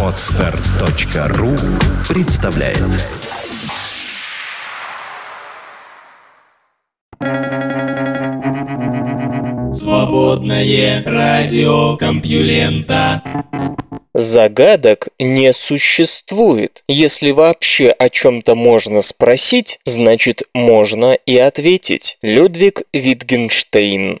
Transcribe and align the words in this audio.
Отстар.ру 0.00 1.56
представляет 2.08 2.78
Свободное 9.74 11.02
радио 11.04 11.96
Компьюлента 11.96 13.22
Загадок 14.14 15.08
не 15.18 15.52
существует. 15.52 16.84
Если 16.86 17.32
вообще 17.32 17.90
о 17.90 18.08
чем-то 18.08 18.54
можно 18.54 19.02
спросить, 19.02 19.80
значит 19.84 20.44
можно 20.54 21.14
и 21.14 21.36
ответить. 21.36 22.18
Людвиг 22.22 22.82
Витгенштейн 22.92 24.20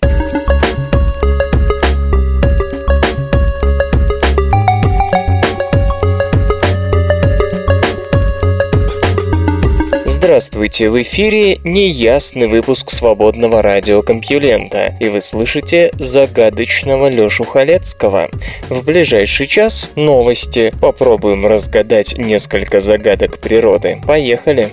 Здравствуйте, 10.24 10.88
в 10.88 11.02
эфире 11.02 11.58
неясный 11.64 12.46
выпуск 12.46 12.88
свободного 12.88 13.60
радиокомпьюлента, 13.60 14.96
и 14.98 15.10
вы 15.10 15.20
слышите 15.20 15.90
загадочного 15.98 17.10
Лёшу 17.10 17.44
Халецкого. 17.44 18.30
В 18.70 18.86
ближайший 18.86 19.46
час 19.46 19.90
новости. 19.96 20.72
Попробуем 20.80 21.44
разгадать 21.44 22.16
несколько 22.16 22.80
загадок 22.80 23.38
природы. 23.38 24.00
Поехали! 24.06 24.70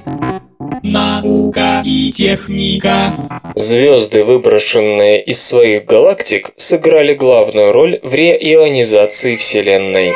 Наука 0.83 1.83
и 1.85 2.13
техника. 2.13 3.13
Звезды, 3.55 4.23
выброшенные 4.23 5.21
из 5.21 5.43
своих 5.43 5.83
галактик, 5.83 6.51
сыграли 6.55 7.13
главную 7.13 7.73
роль 7.73 7.99
в 8.03 8.13
реионизации 8.13 9.35
Вселенной. 9.35 10.13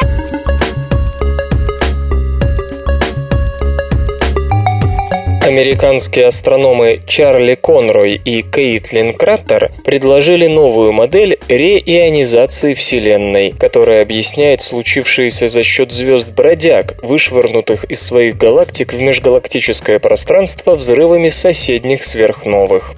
Американские 5.46 6.26
астрономы 6.26 7.02
Чарли 7.06 7.54
Конрой 7.54 8.16
и 8.16 8.42
Кейтлин 8.42 9.14
Краттер 9.14 9.70
предложили 9.84 10.48
новую 10.48 10.92
модель 10.92 11.38
реионизации 11.48 12.74
Вселенной, 12.74 13.52
которая 13.52 14.02
объясняет 14.02 14.62
случившееся 14.62 15.48
за 15.48 15.62
счет 15.62 15.92
звезд-бродяг, 15.92 16.96
вышвырнутых 17.04 17.84
из 17.84 18.02
своих 18.02 18.38
галактик 18.38 18.92
в 18.92 19.00
межгалактическое 19.00 20.00
пространство 20.00 20.74
взрывами 20.74 21.30
соседних 21.30 22.04
сверхновых. 22.04 22.96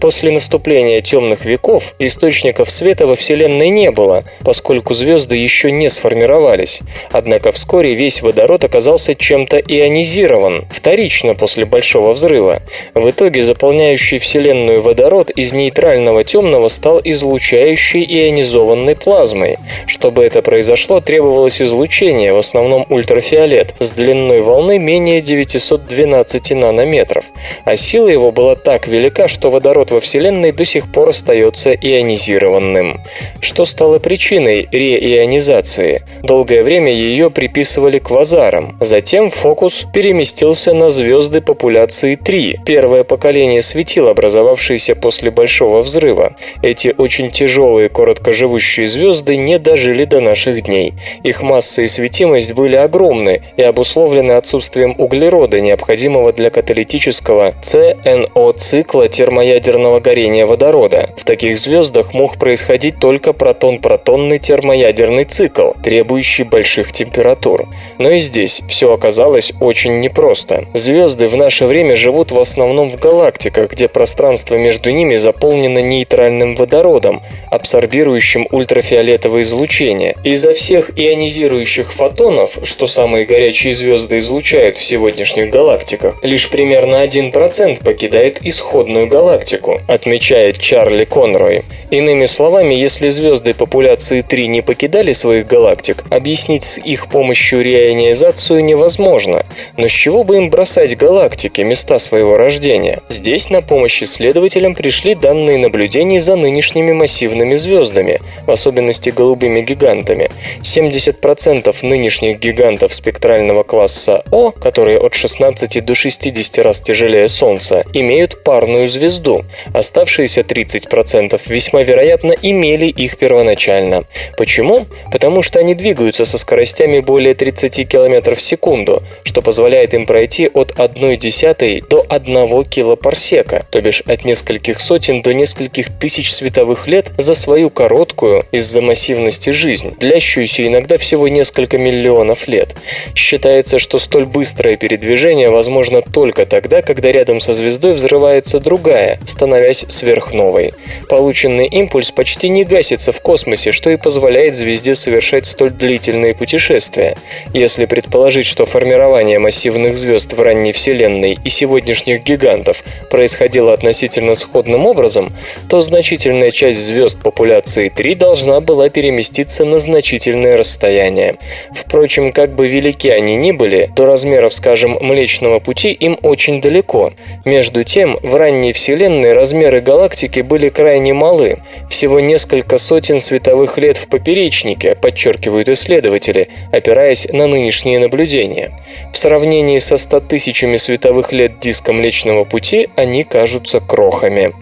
После 0.00 0.30
наступления 0.30 1.00
темных 1.00 1.46
веков 1.46 1.94
источников 2.00 2.70
света 2.70 3.06
во 3.06 3.14
Вселенной 3.14 3.70
не 3.70 3.92
было, 3.92 4.24
поскольку 4.44 4.92
звезды 4.94 5.36
еще 5.36 5.70
не 5.70 5.88
сформировались. 5.88 6.80
Однако 7.12 7.50
вскоре 7.50 7.94
весь 7.94 8.20
водород 8.20 8.64
оказался 8.64 9.14
чем-то 9.14 9.58
ионизирован, 9.58 10.66
вторично 10.70 11.34
после 11.34 11.64
Большого 11.64 11.83
взрыва. 12.12 12.62
В 12.94 13.10
итоге 13.10 13.42
заполняющий 13.42 14.18
Вселенную 14.18 14.80
водород 14.80 15.30
из 15.30 15.52
нейтрального 15.52 16.24
темного 16.24 16.68
стал 16.68 17.00
излучающей 17.02 18.04
ионизованной 18.04 18.96
плазмой. 18.96 19.58
Чтобы 19.86 20.24
это 20.24 20.42
произошло, 20.42 21.00
требовалось 21.00 21.60
излучение, 21.60 22.32
в 22.32 22.38
основном 22.38 22.86
ультрафиолет, 22.88 23.74
с 23.78 23.92
длиной 23.92 24.40
волны 24.40 24.78
менее 24.78 25.20
912 25.20 26.52
нанометров. 26.52 27.24
А 27.64 27.76
сила 27.76 28.08
его 28.08 28.32
была 28.32 28.56
так 28.56 28.86
велика, 28.86 29.28
что 29.28 29.50
водород 29.50 29.90
во 29.90 30.00
Вселенной 30.00 30.52
до 30.52 30.64
сих 30.64 30.90
пор 30.92 31.10
остается 31.10 31.72
ионизированным. 31.72 33.00
Что 33.40 33.64
стало 33.64 33.98
причиной 33.98 34.68
реионизации? 34.70 36.04
Долгое 36.22 36.62
время 36.62 36.92
ее 36.92 37.30
приписывали 37.30 37.98
квазарам. 37.98 38.76
Затем 38.80 39.30
фокус 39.30 39.84
переместился 39.92 40.72
на 40.72 40.90
звезды 40.90 41.40
популяции 41.74 42.14
3, 42.14 42.60
первое 42.64 43.02
поколение 43.02 43.60
светил, 43.60 44.06
образовавшееся 44.06 44.94
после 44.94 45.32
Большого 45.32 45.80
взрыва. 45.80 46.36
Эти 46.62 46.94
очень 46.96 47.32
тяжелые 47.32 47.88
короткоживущие 47.88 48.86
звезды 48.86 49.36
не 49.36 49.58
дожили 49.58 50.04
до 50.04 50.20
наших 50.20 50.62
дней. 50.62 50.94
Их 51.24 51.42
масса 51.42 51.82
и 51.82 51.88
светимость 51.88 52.52
были 52.52 52.76
огромны 52.76 53.40
и 53.56 53.62
обусловлены 53.62 54.32
отсутствием 54.32 54.94
углерода, 54.98 55.60
необходимого 55.60 56.32
для 56.32 56.50
каталитического 56.50 57.54
ЦНО-цикла 57.60 59.08
термоядерного 59.08 59.98
горения 59.98 60.46
водорода. 60.46 61.10
В 61.16 61.24
таких 61.24 61.58
звездах 61.58 62.14
мог 62.14 62.38
происходить 62.38 63.00
только 63.00 63.32
протон-протонный 63.32 64.38
термоядерный 64.38 65.24
цикл, 65.24 65.72
требующий 65.82 66.44
больших 66.44 66.92
температур. 66.92 67.66
Но 67.98 68.12
и 68.12 68.20
здесь 68.20 68.62
все 68.68 68.92
оказалось 68.92 69.52
очень 69.58 69.98
непросто. 69.98 70.66
Звезды 70.72 71.26
в 71.26 71.34
наше 71.64 71.68
время 71.68 71.96
живут 71.96 72.30
в 72.30 72.38
основном 72.38 72.90
в 72.90 72.98
галактиках, 72.98 73.70
где 73.70 73.88
пространство 73.88 74.56
между 74.56 74.90
ними 74.90 75.16
заполнено 75.16 75.78
нейтральным 75.78 76.56
водородом, 76.56 77.22
абсорбирующим 77.50 78.46
ультрафиолетовое 78.50 79.42
излучение. 79.42 80.14
Из-за 80.24 80.52
всех 80.52 80.90
ионизирующих 80.96 81.92
фотонов, 81.92 82.58
что 82.64 82.86
самые 82.86 83.24
горячие 83.24 83.74
звезды 83.74 84.18
излучают 84.18 84.76
в 84.76 84.84
сегодняшних 84.84 85.50
галактиках, 85.50 86.16
лишь 86.22 86.50
примерно 86.50 87.02
1% 87.02 87.82
покидает 87.82 88.40
исходную 88.42 89.06
галактику, 89.06 89.80
отмечает 89.88 90.58
Чарли 90.58 91.04
Конрой. 91.04 91.62
Иными 91.90 92.26
словами, 92.26 92.74
если 92.74 93.08
звезды 93.08 93.54
популяции 93.54 94.20
3 94.20 94.48
не 94.48 94.62
покидали 94.62 95.12
своих 95.12 95.46
галактик, 95.46 96.04
объяснить 96.10 96.64
с 96.64 96.78
их 96.78 97.08
помощью 97.08 97.62
реионизацию 97.62 98.64
невозможно. 98.64 99.46
Но 99.78 99.88
с 99.88 99.92
чего 99.92 100.24
бы 100.24 100.36
им 100.36 100.50
бросать 100.50 100.96
галактики, 100.96 101.53
места 101.62 101.98
своего 101.98 102.36
рождения? 102.36 103.00
Здесь 103.08 103.50
на 103.50 103.62
помощь 103.62 104.02
исследователям 104.02 104.74
пришли 104.74 105.14
данные 105.14 105.58
наблюдений 105.58 106.18
за 106.18 106.34
нынешними 106.34 106.92
массивными 106.92 107.54
звездами, 107.54 108.20
в 108.46 108.50
особенности 108.50 109.10
голубыми 109.10 109.60
гигантами. 109.60 110.30
70% 110.62 111.72
нынешних 111.86 112.40
гигантов 112.40 112.92
спектрального 112.92 113.62
класса 113.62 114.24
О, 114.32 114.50
которые 114.50 114.98
от 114.98 115.14
16 115.14 115.84
до 115.84 115.94
60 115.94 116.58
раз 116.64 116.80
тяжелее 116.80 117.28
Солнца, 117.28 117.84
имеют 117.92 118.42
парную 118.42 118.88
звезду. 118.88 119.44
Оставшиеся 119.72 120.40
30% 120.40 121.40
весьма 121.46 121.84
вероятно 121.84 122.32
имели 122.42 122.86
их 122.86 123.16
первоначально. 123.18 124.06
Почему? 124.36 124.86
Потому 125.12 125.42
что 125.42 125.60
они 125.60 125.76
двигаются 125.76 126.24
со 126.24 126.38
скоростями 126.38 126.98
более 126.98 127.34
30 127.34 127.88
км 127.88 128.34
в 128.34 128.40
секунду, 128.42 129.04
что 129.22 129.40
позволяет 129.40 129.94
им 129.94 130.06
пройти 130.06 130.50
от 130.52 130.74
1 130.76 131.16
десятой 131.18 131.43
до 131.90 132.04
1 132.08 132.64
килопарсека, 132.64 133.66
то 133.70 133.80
бишь 133.82 134.02
от 134.06 134.24
нескольких 134.24 134.80
сотен 134.80 135.20
до 135.20 135.34
нескольких 135.34 135.88
тысяч 135.90 136.32
световых 136.32 136.86
лет 136.88 137.12
за 137.18 137.34
свою 137.34 137.68
короткую 137.68 138.46
из-за 138.50 138.80
массивности 138.80 139.50
жизнь, 139.50 139.94
длящуюся 139.98 140.66
иногда 140.66 140.96
всего 140.96 141.28
несколько 141.28 141.76
миллионов 141.76 142.48
лет. 142.48 142.74
Считается, 143.14 143.78
что 143.78 143.98
столь 143.98 144.24
быстрое 144.24 144.76
передвижение 144.76 145.50
возможно 145.50 146.00
только 146.00 146.46
тогда, 146.46 146.80
когда 146.80 147.12
рядом 147.12 147.40
со 147.40 147.52
звездой 147.52 147.92
взрывается 147.92 148.58
другая 148.58 149.18
становясь 149.26 149.84
сверхновой. 149.88 150.72
Полученный 151.08 151.66
импульс 151.66 152.10
почти 152.10 152.48
не 152.48 152.64
гасится 152.64 153.12
в 153.12 153.20
космосе, 153.20 153.72
что 153.72 153.90
и 153.90 153.96
позволяет 153.96 154.54
звезде 154.54 154.94
совершать 154.94 155.46
столь 155.46 155.70
длительные 155.70 156.34
путешествия. 156.34 157.16
Если 157.52 157.86
предположить, 157.86 158.46
что 158.46 158.64
формирование 158.64 159.38
массивных 159.38 159.96
звезд 159.96 160.32
в 160.32 160.40
ранней 160.40 160.72
Вселенной 160.72 161.33
и 161.44 161.48
сегодняшних 161.48 162.22
гигантов 162.22 162.84
происходило 163.10 163.72
относительно 163.72 164.34
сходным 164.34 164.86
образом, 164.86 165.32
то 165.68 165.80
значительная 165.80 166.50
часть 166.50 166.80
звезд 166.80 167.20
популяции 167.22 167.88
3 167.88 168.14
должна 168.14 168.60
была 168.60 168.88
переместиться 168.88 169.64
на 169.64 169.78
значительное 169.78 170.56
расстояние. 170.56 171.36
Впрочем, 171.74 172.32
как 172.32 172.54
бы 172.54 172.66
велики 172.66 173.08
они 173.08 173.36
ни 173.36 173.52
были, 173.52 173.90
до 173.94 174.06
размеров, 174.06 174.52
скажем, 174.54 174.98
Млечного 175.00 175.58
Пути 175.58 175.92
им 175.92 176.18
очень 176.22 176.60
далеко. 176.60 177.12
Между 177.44 177.84
тем, 177.84 178.16
в 178.22 178.34
ранней 178.34 178.72
Вселенной 178.72 179.32
размеры 179.32 179.80
галактики 179.80 180.40
были 180.40 180.68
крайне 180.68 181.14
малы, 181.14 181.58
всего 181.88 182.20
несколько 182.20 182.78
сотен 182.78 183.20
световых 183.20 183.78
лет 183.78 183.96
в 183.96 184.08
поперечнике, 184.08 184.94
подчеркивают 184.94 185.68
исследователи, 185.68 186.48
опираясь 186.72 187.26
на 187.32 187.46
нынешние 187.46 187.98
наблюдения. 187.98 188.72
В 189.12 189.18
сравнении 189.18 189.78
со 189.78 189.96
100 189.96 190.20
тысячами 190.20 190.76
световых 190.76 191.23
новых 191.24 191.32
лет 191.32 191.58
диска 191.58 191.92
Млечного 191.92 192.44
Пути 192.44 192.88
они 192.96 193.24
кажутся 193.24 193.80
крохами. 193.80 194.52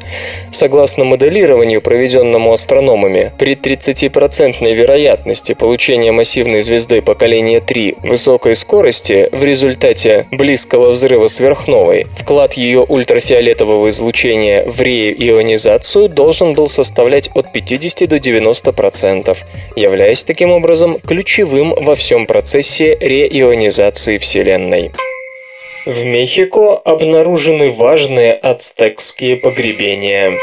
Согласно 0.51 1.05
моделированию, 1.05 1.81
проведенному 1.81 2.53
астрономами, 2.53 3.33
при 3.39 3.55
30% 3.55 4.73
вероятности 4.73 5.55
получения 5.55 6.13
массивной 6.13 6.61
звездой 6.61 7.03
поколения 7.03 7.61
3 7.61 7.97
высокой 8.03 8.55
скорости 8.55 9.29
в 9.33 9.43
результате 9.45 10.27
близкого 10.31 10.91
взрыва 10.91 11.27
сверхновой, 11.27 12.07
вклад 12.17 12.55
ее 12.55 12.81
ультрафиолетового 12.81 13.89
излучения 13.89 14.65
в 14.65 14.81
реионизацию 14.81 16.09
должен 16.09 16.55
был 16.55 16.69
составлять 16.69 17.31
от 17.35 17.53
50 17.53 18.09
до 18.09 18.17
90%, 18.17 19.37
являясь 19.77 20.25
таким 20.25 20.51
образом 20.51 20.99
ключевым 21.07 21.75
во 21.75 21.95
всем 21.95 22.27
процессе 22.27 22.97
реионизации 23.01 24.19
Вселенной. 24.19 24.93
В 25.85 26.05
Мехико 26.05 26.77
обнаружены 26.77 27.73
важные 27.73 28.35
ацтекские 28.35 29.37
погребения. 29.37 30.39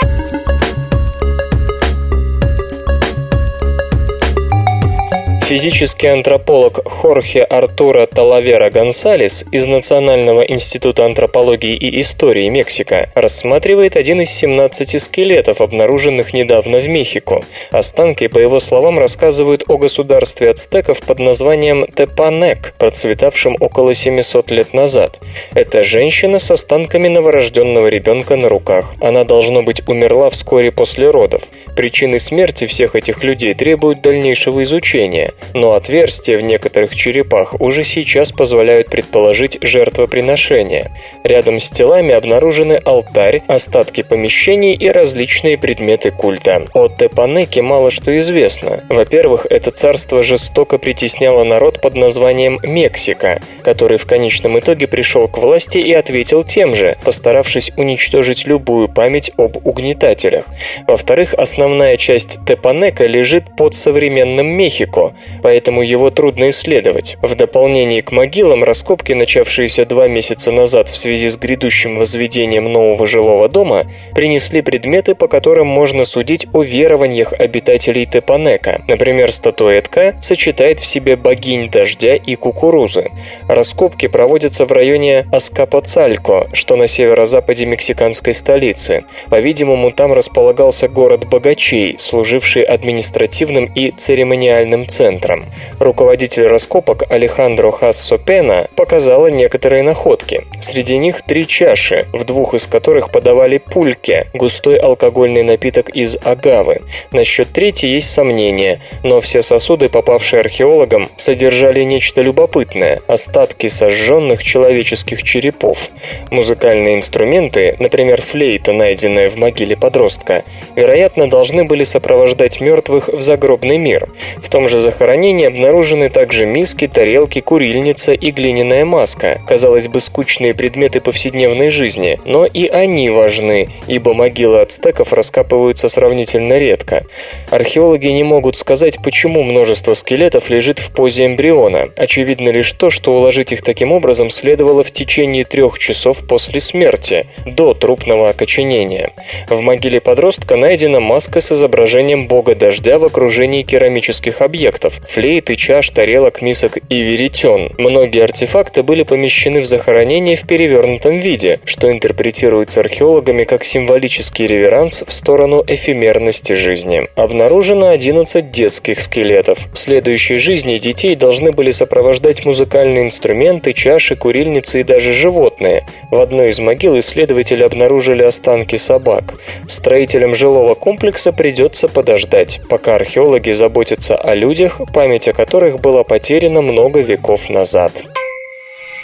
Физический 5.50 6.06
антрополог 6.06 6.88
Хорхе 6.88 7.42
Артура 7.42 8.06
Талавера 8.06 8.70
Гонсалес 8.70 9.46
из 9.52 9.66
Национального 9.66 10.42
института 10.42 11.06
антропологии 11.06 11.76
и 11.76 12.02
истории 12.02 12.48
Мексика 12.50 13.10
рассматривает 13.16 13.96
один 13.96 14.22
из 14.22 14.30
17 14.30 15.02
скелетов, 15.02 15.62
обнаруженных 15.62 16.36
недавно 16.36 16.78
в 16.78 16.88
Мехико. 16.88 17.42
Останки, 17.72 18.28
по 18.28 18.38
его 18.38 18.60
словам, 18.60 19.00
рассказывают 19.00 19.64
о 19.68 19.80
государстве 19.80 20.52
ацтеков 20.52 21.02
под 21.02 21.18
названием 21.18 21.88
Тепанек, 21.88 22.76
процветавшем 22.78 23.58
около 23.60 23.96
700 23.96 24.52
лет 24.52 24.76
назад. 24.76 25.20
Это 25.56 25.82
женщина 25.82 26.38
с 26.38 26.52
останками 26.52 27.08
новорожденного 27.08 27.88
ребенка 27.88 28.36
на 28.36 28.50
руках. 28.50 28.94
Она, 29.02 29.24
должно 29.24 29.64
быть, 29.64 29.82
умерла 29.88 30.30
вскоре 30.30 30.72
после 30.72 31.10
родов. 31.10 31.42
Причины 31.76 32.20
смерти 32.20 32.68
всех 32.68 32.96
этих 32.96 33.24
людей 33.24 33.56
требуют 33.56 34.04
дальнейшего 34.04 34.62
изучения 34.62 35.34
но 35.54 35.74
отверстия 35.74 36.38
в 36.38 36.44
некоторых 36.44 36.96
черепах 36.96 37.60
уже 37.60 37.84
сейчас 37.84 38.32
позволяют 38.32 38.90
предположить 38.90 39.58
жертвоприношение. 39.62 40.92
Рядом 41.24 41.60
с 41.60 41.70
телами 41.70 42.14
обнаружены 42.14 42.80
алтарь, 42.84 43.42
остатки 43.48 44.04
помещений 44.04 44.74
и 44.74 44.90
различные 44.90 45.58
предметы 45.58 46.12
культа. 46.12 46.66
О 46.74 46.88
Тепанеке 46.88 47.62
мало 47.62 47.92
что 47.92 48.18
известно. 48.18 48.84
Во-первых, 48.90 49.46
это 49.50 49.72
царство 49.72 50.24
жестоко 50.24 50.78
притесняло 50.78 51.44
народ 51.44 51.82
под 51.82 51.96
названием 51.96 52.60
Мексика, 52.64 53.42
который 53.64 53.98
в 53.98 54.06
конечном 54.06 54.60
итоге 54.60 54.88
пришел 54.88 55.28
к 55.28 55.38
власти 55.38 55.78
и 55.78 55.94
ответил 55.94 56.44
тем 56.44 56.76
же, 56.76 56.98
постаравшись 57.04 57.72
уничтожить 57.78 58.48
любую 58.48 58.90
память 58.90 59.32
об 59.38 59.66
угнетателях. 59.66 60.48
Во-вторых, 60.88 61.34
основная 61.34 61.98
часть 61.98 62.40
Тепанека 62.46 63.06
лежит 63.06 63.56
под 63.56 63.76
современным 63.76 64.48
Мехико, 64.48 65.14
поэтому 65.42 65.82
его 65.82 66.10
трудно 66.10 66.50
исследовать. 66.50 67.18
В 67.22 67.36
дополнение 67.36 68.02
к 68.02 68.12
могилам, 68.12 68.64
раскопки, 68.64 69.14
начавшиеся 69.14 69.86
два 69.86 70.08
месяца 70.08 70.52
назад 70.52 70.90
в 70.90 70.98
связи 70.98 71.30
с 71.30 71.38
грядущим 71.38 71.98
возведением 71.98 72.72
нового 72.72 73.08
жилого 73.08 73.50
дома, 73.50 73.86
принесли 74.16 74.62
предметы, 74.62 75.16
по 75.16 75.28
которым 75.28 75.68
можно 75.68 76.06
судить 76.06 76.48
о 76.54 76.64
верованиях 76.64 77.34
обитателей 77.34 78.06
Тепанека. 78.06 78.82
Например, 78.88 79.32
статуэтка 79.32 80.16
сочетает 80.22 80.80
в 80.80 80.86
себе 80.86 81.16
богинь 81.16 81.70
дождя 81.70 82.16
и 82.16 82.36
кукурузы. 82.36 83.10
Раскопки 83.48 84.08
проводятся 84.08 84.66
в 84.66 84.72
районе 84.72 85.28
Аскапоцалько, 85.32 86.50
что 86.54 86.76
на 86.76 86.88
северо-западе 86.88 87.66
мексиканской 87.66 88.34
столицы. 88.34 89.04
По-видимому, 89.30 89.92
там 89.92 90.14
располагался 90.14 90.88
город 90.88 91.28
богачей, 91.28 91.96
служивший 91.98 92.64
административным 92.64 93.66
и 93.66 93.92
церемониальным 93.92 94.88
центром 94.88 95.19
центром. 95.20 95.46
Руководитель 95.80 96.48
раскопок 96.48 97.04
Алехандро 97.10 97.72
Хассо 97.72 98.18
Пена 98.18 98.68
показала 98.76 99.28
некоторые 99.28 99.84
находки. 99.84 100.46
Среди 100.62 100.98
них 100.98 101.22
три 101.22 101.48
чаши, 101.48 102.08
в 102.14 102.24
двух 102.26 102.54
из 102.54 102.68
которых 102.68 103.12
подавали 103.12 103.58
пульке, 103.58 104.28
густой 104.34 104.78
алкогольный 104.78 105.44
напиток 105.44 105.90
из 105.90 106.18
агавы. 106.24 106.82
Насчет 107.12 107.52
третьей 107.52 107.92
есть 107.94 108.12
сомнения, 108.12 108.82
но 109.04 109.20
все 109.20 109.42
сосуды, 109.42 109.90
попавшие 109.90 110.42
археологам, 110.42 111.10
содержали 111.18 111.84
нечто 111.84 112.22
любопытное– 112.22 113.02
остатки 113.08 113.68
сожженных 113.68 114.44
человеческих 114.44 115.24
черепов. 115.24 115.90
Музыкальные 116.32 116.96
инструменты, 116.96 117.76
например, 117.80 118.22
флейта, 118.22 118.74
найденная 118.74 119.30
в 119.30 119.36
могиле 119.36 119.76
подростка, 119.76 120.44
вероятно, 120.76 121.30
должны 121.30 121.64
были 121.66 121.84
сопровождать 121.84 122.62
мертвых 122.62 123.10
в 123.10 123.22
загробный 123.22 123.78
мир. 123.78 124.10
В 124.38 124.50
том 124.50 124.68
же 124.68 124.78
захоронении 124.78 124.99
захоронении 125.00 125.48
обнаружены 125.48 126.10
также 126.10 126.46
миски, 126.46 126.86
тарелки, 126.86 127.40
курильница 127.40 128.12
и 128.12 128.32
глиняная 128.32 128.84
маска. 128.84 129.42
Казалось 129.48 129.88
бы, 129.88 130.02
скучные 130.02 130.54
предметы 130.54 131.00
повседневной 131.00 131.70
жизни, 131.70 132.20
но 132.26 132.46
и 132.46 132.68
они 132.68 133.10
важны, 133.10 133.70
ибо 133.88 134.14
могилы 134.14 134.60
ацтеков 134.60 135.14
раскапываются 135.14 135.88
сравнительно 135.88 136.60
редко. 136.60 137.06
Археологи 137.50 138.08
не 138.08 138.24
могут 138.24 138.58
сказать, 138.58 139.02
почему 139.02 139.44
множество 139.44 139.94
скелетов 139.94 140.50
лежит 140.50 140.80
в 140.80 140.92
позе 140.92 141.28
эмбриона. 141.28 141.92
Очевидно 141.96 142.50
лишь 142.50 142.74
то, 142.74 142.90
что 142.90 143.16
уложить 143.16 143.54
их 143.54 143.62
таким 143.62 143.94
образом 143.94 144.30
следовало 144.30 144.84
в 144.84 144.92
течение 144.92 145.46
трех 145.46 145.80
часов 145.80 146.28
после 146.28 146.60
смерти, 146.60 147.26
до 147.46 147.74
трупного 147.74 148.32
окоченения. 148.32 149.14
В 149.48 149.62
могиле 149.62 150.02
подростка 150.02 150.58
найдена 150.58 151.00
маска 151.00 151.40
с 151.40 151.54
изображением 151.54 152.28
бога 152.28 152.54
дождя 152.54 153.00
в 153.00 153.06
окружении 153.06 153.62
керамических 153.62 154.42
объектов, 154.42 154.89
флейты, 155.08 155.56
чаш, 155.56 155.90
тарелок, 155.90 156.42
мисок 156.42 156.78
и 156.90 157.02
веретен. 157.02 157.72
Многие 157.78 158.24
артефакты 158.24 158.84
были 158.84 159.04
помещены 159.04 159.62
в 159.62 159.66
захоронение 159.66 160.36
в 160.36 160.46
перевернутом 160.46 161.18
виде, 161.18 161.60
что 161.66 161.92
интерпретируется 161.92 162.80
археологами 162.80 163.44
как 163.44 163.64
символический 163.64 164.48
реверанс 164.48 165.04
в 165.06 165.12
сторону 165.12 165.64
эфемерности 165.66 166.54
жизни. 166.54 167.08
Обнаружено 167.16 167.90
11 167.90 168.52
детских 168.52 169.00
скелетов. 169.00 169.68
В 169.74 169.78
следующей 169.78 170.38
жизни 170.38 170.78
детей 170.78 171.16
должны 171.16 171.52
были 171.52 171.72
сопровождать 171.72 172.46
музыкальные 172.46 173.06
инструменты, 173.06 173.74
чаши, 173.74 174.16
курильницы 174.16 174.82
и 174.82 174.84
даже 174.84 175.14
животные. 175.14 175.86
В 176.12 176.20
одной 176.20 176.50
из 176.50 176.60
могил 176.60 176.98
исследователи 177.00 177.64
обнаружили 177.64 178.24
останки 178.24 178.76
собак. 178.76 179.36
Строителям 179.68 180.36
жилого 180.36 180.76
комплекса 180.76 181.32
придется 181.32 181.88
подождать, 181.88 182.62
пока 182.70 182.96
археологи 182.96 183.52
заботятся 183.52 184.16
о 184.16 184.34
людях, 184.36 184.79
память 184.86 185.28
о 185.28 185.34
которых 185.34 185.80
была 185.80 186.04
потеряна 186.04 186.62
много 186.62 187.02
веков 187.02 187.50
назад. 187.50 188.04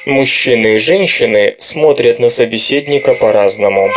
Мужчины 0.06 0.76
и 0.76 0.78
женщины 0.78 1.56
смотрят 1.58 2.20
на 2.20 2.30
собеседника 2.30 3.16
по-разному. 3.16 3.90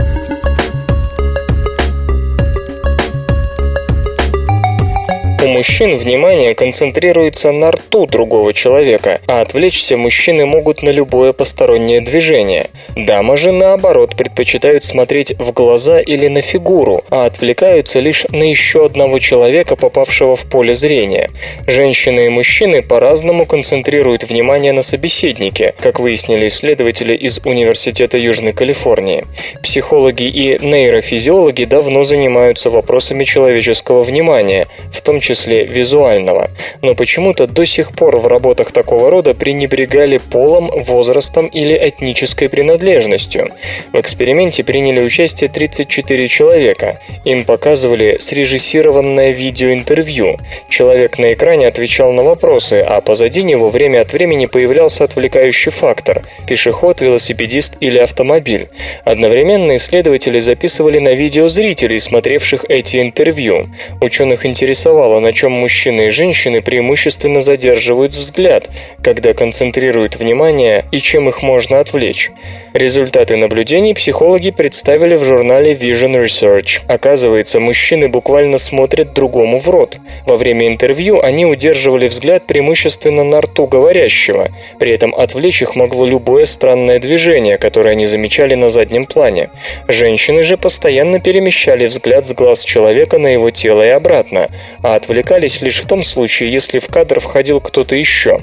Мужчин 5.48 5.96
внимание 5.96 6.54
концентрируется 6.54 7.52
на 7.52 7.70
рту 7.70 8.06
другого 8.06 8.52
человека, 8.52 9.20
а 9.26 9.40
отвлечься 9.40 9.96
мужчины 9.96 10.46
могут 10.46 10.82
на 10.82 10.90
любое 10.90 11.32
постороннее 11.32 12.00
движение. 12.00 12.68
Дамы 12.94 13.36
же, 13.36 13.52
наоборот, 13.52 14.16
предпочитают 14.16 14.84
смотреть 14.84 15.34
в 15.38 15.52
глаза 15.52 16.00
или 16.00 16.28
на 16.28 16.42
фигуру, 16.42 17.04
а 17.10 17.24
отвлекаются 17.24 18.00
лишь 18.00 18.26
на 18.30 18.42
еще 18.42 18.84
одного 18.86 19.18
человека, 19.18 19.76
попавшего 19.76 20.36
в 20.36 20.44
поле 20.50 20.74
зрения. 20.74 21.30
Женщины 21.66 22.26
и 22.26 22.28
мужчины 22.28 22.82
по-разному 22.82 23.46
концентрируют 23.46 24.24
внимание 24.24 24.72
на 24.72 24.82
собеседнике, 24.82 25.74
как 25.80 25.98
выяснили 25.98 26.48
исследователи 26.48 27.14
из 27.14 27.38
Университета 27.44 28.18
Южной 28.18 28.52
Калифорнии. 28.52 29.24
Психологи 29.62 30.24
и 30.24 30.58
нейрофизиологи 30.60 31.64
давно 31.64 32.04
занимаются 32.04 32.70
вопросами 32.70 33.24
человеческого 33.24 34.02
внимания, 34.02 34.66
в 34.92 35.00
том 35.00 35.20
числе 35.20 35.37
числе 35.38 35.64
визуального. 35.64 36.50
Но 36.82 36.94
почему-то 36.94 37.46
до 37.46 37.64
сих 37.64 37.92
пор 37.92 38.16
в 38.16 38.26
работах 38.26 38.72
такого 38.72 39.10
рода 39.10 39.34
пренебрегали 39.34 40.18
полом, 40.18 40.70
возрастом 40.84 41.46
или 41.46 41.78
этнической 41.80 42.48
принадлежностью. 42.48 43.48
В 43.92 44.00
эксперименте 44.00 44.64
приняли 44.64 45.00
участие 45.00 45.48
34 45.48 46.28
человека. 46.28 47.00
Им 47.24 47.44
показывали 47.44 48.16
срежиссированное 48.20 49.30
видеоинтервью. 49.30 50.38
Человек 50.68 51.18
на 51.18 51.32
экране 51.32 51.68
отвечал 51.68 52.12
на 52.12 52.22
вопросы, 52.22 52.84
а 52.86 53.00
позади 53.00 53.42
него 53.42 53.68
время 53.68 54.02
от 54.02 54.12
времени 54.12 54.46
появлялся 54.46 55.04
отвлекающий 55.04 55.70
фактор– 55.70 56.22
пешеход, 56.48 57.00
велосипедист 57.00 57.76
или 57.80 57.98
автомобиль. 57.98 58.68
Одновременно 59.04 59.76
исследователи 59.76 60.38
записывали 60.38 60.98
на 60.98 61.14
видео 61.14 61.48
зрителей, 61.48 61.98
смотревших 61.98 62.64
эти 62.68 63.00
интервью. 63.00 63.68
Ученых 64.00 64.46
интересовало, 64.46 65.20
на 65.28 65.34
чем 65.34 65.52
мужчины 65.52 66.06
и 66.06 66.10
женщины 66.10 66.62
преимущественно 66.62 67.42
задерживают 67.42 68.14
взгляд, 68.14 68.70
когда 69.02 69.34
концентрируют 69.34 70.16
внимание 70.16 70.86
и 70.90 71.00
чем 71.00 71.28
их 71.28 71.42
можно 71.42 71.80
отвлечь. 71.80 72.30
Результаты 72.72 73.36
наблюдений 73.36 73.92
психологи 73.92 74.50
представили 74.50 75.16
в 75.16 75.24
журнале 75.24 75.72
Vision 75.72 76.14
Research. 76.24 76.80
Оказывается, 76.86 77.60
мужчины 77.60 78.08
буквально 78.08 78.56
смотрят 78.56 79.12
другому 79.12 79.58
в 79.58 79.68
рот. 79.68 79.98
Во 80.26 80.36
время 80.36 80.66
интервью 80.66 81.20
они 81.20 81.44
удерживали 81.44 82.08
взгляд 82.08 82.46
преимущественно 82.46 83.24
на 83.24 83.42
рту 83.42 83.66
говорящего. 83.66 84.48
При 84.78 84.92
этом 84.92 85.14
отвлечь 85.14 85.60
их 85.60 85.76
могло 85.76 86.06
любое 86.06 86.46
странное 86.46 87.00
движение, 87.00 87.58
которое 87.58 87.90
они 87.90 88.06
замечали 88.06 88.54
на 88.54 88.70
заднем 88.70 89.04
плане. 89.04 89.50
Женщины 89.88 90.42
же 90.42 90.56
постоянно 90.56 91.20
перемещали 91.20 91.84
взгляд 91.84 92.26
с 92.26 92.32
глаз 92.32 92.64
человека 92.64 93.18
на 93.18 93.26
его 93.26 93.50
тело 93.50 93.84
и 93.84 93.90
обратно, 93.90 94.48
а 94.82 94.94
отвлекались 95.08 95.62
лишь 95.62 95.80
в 95.80 95.86
том 95.86 96.04
случае, 96.04 96.52
если 96.52 96.78
в 96.78 96.88
кадр 96.88 97.18
входил 97.20 97.62
кто-то 97.62 97.96
еще. 97.96 98.40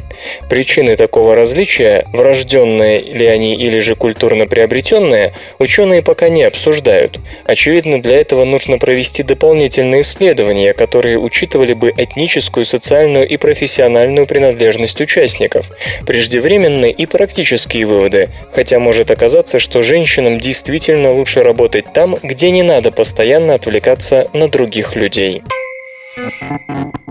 Причины 0.50 0.95
такого 0.95 1.36
различия, 1.36 2.07
врожденные 2.12 3.01
ли 3.01 3.27
они 3.27 3.55
или 3.55 3.77
же 3.77 3.93
культурно 3.93 4.48
приобретенное, 4.48 5.34
ученые 5.60 6.01
пока 6.01 6.29
не 6.29 6.41
обсуждают. 6.41 7.19
Очевидно, 7.45 8.01
для 8.01 8.17
этого 8.17 8.45
нужно 8.45 8.79
провести 8.79 9.22
дополнительные 9.22 10.01
исследования, 10.01 10.74
которые 10.74 11.19
учитывали 11.19 11.74
бы 11.74 11.93
этническую, 11.95 12.65
социальную 12.65 13.27
и 13.27 13.38
профессиональную 13.38 14.25
принадлежность 14.25 15.00
участников, 15.00 15.69
преждевременные 16.07 16.91
и 16.91 17.05
практические 17.05 17.86
выводы, 17.86 18.29
хотя 18.51 18.79
может 18.79 19.12
оказаться, 19.12 19.60
что 19.60 19.84
женщинам 19.84 20.39
действительно 20.39 21.12
лучше 21.12 21.43
работать 21.43 21.93
там, 21.93 22.17
где 22.24 22.50
не 22.50 22.63
надо 22.63 22.89
постоянно 22.89 23.53
отвлекаться 23.53 24.27
на 24.34 24.48
других 24.48 24.95
людей. 24.95 25.43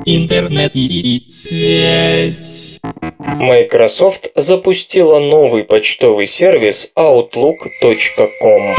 Интернет 0.06 0.72
и 0.74 1.24
связь. 1.28 2.80
Microsoft 3.40 4.30
запустила 4.34 5.18
новый 5.18 5.64
почтовый 5.64 6.26
сервис 6.26 6.92
Outlook.com. 6.96 8.74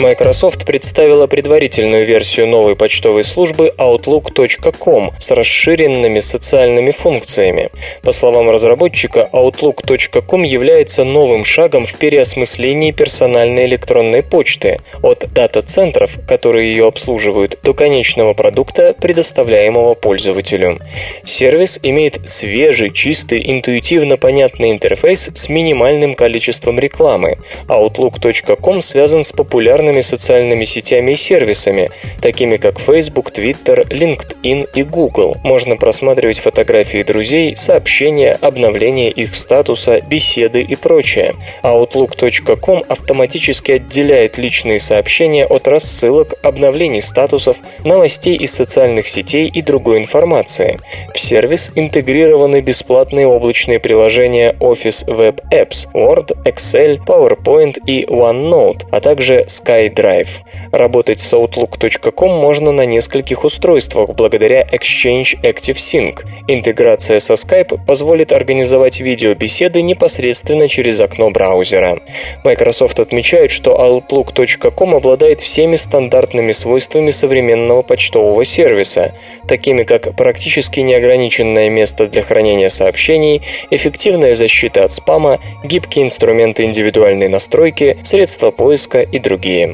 Microsoft 0.00 0.64
представила 0.64 1.26
предварительную 1.26 2.06
версию 2.06 2.46
новой 2.46 2.74
почтовой 2.74 3.22
службы 3.22 3.70
Outlook.com 3.76 5.12
с 5.18 5.30
расширенными 5.30 6.20
социальными 6.20 6.90
функциями. 6.90 7.68
По 8.02 8.10
словам 8.10 8.48
разработчика, 8.48 9.28
Outlook.com 9.30 10.42
является 10.42 11.04
новым 11.04 11.44
шагом 11.44 11.84
в 11.84 11.96
переосмыслении 11.96 12.92
персональной 12.92 13.66
электронной 13.66 14.22
почты 14.22 14.80
от 15.02 15.30
дата-центров, 15.34 16.18
которые 16.26 16.70
ее 16.70 16.86
обслуживают, 16.86 17.58
до 17.62 17.74
конечного 17.74 18.32
продукта, 18.32 18.94
предоставляемого 18.98 19.92
пользователю. 19.92 20.78
Сервис 21.24 21.78
имеет 21.82 22.26
свежий, 22.26 22.90
чистый, 22.90 23.42
интуитивно 23.44 24.16
понятный 24.16 24.70
интерфейс 24.70 25.30
с 25.34 25.48
минимальным 25.50 26.14
количеством 26.14 26.78
рекламы. 26.78 27.36
Outlook.com 27.68 28.80
связан 28.80 29.24
с 29.24 29.32
популярным 29.32 29.89
популярными 29.90 30.02
социальными 30.02 30.64
сетями 30.64 31.12
и 31.12 31.16
сервисами, 31.16 31.90
такими 32.20 32.56
как 32.56 32.78
Facebook, 32.78 33.32
Twitter, 33.32 33.86
LinkedIn 33.88 34.68
и 34.74 34.82
Google. 34.82 35.36
Можно 35.42 35.76
просматривать 35.76 36.38
фотографии 36.38 37.02
друзей, 37.02 37.56
сообщения, 37.56 38.38
обновления 38.40 39.10
их 39.10 39.34
статуса, 39.34 40.00
беседы 40.00 40.62
и 40.62 40.76
прочее. 40.76 41.34
Outlook.com 41.62 42.84
автоматически 42.88 43.72
отделяет 43.72 44.38
личные 44.38 44.78
сообщения 44.78 45.46
от 45.46 45.68
рассылок, 45.68 46.34
обновлений 46.42 47.02
статусов, 47.02 47.56
новостей 47.84 48.36
из 48.36 48.52
социальных 48.52 49.08
сетей 49.08 49.48
и 49.48 49.62
другой 49.62 49.98
информации. 49.98 50.78
В 51.14 51.18
сервис 51.18 51.72
интегрированы 51.74 52.60
бесплатные 52.60 53.26
облачные 53.26 53.78
приложения 53.80 54.54
Office 54.60 55.06
Web 55.06 55.40
Apps, 55.50 55.88
Word, 55.94 56.36
Excel, 56.44 56.98
PowerPoint 57.04 57.78
и 57.86 58.04
OneNote, 58.04 58.86
а 58.90 59.00
также 59.00 59.44
Skype 59.48 59.79
iDrive. 59.88 60.28
Работать 60.72 61.20
с 61.20 61.32
Outlook.com 61.32 62.30
можно 62.30 62.72
на 62.72 62.86
нескольких 62.86 63.44
устройствах 63.44 64.10
благодаря 64.10 64.62
Exchange 64.62 65.40
ActiveSync. 65.42 66.20
Интеграция 66.48 67.18
со 67.18 67.34
Skype 67.34 67.78
позволит 67.86 68.32
организовать 68.32 69.00
видеобеседы 69.00 69.82
непосредственно 69.82 70.68
через 70.68 71.00
окно 71.00 71.30
браузера. 71.30 72.00
Microsoft 72.44 73.00
отмечает, 73.00 73.50
что 73.50 73.72
Outlook.com 73.72 74.94
обладает 74.94 75.40
всеми 75.40 75.76
стандартными 75.76 76.52
свойствами 76.52 77.10
современного 77.10 77.82
почтового 77.82 78.44
сервиса, 78.44 79.14
такими 79.46 79.82
как 79.82 80.14
практически 80.16 80.80
неограниченное 80.80 81.70
место 81.70 82.06
для 82.06 82.22
хранения 82.22 82.68
сообщений, 82.68 83.42
эффективная 83.70 84.34
защита 84.34 84.84
от 84.84 84.92
спама, 84.92 85.40
гибкие 85.64 86.04
инструменты 86.04 86.64
индивидуальной 86.64 87.28
настройки, 87.28 87.98
средства 88.02 88.50
поиска 88.50 89.02
и 89.02 89.18
другие. 89.18 89.69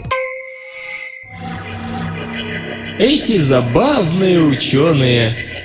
Эти 2.98 3.38
забавные 3.38 4.40
ученые. 4.40 5.55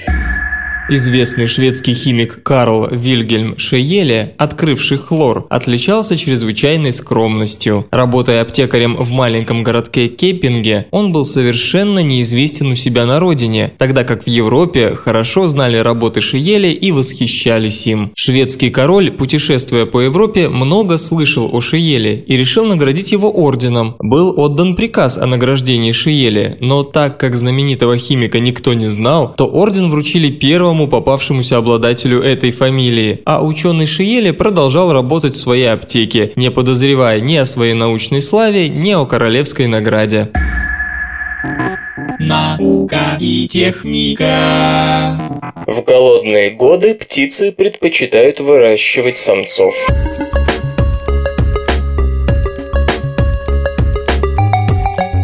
Известный 0.94 1.46
шведский 1.46 1.94
химик 1.94 2.44
Карл 2.44 2.90
Вильгельм 2.92 3.58
Шееле, 3.58 4.36
открывший 4.38 4.98
хлор, 4.98 5.48
отличался 5.50 6.18
чрезвычайной 6.18 6.92
скромностью. 6.92 7.88
Работая 7.92 8.42
аптекарем 8.42 8.98
в 8.98 9.10
маленьком 9.10 9.64
городке 9.64 10.10
Кеппинге, 10.10 10.88
он 10.92 11.14
был 11.14 11.24
совершенно 11.24 12.00
неизвестен 12.00 12.74
у 12.74 12.76
себя 12.76 13.06
на 13.06 13.22
родине, 13.22 13.72
тогда 13.78 14.04
как 14.04 14.26
в 14.26 14.28
Европе 14.28 14.94
хорошо 14.96 15.48
знали 15.48 15.78
работы 15.78 16.20
Шееле 16.20 16.74
и 16.74 16.92
восхищались 16.92 17.88
им. 17.88 18.12
Шведский 18.18 18.70
король, 18.70 19.12
путешествуя 19.12 19.86
по 19.86 20.02
Европе, 20.02 20.50
много 20.50 20.98
слышал 20.98 21.50
о 21.54 21.62
Шееле 21.62 22.20
и 22.20 22.36
решил 22.36 22.66
наградить 22.66 23.14
его 23.14 23.32
орденом. 23.32 23.96
Был 24.00 24.38
отдан 24.38 24.76
приказ 24.76 25.18
о 25.18 25.26
награждении 25.26 25.94
Шееле, 25.94 26.58
но 26.60 26.84
так 26.84 27.18
как 27.18 27.38
знаменитого 27.38 27.98
химика 27.98 28.42
никто 28.42 28.74
не 28.74 28.90
знал, 28.90 29.34
то 29.38 29.46
орден 29.46 29.90
вручили 29.90 30.30
первому 30.30 30.81
первому 30.82 30.88
попавшемуся 30.88 31.58
обладателю 31.58 32.22
этой 32.22 32.52
фамилии, 32.52 33.22
а 33.26 33.44
ученый 33.44 33.88
Шиеле 33.88 34.34
продолжал 34.34 34.92
работать 34.92 35.34
в 35.36 35.38
своей 35.38 35.72
аптеке, 35.72 36.32
не 36.36 36.50
подозревая 36.50 37.20
ни 37.20 37.36
о 37.36 37.46
своей 37.46 37.74
научной 37.74 38.22
славе, 38.22 38.70
ни 38.70 38.92
о 38.94 39.06
королевской 39.06 39.68
награде. 39.68 40.30
Наука 42.20 43.18
и 43.20 43.48
техника. 43.48 45.18
В 45.68 45.84
голодные 45.86 46.52
годы 46.52 46.96
птицы 46.96 47.52
предпочитают 47.52 48.40
выращивать 48.40 49.18
самцов. 49.18 49.74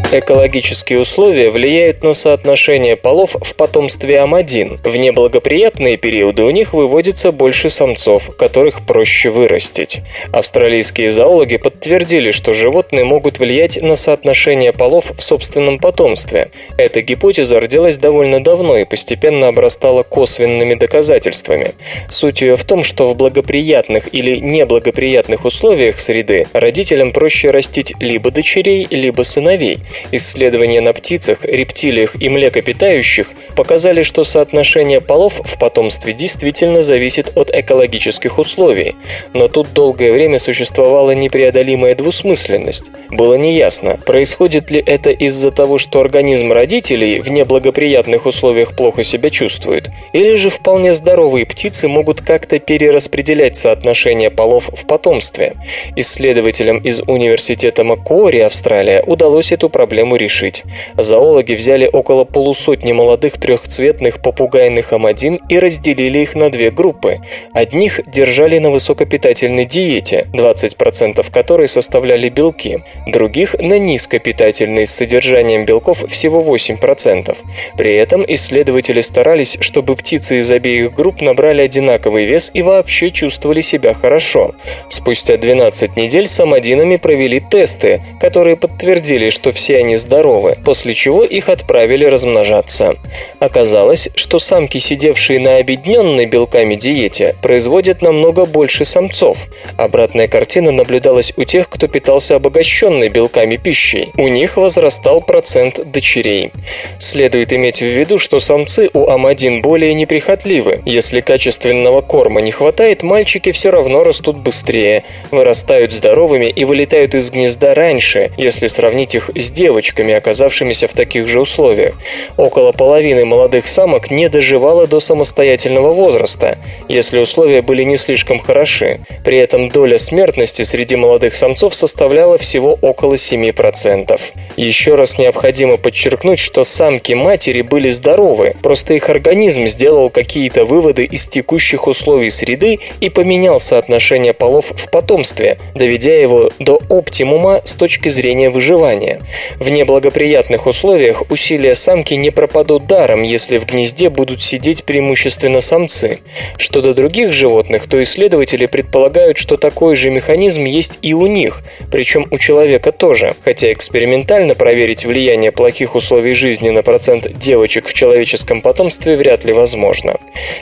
Экологические 0.09 1.01
условия 1.01 1.51
влияют 1.51 2.01
на 2.01 2.13
соотношение 2.13 2.95
полов 2.95 3.35
в 3.41 3.55
потомстве 3.57 4.15
Ам1. 4.15 4.79
В 4.89 4.95
неблагоприятные 4.95 5.97
периоды 5.97 6.43
у 6.43 6.49
них 6.49 6.73
выводится 6.73 7.33
больше 7.33 7.69
самцов, 7.69 8.33
которых 8.37 8.85
проще 8.85 9.29
вырастить. 9.29 9.99
Австралийские 10.31 11.09
зоологи 11.09 11.57
подтвердили, 11.57 12.31
что 12.31 12.53
животные 12.53 13.03
могут 13.03 13.39
влиять 13.39 13.81
на 13.81 13.97
соотношение 13.97 14.71
полов 14.71 15.11
в 15.13 15.21
собственном 15.21 15.77
потомстве. 15.77 16.51
Эта 16.77 17.01
гипотеза 17.01 17.59
родилась 17.59 17.97
довольно 17.97 18.41
давно 18.41 18.77
и 18.77 18.85
постепенно 18.85 19.49
обрастала 19.49 20.03
косвенными 20.03 20.75
доказательствами. 20.75 21.73
Суть 22.07 22.39
ее 22.39 22.55
в 22.55 22.63
том, 22.63 22.83
что 22.83 23.11
в 23.11 23.17
благоприятных 23.17 24.13
или 24.13 24.37
неблагоприятных 24.37 25.43
условиях 25.43 25.99
среды 25.99 26.47
родителям 26.53 27.11
проще 27.11 27.51
растить 27.51 27.93
либо 27.99 28.31
дочерей, 28.31 28.87
либо 28.89 29.23
сыновей. 29.23 29.79
Исследования 30.11 30.81
на 30.81 30.93
птицах, 30.93 31.43
рептилиях 31.43 32.15
и 32.21 32.29
млекопитающих 32.29 33.31
показали, 33.55 34.03
что 34.03 34.23
соотношение 34.23 35.01
полов 35.01 35.41
в 35.43 35.57
потомстве 35.57 36.13
действительно 36.13 36.83
зависит 36.83 37.31
от 37.35 37.49
экологических 37.51 38.37
условий. 38.37 38.95
Но 39.33 39.47
тут 39.47 39.73
долгое 39.73 40.11
время 40.11 40.37
существовала 40.37 41.11
непреодолимая 41.11 41.95
двусмысленность. 41.95 42.85
Было 43.09 43.33
неясно, 43.33 43.97
происходит 44.05 44.69
ли 44.69 44.83
это 44.85 45.09
из-за 45.09 45.49
того, 45.51 45.79
что 45.79 45.99
организм 45.99 46.51
родителей 46.51 47.19
в 47.19 47.29
неблагоприятных 47.29 48.27
условиях 48.27 48.75
плохо 48.75 49.03
себя 49.03 49.31
чувствует, 49.31 49.89
или 50.13 50.35
же 50.35 50.49
вполне 50.49 50.93
здоровые 50.93 51.45
птицы 51.45 51.87
могут 51.87 52.21
как-то 52.21 52.59
перераспределять 52.59 53.57
соотношение 53.57 54.29
полов 54.29 54.69
в 54.71 54.85
потомстве. 54.85 55.55
Исследователям 55.95 56.77
из 56.77 57.01
университета 57.07 57.83
Маккуори, 57.83 58.39
Австралия, 58.39 59.01
удалось 59.01 59.51
эту 59.51 59.69
проблему 59.69 59.86
проблему 59.87 60.17
решить. 60.17 60.65
Зоологи 60.97 61.53
взяли 61.53 61.89
около 61.91 62.25
полусотни 62.25 62.91
молодых 62.91 63.37
трехцветных 63.37 64.21
попугайных 64.21 64.91
амадин 64.91 65.39
и 65.47 65.59
разделили 65.59 66.19
их 66.19 66.35
на 66.35 66.49
две 66.49 66.71
группы. 66.71 67.19
Одних 67.53 68.01
держали 68.05 68.57
на 68.57 68.69
высокопитательной 68.69 69.63
диете, 69.63 70.27
20% 70.33 71.31
которой 71.31 71.69
составляли 71.69 72.27
белки, 72.27 72.83
других 73.05 73.55
на 73.59 73.79
низкопитательной 73.79 74.85
с 74.85 74.93
содержанием 74.93 75.63
белков 75.63 76.03
всего 76.09 76.43
8%. 76.43 77.37
При 77.77 77.95
этом 77.95 78.25
исследователи 78.27 78.99
старались, 78.99 79.57
чтобы 79.61 79.95
птицы 79.95 80.39
из 80.39 80.51
обеих 80.51 80.93
групп 80.93 81.21
набрали 81.21 81.61
одинаковый 81.61 82.25
вес 82.25 82.51
и 82.53 82.61
вообще 82.61 83.09
чувствовали 83.11 83.61
себя 83.61 83.93
хорошо. 83.93 84.53
Спустя 84.89 85.37
12 85.37 85.95
недель 85.95 86.27
с 86.27 86.37
амадинами 86.41 86.97
провели 86.97 87.39
тесты, 87.39 88.01
которые 88.19 88.57
подтвердили, 88.57 89.29
что 89.29 89.53
все 89.53 89.76
они 89.77 89.95
здоровы, 89.95 90.57
после 90.63 90.93
чего 90.93 91.23
их 91.23 91.49
отправили 91.49 92.05
размножаться. 92.05 92.95
Оказалось, 93.39 94.09
что 94.15 94.39
самки, 94.39 94.77
сидевшие 94.77 95.39
на 95.39 95.57
объединенной 95.57 96.25
белками 96.25 96.75
диете, 96.75 97.35
производят 97.41 98.01
намного 98.01 98.45
больше 98.45 98.85
самцов. 98.85 99.47
Обратная 99.77 100.27
картина 100.27 100.71
наблюдалась 100.71 101.33
у 101.37 101.43
тех, 101.43 101.69
кто 101.69 101.87
питался 101.87 102.35
обогащенной 102.35 103.09
белками 103.09 103.57
пищей. 103.57 104.09
У 104.17 104.27
них 104.27 104.57
возрастал 104.57 105.21
процент 105.21 105.91
дочерей. 105.91 106.51
Следует 106.99 107.53
иметь 107.53 107.79
в 107.79 107.85
виду, 107.85 108.19
что 108.19 108.39
самцы 108.39 108.89
у 108.93 109.07
амадин 109.07 109.61
более 109.61 109.93
неприхотливы. 109.93 110.81
Если 110.85 111.21
качественного 111.21 112.01
корма 112.01 112.41
не 112.41 112.51
хватает, 112.51 113.03
мальчики 113.03 113.51
все 113.51 113.71
равно 113.71 114.03
растут 114.03 114.37
быстрее, 114.37 115.03
вырастают 115.31 115.93
здоровыми 115.93 116.47
и 116.47 116.65
вылетают 116.65 117.15
из 117.15 117.29
гнезда 117.29 117.73
раньше, 117.73 118.31
если 118.37 118.67
сравнить 118.67 119.15
их 119.15 119.29
с 119.35 119.51
девочками, 119.67 120.13
оказавшимися 120.13 120.87
в 120.87 120.93
таких 120.93 121.27
же 121.27 121.41
условиях. 121.41 121.95
Около 122.37 122.71
половины 122.71 123.25
молодых 123.25 123.67
самок 123.67 124.11
не 124.11 124.29
доживало 124.29 124.87
до 124.87 124.99
самостоятельного 124.99 125.91
возраста, 125.93 126.57
если 126.89 127.19
условия 127.19 127.61
были 127.61 127.83
не 127.83 127.97
слишком 127.97 128.39
хороши. 128.39 128.99
При 129.25 129.37
этом 129.37 129.67
доля 129.69 129.97
смертности 129.97 130.63
среди 130.63 130.95
молодых 130.95 131.35
самцов 131.35 131.75
составляла 131.75 132.37
всего 132.37 132.77
около 132.81 133.15
7%. 133.15 134.21
Еще 134.57 134.95
раз 134.95 135.17
необходимо 135.17 135.77
подчеркнуть, 135.77 136.39
что 136.39 136.63
самки-матери 136.63 137.61
были 137.61 137.89
здоровы, 137.89 138.55
просто 138.63 138.93
их 138.93 139.09
организм 139.09 139.67
сделал 139.67 140.09
какие-то 140.09 140.63
выводы 140.63 141.03
из 141.03 141.27
текущих 141.27 141.87
условий 141.87 142.29
среды 142.29 142.79
и 143.01 143.09
поменял 143.09 143.59
соотношение 143.59 144.33
полов 144.33 144.71
в 144.75 144.89
потомстве, 144.89 145.57
доведя 145.75 146.15
его 146.15 146.51
до 146.59 146.79
оптимума 146.89 147.59
с 147.65 147.75
точки 147.75 148.07
зрения 148.09 148.49
выживания. 148.49 149.19
В 149.59 149.69
неблагоприятных 149.69 150.67
условиях 150.67 151.23
усилия 151.31 151.73
самки 151.73 152.13
не 152.13 152.29
пропадут 152.29 152.85
даром, 152.85 153.23
если 153.23 153.57
в 153.57 153.65
гнезде 153.65 154.09
будут 154.09 154.39
сидеть 154.39 154.83
преимущественно 154.83 155.61
самцы. 155.61 156.19
Что 156.57 156.81
до 156.81 156.93
других 156.93 157.31
животных, 157.31 157.87
то 157.87 158.01
исследователи 158.03 158.67
предполагают, 158.67 159.39
что 159.39 159.57
такой 159.57 159.95
же 159.95 160.11
механизм 160.11 160.65
есть 160.65 160.99
и 161.01 161.13
у 161.13 161.25
них, 161.25 161.63
причем 161.91 162.27
у 162.29 162.37
человека 162.37 162.91
тоже, 162.91 163.33
хотя 163.43 163.73
экспериментально 163.73 164.53
проверить 164.53 165.05
влияние 165.05 165.51
плохих 165.51 165.95
условий 165.95 166.35
жизни 166.35 166.69
на 166.69 166.83
процент 166.83 167.27
девочек 167.39 167.87
в 167.87 167.93
человеческом 167.95 168.61
потомстве 168.61 169.15
вряд 169.15 169.43
ли 169.43 169.53
возможно. 169.53 170.17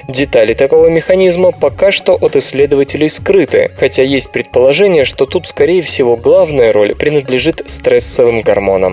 Детали 0.07 0.53
такого 0.53 0.87
механизма 0.87 1.51
пока 1.51 1.91
что 1.91 2.13
от 2.13 2.37
исследователей 2.37 3.09
скрыты, 3.09 3.71
хотя 3.77 4.03
есть 4.03 4.31
предположение, 4.31 5.03
что 5.03 5.25
тут, 5.25 5.47
скорее 5.47 5.81
всего, 5.81 6.15
главная 6.15 6.71
роль 6.71 6.95
принадлежит 6.95 7.61
стрессовым 7.65 8.39
гормонам. 8.39 8.85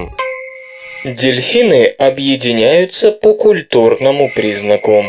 Дельфины 1.04 1.86
объединяются 1.86 3.10
по 3.10 3.34
культурному 3.34 4.30
признаку. 4.34 5.04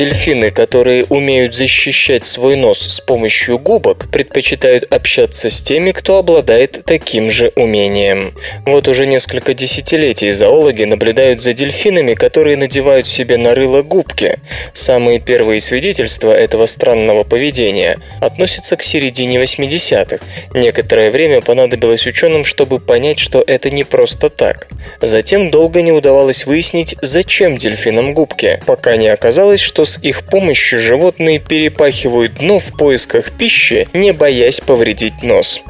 Дельфины, 0.00 0.50
которые 0.50 1.04
умеют 1.10 1.54
защищать 1.54 2.24
свой 2.24 2.56
нос 2.56 2.78
с 2.78 3.02
помощью 3.02 3.58
губок, 3.58 4.10
предпочитают 4.10 4.90
общаться 4.90 5.50
с 5.50 5.60
теми, 5.60 5.92
кто 5.92 6.16
обладает 6.16 6.86
таким 6.86 7.28
же 7.28 7.52
умением. 7.54 8.32
Вот 8.64 8.88
уже 8.88 9.04
несколько 9.04 9.52
десятилетий 9.52 10.30
зоологи 10.30 10.84
наблюдают 10.84 11.42
за 11.42 11.52
дельфинами, 11.52 12.14
которые 12.14 12.56
надевают 12.56 13.06
себе 13.06 13.36
на 13.36 13.54
рыло 13.54 13.82
губки. 13.82 14.38
Самые 14.72 15.20
первые 15.20 15.60
свидетельства 15.60 16.32
этого 16.32 16.64
странного 16.64 17.22
поведения 17.22 17.98
относятся 18.22 18.76
к 18.76 18.82
середине 18.82 19.36
80-х. 19.36 20.24
Некоторое 20.54 21.10
время 21.10 21.42
понадобилось 21.42 22.06
ученым, 22.06 22.46
чтобы 22.46 22.80
понять, 22.80 23.18
что 23.18 23.44
это 23.46 23.68
не 23.68 23.84
просто 23.84 24.30
так. 24.30 24.66
Затем 25.02 25.50
долго 25.50 25.82
не 25.82 25.92
удавалось 25.92 26.46
выяснить, 26.46 26.96
зачем 27.02 27.58
дельфинам 27.58 28.14
губки, 28.14 28.62
пока 28.64 28.96
не 28.96 29.08
оказалось, 29.08 29.60
что 29.60 29.84
с 29.90 29.98
их 30.02 30.24
помощью 30.24 30.78
животные 30.78 31.40
перепахивают 31.40 32.34
дно 32.34 32.58
в 32.58 32.76
поисках 32.76 33.32
пищи, 33.32 33.88
не 33.92 34.12
боясь 34.12 34.60
повредить 34.60 35.22
нос. 35.22 35.60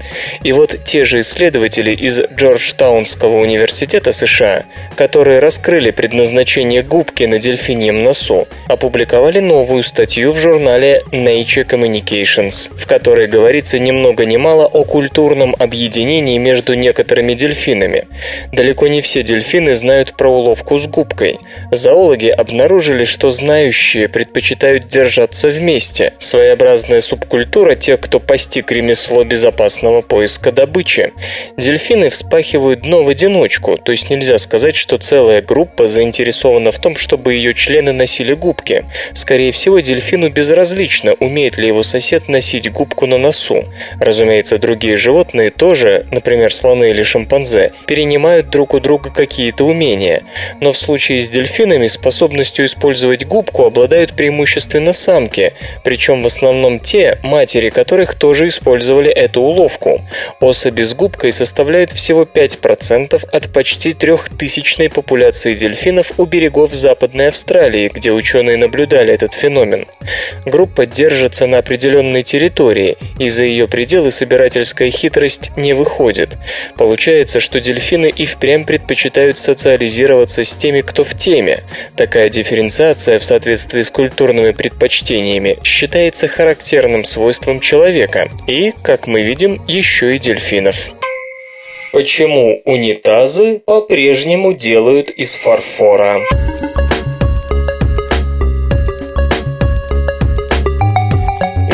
И 0.42 0.52
вот 0.52 0.84
те 0.84 1.04
же 1.04 1.20
исследователи 1.20 1.92
из 1.92 2.20
Джорджтаунского 2.36 3.38
университета 3.38 4.12
США, 4.12 4.64
которые 4.96 5.38
раскрыли 5.38 5.90
предназначение 5.90 6.82
губки 6.82 7.24
на 7.24 7.38
дельфиньем 7.38 8.02
носу, 8.02 8.46
опубликовали 8.68 9.40
новую 9.40 9.82
статью 9.82 10.32
в 10.32 10.38
журнале 10.38 11.02
Nature 11.12 11.66
Communications, 11.66 12.70
в 12.76 12.86
которой 12.86 13.26
говорится 13.26 13.78
ни 13.78 13.90
много 13.90 14.26
ни 14.26 14.36
мало 14.36 14.66
о 14.66 14.84
культурном 14.84 15.56
объединении 15.58 16.36
между 16.36 16.74
некоторыми 16.74 17.32
дельфинами. 17.32 18.06
Далеко 18.52 18.88
не 18.88 19.00
все 19.00 19.22
дельфины 19.22 19.74
знают 19.74 20.16
про 20.16 20.28
уловку 20.28 20.76
с 20.76 20.86
губкой. 20.86 21.38
Зоологи 21.70 22.28
обнаружили, 22.28 23.04
что 23.04 23.30
знающие 23.30 24.09
предпочитают 24.10 24.88
держаться 24.88 25.48
вместе. 25.48 26.12
Своеобразная 26.18 27.00
субкультура 27.00 27.74
тех, 27.74 28.00
кто 28.00 28.20
постиг 28.20 28.70
ремесло 28.72 29.24
безопасного 29.24 30.02
поиска 30.02 30.52
добычи. 30.52 31.12
Дельфины 31.56 32.10
вспахивают 32.10 32.82
дно 32.82 33.02
в 33.02 33.08
одиночку, 33.08 33.78
то 33.78 33.92
есть 33.92 34.10
нельзя 34.10 34.38
сказать, 34.38 34.76
что 34.76 34.98
целая 34.98 35.42
группа 35.42 35.86
заинтересована 35.86 36.72
в 36.72 36.78
том, 36.78 36.96
чтобы 36.96 37.34
ее 37.34 37.54
члены 37.54 37.92
носили 37.92 38.32
губки. 38.32 38.84
Скорее 39.12 39.52
всего, 39.52 39.80
дельфину 39.80 40.30
безразлично, 40.30 41.14
умеет 41.14 41.56
ли 41.56 41.68
его 41.68 41.82
сосед 41.82 42.28
носить 42.28 42.70
губку 42.70 43.06
на 43.06 43.18
носу. 43.18 43.64
Разумеется, 44.00 44.58
другие 44.58 44.96
животные 44.96 45.50
тоже, 45.50 46.06
например, 46.10 46.52
слоны 46.52 46.90
или 46.90 47.02
шимпанзе, 47.02 47.72
перенимают 47.86 48.50
друг 48.50 48.74
у 48.74 48.80
друга 48.80 49.10
какие-то 49.10 49.64
умения. 49.64 50.24
Но 50.60 50.72
в 50.72 50.78
случае 50.78 51.20
с 51.20 51.28
дельфинами 51.28 51.86
способностью 51.86 52.64
использовать 52.64 53.26
губку 53.26 53.64
обладают 53.64 53.89
обладают 53.90 54.12
преимущественно 54.12 54.92
самки, 54.92 55.52
причем 55.82 56.22
в 56.22 56.26
основном 56.26 56.78
те, 56.78 57.18
матери 57.24 57.70
которых 57.70 58.14
тоже 58.14 58.46
использовали 58.46 59.10
эту 59.10 59.40
уловку. 59.40 60.00
Особи 60.38 60.82
с 60.82 60.94
губкой 60.94 61.32
составляют 61.32 61.90
всего 61.90 62.22
5% 62.22 63.20
от 63.32 63.52
почти 63.52 63.92
трехтысячной 63.92 64.90
популяции 64.90 65.54
дельфинов 65.54 66.12
у 66.18 66.24
берегов 66.24 66.72
Западной 66.72 67.28
Австралии, 67.28 67.90
где 67.92 68.12
ученые 68.12 68.58
наблюдали 68.58 69.12
этот 69.12 69.32
феномен. 69.34 69.86
Группа 70.46 70.86
держится 70.86 71.48
на 71.48 71.58
определенной 71.58 72.22
территории, 72.22 72.96
и 73.18 73.28
за 73.28 73.42
ее 73.42 73.66
пределы 73.66 74.12
собирательская 74.12 74.92
хитрость 74.92 75.50
не 75.56 75.72
выходит. 75.72 76.38
Получается, 76.76 77.40
что 77.40 77.58
дельфины 77.58 78.12
и 78.14 78.24
впрямь 78.24 78.64
предпочитают 78.64 79.36
социализироваться 79.36 80.44
с 80.44 80.54
теми, 80.54 80.80
кто 80.80 81.02
в 81.02 81.16
теме. 81.16 81.64
Такая 81.96 82.28
дифференциация 82.28 83.18
в 83.18 83.24
соответствии 83.24 83.79
с 83.82 83.90
культурными 83.90 84.52
предпочтениями 84.52 85.58
считается 85.64 86.28
характерным 86.28 87.04
свойством 87.04 87.60
человека 87.60 88.30
и, 88.46 88.72
как 88.82 89.06
мы 89.06 89.22
видим, 89.22 89.62
еще 89.66 90.16
и 90.16 90.18
дельфинов. 90.18 90.90
Почему 91.92 92.62
унитазы 92.64 93.58
по-прежнему 93.58 94.52
делают 94.52 95.10
из 95.10 95.34
фарфора? 95.34 96.20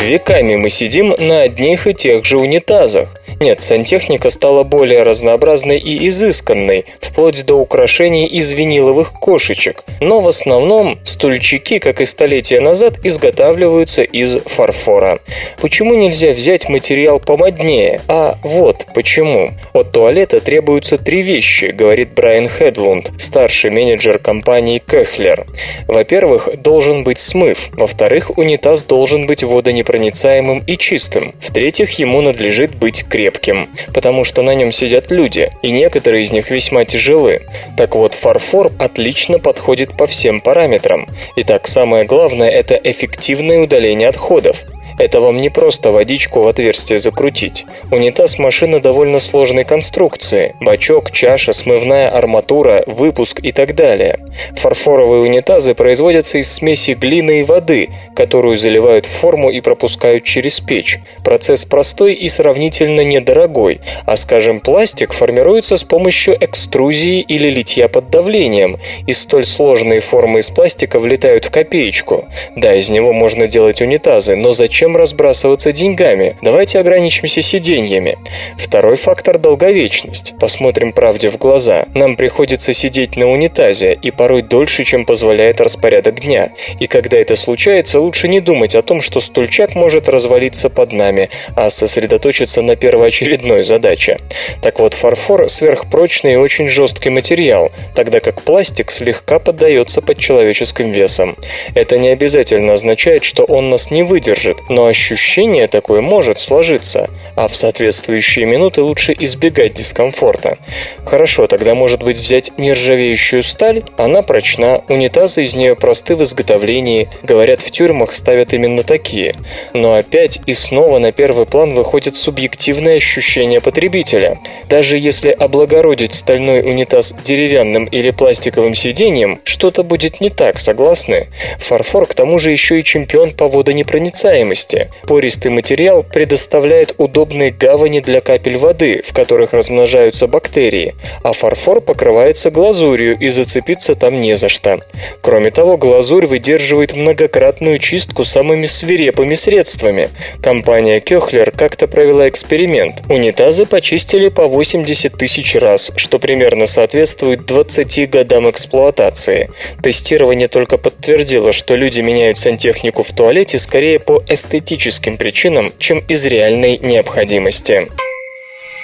Веками 0.07 0.55
мы 0.55 0.69
сидим 0.69 1.13
на 1.19 1.41
одних 1.41 1.85
и 1.85 1.93
тех 1.93 2.25
же 2.25 2.37
унитазах. 2.37 3.13
Нет, 3.39 3.61
сантехника 3.61 4.29
стала 4.29 4.63
более 4.63 5.03
разнообразной 5.03 5.79
и 5.79 6.07
изысканной, 6.07 6.85
вплоть 6.99 7.45
до 7.45 7.55
украшений 7.55 8.25
из 8.25 8.51
виниловых 8.51 9.13
кошечек. 9.13 9.83
Но 9.99 10.19
в 10.19 10.27
основном 10.27 10.99
стульчики, 11.03 11.79
как 11.79 12.01
и 12.01 12.05
столетия 12.05 12.59
назад, 12.59 12.95
изготавливаются 13.03 14.03
из 14.03 14.39
фарфора. 14.45 15.19
Почему 15.61 15.93
нельзя 15.95 16.31
взять 16.31 16.69
материал 16.69 17.19
помоднее? 17.19 18.01
А 18.07 18.37
вот 18.43 18.87
почему. 18.93 19.51
От 19.73 19.91
туалета 19.91 20.39
требуются 20.39 20.97
три 20.97 21.21
вещи, 21.21 21.65
говорит 21.65 22.13
Брайан 22.13 22.47
Хедлунд, 22.47 23.11
старший 23.17 23.71
менеджер 23.71 24.17
компании 24.19 24.79
Кехлер. 24.79 25.45
Во-первых, 25.87 26.49
должен 26.61 27.03
быть 27.03 27.19
смыв. 27.19 27.69
Во-вторых, 27.73 28.37
унитаз 28.37 28.83
должен 28.83 29.25
быть 29.25 29.43
водонепроницаемым 29.43 30.63
и 30.65 30.77
чистым. 30.77 31.33
В-третьих, 31.39 31.99
ему 31.99 32.21
надлежит 32.21 32.75
быть 32.75 33.03
крепким, 33.17 33.67
потому 33.95 34.23
что 34.23 34.43
на 34.43 34.53
нем 34.53 34.71
сидят 34.71 35.09
люди, 35.09 35.49
и 35.63 35.71
некоторые 35.71 36.21
из 36.21 36.31
них 36.31 36.51
весьма 36.51 36.85
тяжелы. 36.85 37.41
Так 37.75 37.95
вот, 37.95 38.13
фарфор 38.13 38.71
отлично 38.77 39.39
подходит 39.39 39.97
по 39.97 40.05
всем 40.05 40.39
параметрам. 40.39 41.07
Итак, 41.35 41.67
самое 41.67 42.05
главное– 42.05 42.49
это 42.51 42.75
эффективное 42.75 43.63
удаление 43.63 44.07
отходов. 44.07 44.65
Это 44.97 45.19
вам 45.19 45.37
не 45.37 45.49
просто 45.49 45.91
водичку 45.91 46.41
в 46.41 46.47
отверстие 46.47 46.97
закрутить. 46.97 47.65
Унитаз– 47.91 48.37
машина 48.39 48.79
довольно 48.79 49.19
сложной 49.19 49.63
конструкции. 49.63 50.55
Бачок, 50.59 51.11
чаша, 51.11 51.53
смывная 51.53 52.09
арматура, 52.09 52.83
выпуск 52.87 53.39
и 53.43 53.51
так 53.51 53.75
далее. 53.75 54.19
Фарфоровые 54.55 55.21
унитазы 55.21 55.75
производятся 55.75 56.39
из 56.39 56.51
смеси 56.51 56.91
глины 56.91 57.41
и 57.41 57.43
воды, 57.43 57.89
которую 58.15 58.57
заливают 58.57 59.05
в 59.05 59.11
форму 59.11 59.51
и 59.51 59.61
пропускают 59.61 60.23
через 60.23 60.59
печь. 60.59 60.99
Процесс 61.23 61.63
простой 61.63 62.15
и 62.15 62.27
сравнительно 62.27 63.01
недорогой, 63.01 63.81
а, 64.05 64.15
скажем, 64.15 64.59
пластик 64.59 65.13
формируется 65.13 65.77
с 65.77 65.83
помощью 65.83 66.43
экструзии 66.43 67.21
или 67.21 67.49
литья 67.49 67.87
под 67.87 68.09
давлением, 68.09 68.79
и 69.05 69.13
столь 69.13 69.45
сложные 69.45 69.99
формы 69.99 70.39
из 70.39 70.49
пластика 70.49 70.99
влетают 70.99 71.45
в 71.45 71.51
копеечку. 71.51 72.25
Да, 72.55 72.73
из 72.73 72.89
него 72.89 73.13
можно 73.13 73.47
делать 73.47 73.81
унитазы, 73.81 74.35
но 74.35 74.53
зачем 74.53 74.86
чем 74.87 74.95
разбрасываться 74.95 75.73
деньгами. 75.73 76.37
Давайте 76.41 76.79
ограничимся 76.79 77.41
сиденьями. 77.41 78.17
Второй 78.57 78.95
фактор– 78.95 79.37
долговечность. 79.37 80.33
Посмотрим 80.39 80.93
правде 80.93 81.29
в 81.29 81.37
глаза. 81.37 81.87
Нам 81.93 82.15
приходится 82.15 82.71
сидеть 82.71 83.17
на 83.17 83.29
унитазе 83.29 83.99
и 84.01 84.11
порой 84.11 84.43
дольше, 84.43 84.85
чем 84.85 85.03
позволяет 85.03 85.59
распорядок 85.59 86.21
дня. 86.21 86.51
И 86.79 86.87
когда 86.87 87.17
это 87.17 87.35
случается, 87.35 87.99
лучше 87.99 88.29
не 88.29 88.39
думать 88.39 88.75
о 88.75 88.81
том, 88.81 89.01
что 89.01 89.19
стульчак 89.19 89.75
может 89.75 90.07
развалиться 90.07 90.69
под 90.69 90.93
нами, 90.93 91.29
а 91.57 91.69
сосредоточиться 91.69 92.61
на 92.61 92.77
первоочередной 92.77 93.63
задаче. 93.63 94.19
Так 94.61 94.79
вот, 94.79 94.93
фарфор– 94.93 95.49
сверхпрочный 95.49 96.33
и 96.33 96.37
очень 96.37 96.69
жесткий 96.69 97.09
материал, 97.09 97.73
тогда 97.93 98.21
как 98.21 98.41
пластик 98.41 98.89
слегка 98.89 99.39
поддается 99.39 100.01
под 100.01 100.17
человеческим 100.17 100.91
весом. 100.91 101.35
Это 101.75 101.97
не 101.97 102.07
обязательно 102.07 102.71
означает, 102.71 103.25
что 103.25 103.43
он 103.43 103.69
нас 103.69 103.91
не 103.91 104.03
выдержит, 104.03 104.69
но 104.77 104.85
ощущение 104.85 105.67
такое 105.67 106.01
может 106.01 106.37
сложиться, 106.37 107.09
а 107.35 107.47
в 107.47 107.55
соответствующие 107.55 108.45
минуты 108.45 108.83
лучше 108.83 109.15
избегать 109.17 109.73
дискомфорта. 109.73 110.59
Хорошо, 111.03 111.47
тогда 111.47 111.73
может 111.73 112.03
быть 112.03 112.15
взять 112.15 112.51
нержавеющую 112.59 113.41
сталь, 113.41 113.81
она 113.97 114.21
прочна, 114.21 114.83
унитазы 114.87 115.41
из 115.41 115.55
нее 115.55 115.75
просты 115.75 116.15
в 116.15 116.21
изготовлении, 116.21 117.09
говорят, 117.23 117.63
в 117.63 117.71
тюрьмах 117.71 118.13
ставят 118.13 118.53
именно 118.53 118.83
такие. 118.83 119.33
Но 119.73 119.95
опять 119.95 120.41
и 120.45 120.53
снова 120.53 120.99
на 120.99 121.11
первый 121.11 121.47
план 121.47 121.73
выходит 121.73 122.15
субъективное 122.15 122.97
ощущение 122.97 123.61
потребителя. 123.61 124.37
Даже 124.69 124.99
если 124.99 125.31
облагородить 125.31 126.13
стальной 126.13 126.59
унитаз 126.59 127.15
деревянным 127.23 127.85
или 127.85 128.11
пластиковым 128.11 128.75
сиденьем, 128.75 129.41
что-то 129.43 129.81
будет 129.81 130.21
не 130.21 130.29
так, 130.29 130.59
согласны? 130.59 131.29
Фарфор 131.57 132.05
к 132.05 132.13
тому 132.13 132.37
же 132.37 132.51
еще 132.51 132.79
и 132.79 132.83
чемпион 132.83 133.31
по 133.31 133.47
водонепроницаемости 133.47 134.66
поверхности. 134.67 134.89
Пористый 135.07 135.51
материал 135.51 136.03
предоставляет 136.03 136.93
удобные 136.97 137.51
гавани 137.51 137.99
для 137.99 138.21
капель 138.21 138.57
воды, 138.57 139.01
в 139.03 139.13
которых 139.13 139.53
размножаются 139.53 140.27
бактерии, 140.27 140.95
а 141.23 141.33
фарфор 141.33 141.81
покрывается 141.81 142.51
глазурью 142.51 143.17
и 143.17 143.29
зацепиться 143.29 143.95
там 143.95 144.19
не 144.19 144.35
за 144.35 144.49
что. 144.49 144.79
Кроме 145.21 145.51
того, 145.51 145.77
глазурь 145.77 146.25
выдерживает 146.25 146.93
многократную 146.93 147.79
чистку 147.79 148.23
самыми 148.23 148.65
свирепыми 148.65 149.35
средствами. 149.35 150.09
Компания 150.41 150.99
Кёхлер 150.99 151.51
как-то 151.51 151.87
провела 151.87 152.27
эксперимент. 152.27 153.03
Унитазы 153.09 153.65
почистили 153.65 154.29
по 154.29 154.47
80 154.47 155.13
тысяч 155.13 155.55
раз, 155.55 155.91
что 155.95 156.19
примерно 156.19 156.67
соответствует 156.67 157.45
20 157.45 158.09
годам 158.09 158.49
эксплуатации. 158.49 159.49
Тестирование 159.81 160.47
только 160.47 160.77
подтвердило, 160.77 161.53
что 161.53 161.75
люди 161.75 162.01
меняют 162.01 162.37
сантехнику 162.37 163.03
в 163.03 163.11
туалете 163.11 163.57
скорее 163.57 163.99
по 163.99 164.23
эстетике 164.27 164.56
эстетическим 164.57 165.17
причинам, 165.17 165.71
чем 165.77 165.99
из 166.07 166.25
реальной 166.25 166.77
необходимости. 166.77 167.87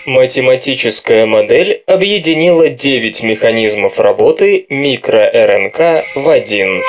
Математическая 0.06 1.26
модель 1.26 1.82
объединила 1.88 2.70
9 2.70 3.24
механизмов 3.24 4.00
работы 4.00 4.66
микро-РНК 4.70 6.04
в 6.16 6.30
один. 6.30 6.84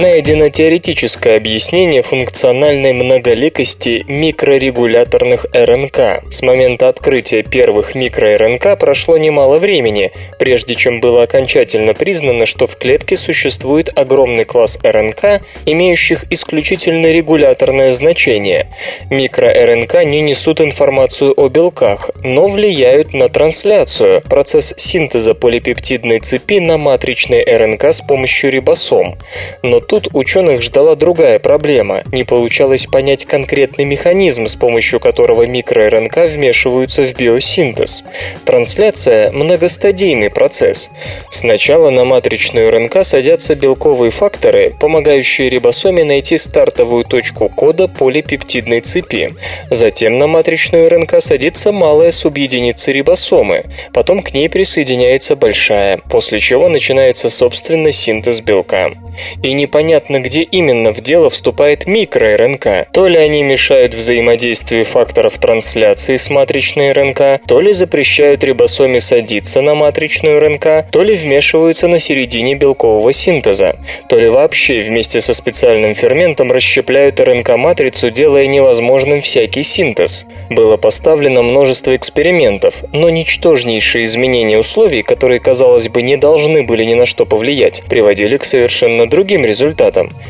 Найдено 0.00 0.48
теоретическое 0.48 1.36
объяснение 1.36 2.00
функциональной 2.00 2.94
многоликости 2.94 4.04
микрорегуляторных 4.08 5.44
РНК. 5.52 6.22
С 6.30 6.40
момента 6.40 6.88
открытия 6.88 7.42
первых 7.42 7.94
микро-РНК 7.94 8.78
прошло 8.78 9.18
немало 9.18 9.58
времени, 9.58 10.12
прежде 10.38 10.74
чем 10.74 11.00
было 11.00 11.24
окончательно 11.24 11.92
признано, 11.92 12.46
что 12.46 12.66
в 12.66 12.76
клетке 12.76 13.16
существует 13.16 13.90
огромный 13.94 14.44
класс 14.44 14.78
РНК, 14.82 15.42
имеющих 15.66 16.24
исключительно 16.30 17.08
регуляторное 17.08 17.92
значение. 17.92 18.68
Микро-РНК 19.10 20.04
не 20.04 20.22
несут 20.22 20.62
информацию 20.62 21.34
о 21.36 21.48
белках, 21.48 22.10
но 22.24 22.48
влияют 22.48 23.12
на 23.12 23.28
трансляцию, 23.28 24.22
процесс 24.22 24.72
синтеза 24.78 25.34
полипептидной 25.34 26.20
цепи 26.20 26.58
на 26.58 26.78
матричной 26.78 27.44
РНК 27.44 27.84
с 27.84 28.00
помощью 28.00 28.50
рибосом. 28.50 29.18
Но 29.62 29.80
тут 29.90 30.06
ученых 30.12 30.62
ждала 30.62 30.94
другая 30.94 31.40
проблема. 31.40 32.04
Не 32.12 32.22
получалось 32.22 32.86
понять 32.86 33.24
конкретный 33.24 33.84
механизм, 33.84 34.46
с 34.46 34.54
помощью 34.54 35.00
которого 35.00 35.48
микро-РНК 35.48 36.28
вмешиваются 36.28 37.02
в 37.02 37.12
биосинтез. 37.16 38.04
Трансляция– 38.44 39.32
многостадийный 39.32 40.30
процесс. 40.30 40.90
Сначала 41.32 41.90
на 41.90 42.04
матричную 42.04 42.70
РНК 42.70 43.02
садятся 43.02 43.56
белковые 43.56 44.12
факторы, 44.12 44.76
помогающие 44.78 45.48
рибосоме 45.48 46.04
найти 46.04 46.38
стартовую 46.38 47.04
точку 47.04 47.48
кода 47.48 47.88
полипептидной 47.88 48.82
цепи. 48.82 49.34
Затем 49.70 50.18
на 50.18 50.28
матричную 50.28 50.88
РНК 50.88 51.20
садится 51.20 51.72
малая 51.72 52.12
субъединица 52.12 52.92
рибосомы, 52.92 53.64
потом 53.92 54.22
к 54.22 54.34
ней 54.34 54.48
присоединяется 54.48 55.34
большая, 55.34 55.98
после 56.08 56.38
чего 56.38 56.68
начинается 56.68 57.28
собственно 57.28 57.90
синтез 57.90 58.40
белка. 58.40 58.92
И 59.42 59.52
непонятно, 59.70 60.18
где 60.18 60.42
именно 60.42 60.92
в 60.92 61.00
дело 61.00 61.30
вступает 61.30 61.86
микро-РНК. 61.86 62.88
То 62.92 63.06
ли 63.06 63.16
они 63.16 63.44
мешают 63.44 63.94
взаимодействию 63.94 64.84
факторов 64.84 65.38
трансляции 65.38 66.16
с 66.16 66.28
матричной 66.28 66.90
РНК, 66.90 67.40
то 67.46 67.60
ли 67.60 67.72
запрещают 67.72 68.42
рибосоме 68.42 68.98
садиться 68.98 69.62
на 69.62 69.76
матричную 69.76 70.40
РНК, 70.40 70.90
то 70.90 71.04
ли 71.04 71.14
вмешиваются 71.14 71.86
на 71.86 72.00
середине 72.00 72.56
белкового 72.56 73.12
синтеза, 73.12 73.76
то 74.08 74.18
ли 74.18 74.28
вообще 74.28 74.80
вместе 74.80 75.20
со 75.20 75.34
специальным 75.34 75.94
ферментом 75.94 76.50
расщепляют 76.50 77.20
РНК-матрицу, 77.20 78.10
делая 78.10 78.48
невозможным 78.48 79.20
всякий 79.20 79.62
синтез. 79.62 80.26
Было 80.48 80.78
поставлено 80.78 81.42
множество 81.42 81.94
экспериментов, 81.94 82.82
но 82.92 83.08
ничтожнейшие 83.08 84.04
изменения 84.06 84.58
условий, 84.58 85.02
которые, 85.02 85.38
казалось 85.38 85.88
бы, 85.88 86.02
не 86.02 86.16
должны 86.16 86.64
были 86.64 86.82
ни 86.82 86.94
на 86.94 87.06
что 87.06 87.24
повлиять, 87.24 87.84
приводили 87.88 88.36
к 88.36 88.42
совершенно 88.42 89.08
другим 89.08 89.42
результатам. 89.42 89.59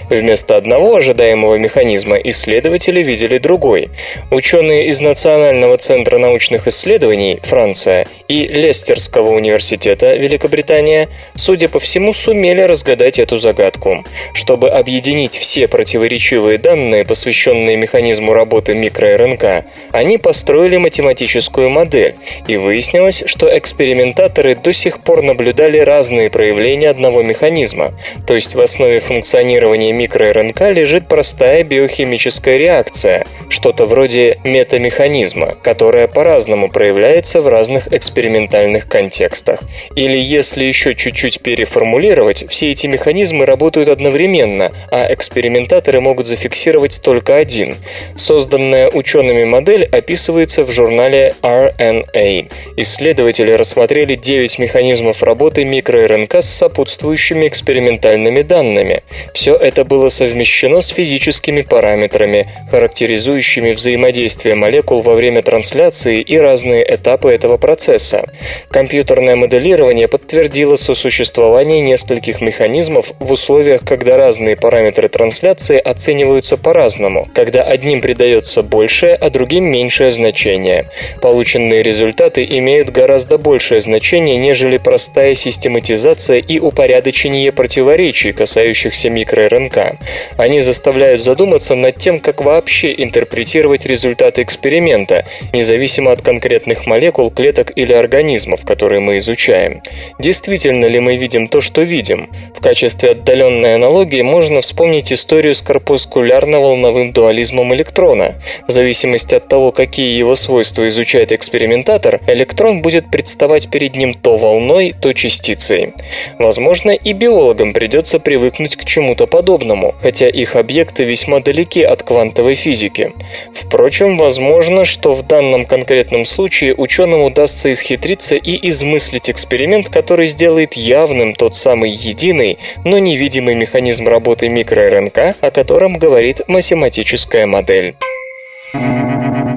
Вместо 0.09 0.57
одного 0.57 0.97
ожидаемого 0.97 1.57
механизма 1.57 2.17
исследователи 2.17 3.03
видели 3.03 3.39
другой. 3.39 3.89
Ученые 4.31 4.89
из 4.89 5.01
Национального 5.01 5.77
центра 5.77 6.19
научных 6.19 6.67
исследований 6.67 7.39
Франция 7.43 8.07
и 8.29 8.47
Лестерского 8.47 9.31
университета 9.31 10.15
Великобритания, 10.15 11.09
судя 11.35 11.69
по 11.69 11.79
всему, 11.79 12.13
сумели 12.13 12.63
разгадать 12.63 13.19
эту 13.19 13.39
загадку. 13.39 14.05
Чтобы 14.35 14.71
объединить 14.71 15.37
все 15.37 15.69
противоречивые 15.69 16.59
данные, 16.59 17.05
посвященные 17.05 17.77
механизму 17.77 18.33
работы 18.33 18.75
микро-РНК, 18.75 19.65
они 19.93 20.19
построили 20.19 20.77
математическую 20.77 21.71
модель, 21.71 22.15
и 22.47 22.57
выяснилось, 22.57 23.23
что 23.27 23.57
экспериментаторы 23.57 24.57
до 24.57 24.73
сих 24.73 25.01
пор 25.01 25.23
наблюдали 25.23 25.79
разные 25.79 26.31
проявления 26.31 26.91
одного 26.91 27.23
механизма, 27.23 27.93
то 28.27 28.35
есть 28.35 28.55
в 28.55 28.61
основе 28.61 28.99
функциональности 28.99 29.20
функционирования 29.21 29.93
микро-РНК 29.93 30.73
лежит 30.73 31.07
простая 31.07 31.63
биохимическая 31.63 32.57
реакция, 32.57 33.27
что-то 33.51 33.85
вроде 33.85 34.39
метамеханизма, 34.45 35.57
которая 35.63 36.09
по-разному 36.09 36.71
проявляется 36.71 37.43
в 37.43 37.49
разных 37.49 37.93
экспериментальных 37.93 38.89
контекстах. 38.89 39.61
Или 39.95 40.17
если 40.17 40.65
еще 40.65 40.95
чуть-чуть 40.95 41.43
переформулировать, 41.43 42.47
все 42.49 42.71
эти 42.71 42.87
механизмы 42.87 43.45
работают 43.45 43.91
одновременно, 43.91 44.73
а 44.91 45.13
экспериментаторы 45.13 46.01
могут 46.01 46.27
зафиксировать 46.27 47.03
только 47.03 47.37
один. 47.37 47.77
Созданная 48.17 48.89
учеными 48.89 49.45
модель 49.45 49.85
описывается 49.85 50.65
в 50.65 50.71
журнале 50.71 51.35
RNA. 51.43 52.51
Исследователи 52.79 53.53
рассмотрели 53.53 54.15
9 54.15 54.59
механизмов 54.59 55.23
работы 55.23 55.65
микро-РНК 55.65 56.37
с 56.37 56.49
сопутствующими 56.49 57.47
экспериментальными 57.49 58.41
данными. 58.41 59.03
Все 59.33 59.57
это 59.57 59.85
было 59.85 60.09
совмещено 60.09 60.81
с 60.81 60.89
физическими 60.89 61.63
параметрами, 61.63 62.49
характеризующими 62.71 63.73
взаимодействие 63.73 64.55
молекул 64.55 65.03
во 65.03 65.15
время 65.15 65.43
трансляции 65.43 66.21
и 66.21 66.37
разные 66.37 66.85
этапы 66.95 67.33
этого 67.33 67.57
процесса. 67.57 68.25
Компьютерное 68.71 69.37
моделирование 69.37 70.09
подтвердило 70.09 70.77
сосуществование 70.77 71.81
нескольких 71.81 72.41
механизмов 72.41 73.13
в 73.19 73.33
условиях, 73.33 73.83
когда 73.85 74.17
разные 74.17 74.57
параметры 74.57 75.09
трансляции 75.09 75.79
оцениваются 75.79 76.57
по-разному, 76.57 77.29
когда 77.35 77.63
одним 77.63 78.01
придается 78.01 78.63
большее, 78.63 79.15
а 79.15 79.31
другим 79.31 79.65
меньшее 79.65 80.11
значение. 80.11 80.87
Полученные 81.23 81.83
результаты 81.83 82.45
имеют 82.45 82.91
гораздо 82.91 83.39
большее 83.39 83.81
значение, 83.81 84.37
нежели 84.37 84.77
простая 84.77 85.35
систематизация 85.35 86.39
и 86.39 86.59
упорядочение 86.59 87.53
противоречий, 87.53 88.33
касающихся 88.33 89.00
микро-РНК. 89.09 89.97
Они 90.37 90.61
заставляют 90.61 91.21
задуматься 91.21 91.75
над 91.75 91.97
тем, 91.97 92.21
как 92.21 92.43
вообще 92.43 92.95
интерпретировать 92.97 93.87
результаты 93.87 94.43
эксперимента, 94.43 95.25
независимо 95.53 96.13
от 96.13 96.23
конкретных 96.23 96.87
молекул, 96.87 97.31
клеток 97.31 97.73
или 97.75 97.93
организмов, 97.93 98.65
которые 98.65 99.01
мы 99.01 99.19
изучаем. 99.19 99.83
Действительно 100.19 100.87
ли 100.87 101.01
мы 101.01 101.17
видим 101.17 101.49
то, 101.49 101.61
что 101.61 101.83
видим? 101.83 102.29
В 102.55 102.61
качестве 102.61 103.13
отдаленной 103.13 103.75
аналогии 103.75 104.23
можно 104.23 104.61
вспомнить 104.61 105.13
историю 105.13 105.55
с 105.55 105.63
корпускулярно-волновым 105.63 107.13
дуализмом 107.13 107.75
электрона. 107.75 108.35
В 108.67 108.71
зависимости 108.71 109.35
от 109.35 109.49
того, 109.49 109.73
какие 109.73 110.17
его 110.17 110.35
свойства 110.35 110.87
изучает 110.89 111.33
экспериментатор, 111.33 112.21
электрон 112.27 112.83
будет 112.83 113.11
представать 113.11 113.71
перед 113.71 113.97
ним 113.97 114.15
то 114.15 114.37
волной, 114.37 114.95
то 115.01 115.13
частицей. 115.13 115.95
Возможно, 116.39 116.91
и 116.91 117.13
биологам 117.13 117.73
придется 117.73 118.19
привыкнуть 118.19 118.77
к 118.77 118.85
чему-то 118.91 119.27
подобному, 119.27 119.95
хотя 120.03 120.29
их 120.29 120.57
объекты 120.57 121.05
весьма 121.05 121.39
далеки 121.41 121.83
от 121.83 122.03
квантовой 122.03 122.57
физики. 122.57 123.13
Впрочем, 123.55 124.19
возможно, 124.19 124.85
что 124.85 125.13
в 125.13 125.23
данном 125.23 125.65
конкретном 125.65 126.25
случае 126.25 126.75
ученым 126.75 127.23
удастся 127.23 127.71
исхитриться 127.71 128.35
и 128.35 128.69
измыслить 128.69 129.31
эксперимент, 129.31 129.89
который 129.89 130.27
сделает 130.27 130.75
явным 130.75 131.35
тот 131.35 131.57
самый 131.57 131.91
единый, 131.91 132.59
но 132.85 132.99
невидимый 132.99 133.55
механизм 133.55 134.09
работы 134.09 134.49
микро-РНК, 134.49 135.37
о 135.41 135.51
котором 135.53 135.97
говорит 135.97 136.43
математическая 136.49 137.47
модель. 137.47 137.95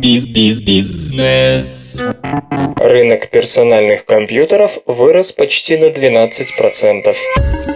Биз-биз-бизнес. 0.03 2.01
Рынок 2.75 3.29
персональных 3.29 4.05
компьютеров 4.05 4.77
вырос 4.85 5.31
почти 5.31 5.77
на 5.77 5.85
12%. 5.85 7.72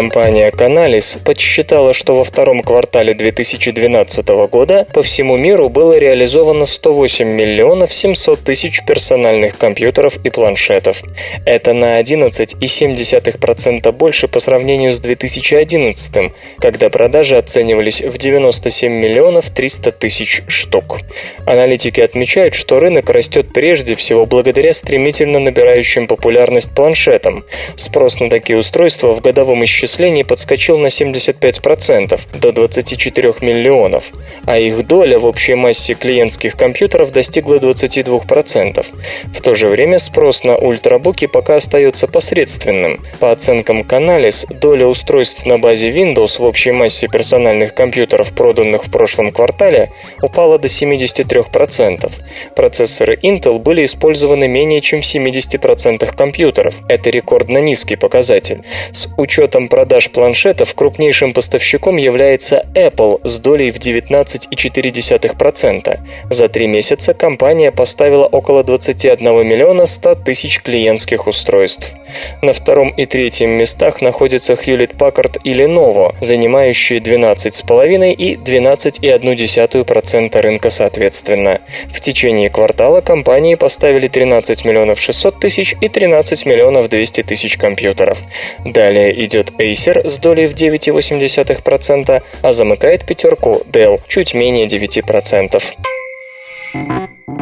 Компания 0.00 0.50
Canalys 0.50 1.22
подсчитала, 1.22 1.92
что 1.92 2.16
во 2.16 2.24
втором 2.24 2.62
квартале 2.62 3.12
2012 3.12 4.26
года 4.50 4.86
по 4.94 5.02
всему 5.02 5.36
миру 5.36 5.68
было 5.68 5.98
реализовано 5.98 6.64
108 6.64 7.28
миллионов 7.28 7.92
700 7.92 8.40
тысяч 8.40 8.82
персональных 8.86 9.58
компьютеров 9.58 10.16
и 10.24 10.30
планшетов. 10.30 11.02
Это 11.44 11.74
на 11.74 12.00
11,7% 12.00 13.92
больше 13.92 14.26
по 14.26 14.40
сравнению 14.40 14.92
с 14.92 15.00
2011, 15.00 16.32
когда 16.58 16.88
продажи 16.88 17.36
оценивались 17.36 18.00
в 18.00 18.16
97 18.16 18.90
миллионов 18.90 19.50
300 19.50 19.92
тысяч 19.92 20.44
штук. 20.48 21.00
Аналитики 21.44 22.00
отмечают, 22.00 22.54
что 22.54 22.80
рынок 22.80 23.10
растет 23.10 23.52
прежде 23.52 23.94
всего 23.94 24.24
благодаря 24.24 24.72
стремительно 24.72 25.40
набирающим 25.40 26.06
популярность 26.06 26.74
планшетам. 26.74 27.44
Спрос 27.76 28.18
на 28.18 28.30
такие 28.30 28.58
устройства 28.58 29.12
в 29.12 29.20
годовом 29.20 29.62
исчислении 29.62 29.89
исчислений 29.90 30.24
подскочил 30.24 30.78
на 30.78 30.86
75% 30.86 32.20
до 32.38 32.52
24 32.52 33.34
миллионов, 33.40 34.10
а 34.46 34.58
их 34.58 34.86
доля 34.86 35.18
в 35.18 35.26
общей 35.26 35.54
массе 35.54 35.94
клиентских 35.94 36.56
компьютеров 36.56 37.10
достигла 37.10 37.56
22%. 37.56 38.86
В 39.32 39.42
то 39.42 39.54
же 39.54 39.68
время 39.68 39.98
спрос 39.98 40.44
на 40.44 40.56
ультрабуки 40.56 41.26
пока 41.26 41.56
остается 41.56 42.06
посредственным. 42.06 43.00
По 43.18 43.32
оценкам 43.32 43.80
Canalys, 43.80 44.46
доля 44.54 44.86
устройств 44.86 45.44
на 45.44 45.58
базе 45.58 45.88
Windows 45.88 46.38
в 46.38 46.44
общей 46.44 46.70
массе 46.70 47.08
персональных 47.08 47.74
компьютеров, 47.74 48.32
проданных 48.32 48.84
в 48.84 48.90
прошлом 48.92 49.32
квартале, 49.32 49.90
упала 50.22 50.58
до 50.58 50.68
73%. 50.68 52.12
Процессоры 52.54 53.18
Intel 53.22 53.58
были 53.58 53.84
использованы 53.84 54.46
менее 54.46 54.80
чем 54.80 55.00
в 55.00 55.04
70% 55.04 56.14
компьютеров. 56.14 56.76
Это 56.88 57.10
рекордно 57.10 57.58
низкий 57.58 57.96
показатель. 57.96 58.62
С 58.92 59.08
учетом 59.16 59.68
продаж 59.80 60.10
планшетов 60.10 60.74
крупнейшим 60.74 61.32
поставщиком 61.32 61.96
является 61.96 62.66
Apple 62.74 63.18
с 63.24 63.38
долей 63.38 63.70
в 63.70 63.78
19,4%. 63.78 65.98
За 66.28 66.48
три 66.50 66.66
месяца 66.66 67.14
компания 67.14 67.72
поставила 67.72 68.26
около 68.26 68.62
21 68.62 69.48
миллиона 69.48 69.86
100 69.86 70.16
тысяч 70.16 70.60
клиентских 70.60 71.26
устройств. 71.26 71.94
На 72.42 72.52
втором 72.52 72.90
и 72.90 73.06
третьем 73.06 73.52
местах 73.52 74.02
находятся 74.02 74.52
Hewlett 74.52 74.98
Packard 74.98 75.40
и 75.44 75.54
Lenovo, 75.54 76.14
занимающие 76.20 76.98
12,5 76.98 78.12
и 78.12 78.36
12,1% 78.36 80.40
рынка 80.42 80.68
соответственно. 80.68 81.58
В 81.88 82.00
течение 82.00 82.50
квартала 82.50 83.00
компании 83.00 83.54
поставили 83.54 84.08
13 84.08 84.66
миллионов 84.66 85.00
600 85.00 85.40
тысяч 85.40 85.74
и 85.80 85.88
13 85.88 86.44
миллионов 86.44 86.90
200 86.90 87.22
тысяч 87.22 87.56
компьютеров. 87.56 88.18
Далее 88.64 89.24
идет 89.24 89.52
Acer 89.72 90.08
с 90.08 90.18
долей 90.18 90.46
в 90.46 90.54
9,8%, 90.54 92.22
а 92.42 92.52
замыкает 92.52 93.06
пятерку 93.06 93.62
Dell 93.70 94.00
чуть 94.08 94.34
менее 94.34 94.66
9%. 94.66 95.62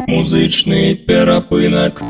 Музычный 0.07 0.95
перапынок. 0.95 2.01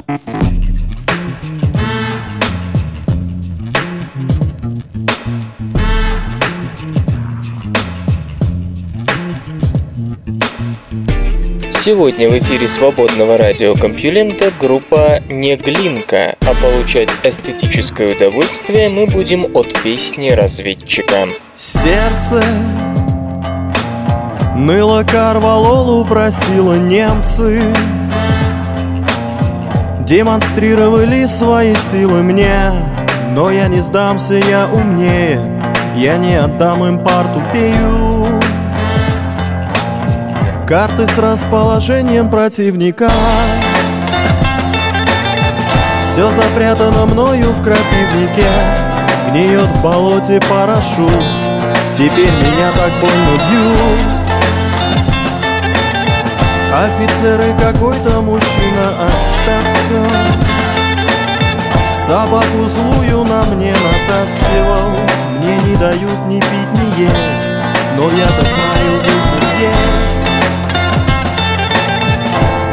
Сегодня 11.82 12.28
в 12.28 12.38
эфире 12.38 12.68
свободного 12.68 13.38
радиокомпьюлента 13.38 14.52
группа 14.60 15.22
«Неглинка», 15.30 16.36
а 16.42 16.54
получать 16.62 17.08
эстетическое 17.24 18.14
удовольствие 18.14 18.90
мы 18.90 19.06
будем 19.06 19.46
от 19.56 19.82
песни 19.82 20.30
разведчика. 20.32 21.30
Сердце 21.56 22.44
ныло 24.58 25.06
Карвалолу 25.10 26.04
просило 26.04 26.74
немцы. 26.74 27.64
Демонстрировали 30.02 31.28
свои 31.28 31.76
силы 31.76 32.24
мне 32.24 32.74
Но 33.32 33.52
я 33.52 33.70
не 33.70 33.80
сдамся, 33.80 34.36
я 34.36 34.68
умнее. 34.68 35.42
Я 35.96 36.18
не 36.18 36.36
отдам 36.36 36.84
им 36.84 37.02
парту-пею 37.02 38.40
Карты 40.70 41.08
с 41.08 41.18
расположением 41.18 42.30
противника. 42.30 43.10
Все 46.00 46.30
запрятано 46.30 47.08
мною 47.08 47.46
в 47.54 47.64
крапивнике. 47.64 48.48
Гниет 49.32 49.66
в 49.66 49.82
болоте 49.82 50.40
парашют. 50.48 51.24
Теперь 51.96 52.30
меня 52.30 52.72
так 52.78 52.92
больно 53.02 53.42
бьют. 53.50 54.12
Офицеры 56.72 57.46
какой-то 57.60 58.22
мужчина 58.22 58.90
от 59.08 59.42
штатском. 59.42 60.08
Собаку 61.92 62.68
злую 62.68 63.24
на 63.24 63.42
мне 63.56 63.74
натаскивал. 63.74 65.00
Мне 65.40 65.56
не 65.66 65.76
дают 65.78 66.28
ни 66.28 66.40
пить, 66.40 66.74
ни 66.76 67.02
есть. 67.06 67.64
Но 67.98 68.04
я-то 68.04 68.44
знаю, 68.44 69.00
выход 69.00 69.44
есть 69.60 70.19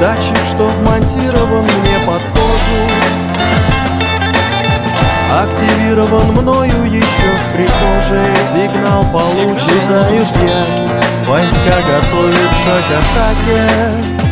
Датчик, 0.01 0.37
что 0.51 0.69
вмонтирован 0.69 1.65
мне 1.65 1.99
под 2.07 2.23
кожу. 2.35 3.07
Активирован 5.33 6.33
мною 6.33 6.85
еще 6.85 7.31
в 7.35 7.53
прихожей. 7.53 8.37
Сигнал 8.53 9.03
получен, 9.13 9.69
летают 9.75 10.29
яки 10.29 11.27
Войска 11.27 11.83
готовятся 11.83 12.83
к 12.87 12.93
атаке 13.01 14.26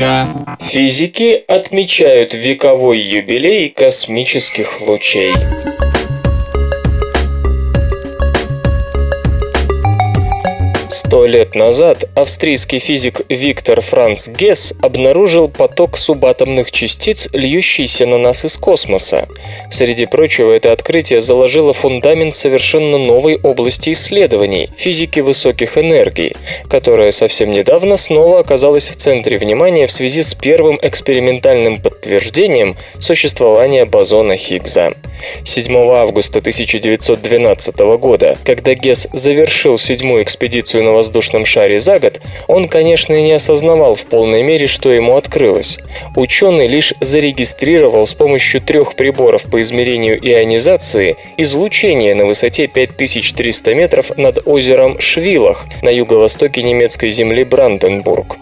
техника. 0.00 0.56
Физики 0.60 1.44
отмечают 1.46 2.34
вековой 2.34 2.98
юбилей 2.98 3.68
космических 3.68 4.80
лучей. 4.80 5.34
Лет 11.30 11.54
назад 11.54 12.04
австрийский 12.16 12.80
физик 12.80 13.22
Виктор 13.28 13.80
Франц 13.80 14.28
Гесс 14.28 14.74
обнаружил 14.82 15.48
поток 15.48 15.96
субатомных 15.96 16.72
частиц, 16.72 17.28
льющийся 17.32 18.04
на 18.04 18.18
нас 18.18 18.44
из 18.44 18.56
космоса. 18.56 19.28
Среди 19.70 20.06
прочего, 20.06 20.52
это 20.52 20.72
открытие 20.72 21.20
заложило 21.20 21.72
фундамент 21.72 22.34
совершенно 22.34 22.98
новой 22.98 23.38
области 23.40 23.92
исследований– 23.92 24.70
физики 24.76 25.20
высоких 25.20 25.78
энергий, 25.78 26.34
которая 26.68 27.12
совсем 27.12 27.52
недавно 27.52 27.96
снова 27.96 28.40
оказалась 28.40 28.88
в 28.88 28.96
центре 28.96 29.38
внимания 29.38 29.86
в 29.86 29.92
связи 29.92 30.22
с 30.22 30.34
первым 30.34 30.78
экспериментальным 30.82 31.80
подтверждением 31.80 32.76
существования 32.98 33.84
бозона 33.84 34.36
Хиггса. 34.36 34.94
7 35.44 35.76
августа 35.76 36.38
1912 36.38 37.78
года, 37.98 38.36
когда 38.42 38.74
Гесс 38.74 39.06
завершил 39.12 39.78
седьмую 39.78 40.24
экспедицию 40.24 40.84
на 40.84 40.92
воздушном 40.92 41.19
шаре 41.20 41.78
за 41.78 41.98
год, 41.98 42.20
он, 42.46 42.68
конечно, 42.68 43.14
не 43.20 43.32
осознавал 43.32 43.94
в 43.94 44.06
полной 44.06 44.42
мере, 44.42 44.66
что 44.66 44.92
ему 44.92 45.16
открылось. 45.16 45.78
Ученый 46.16 46.66
лишь 46.66 46.94
зарегистрировал 47.00 48.06
с 48.06 48.14
помощью 48.14 48.60
трех 48.60 48.94
приборов 48.94 49.44
по 49.44 49.60
измерению 49.60 50.18
ионизации 50.18 51.16
излучение 51.36 52.14
на 52.14 52.24
высоте 52.24 52.66
5300 52.66 53.74
метров 53.74 54.16
над 54.16 54.46
озером 54.46 55.00
Швилах 55.00 55.66
на 55.82 55.90
юго-востоке 55.90 56.62
немецкой 56.62 57.10
земли 57.10 57.44
Бранденбург. 57.44 58.36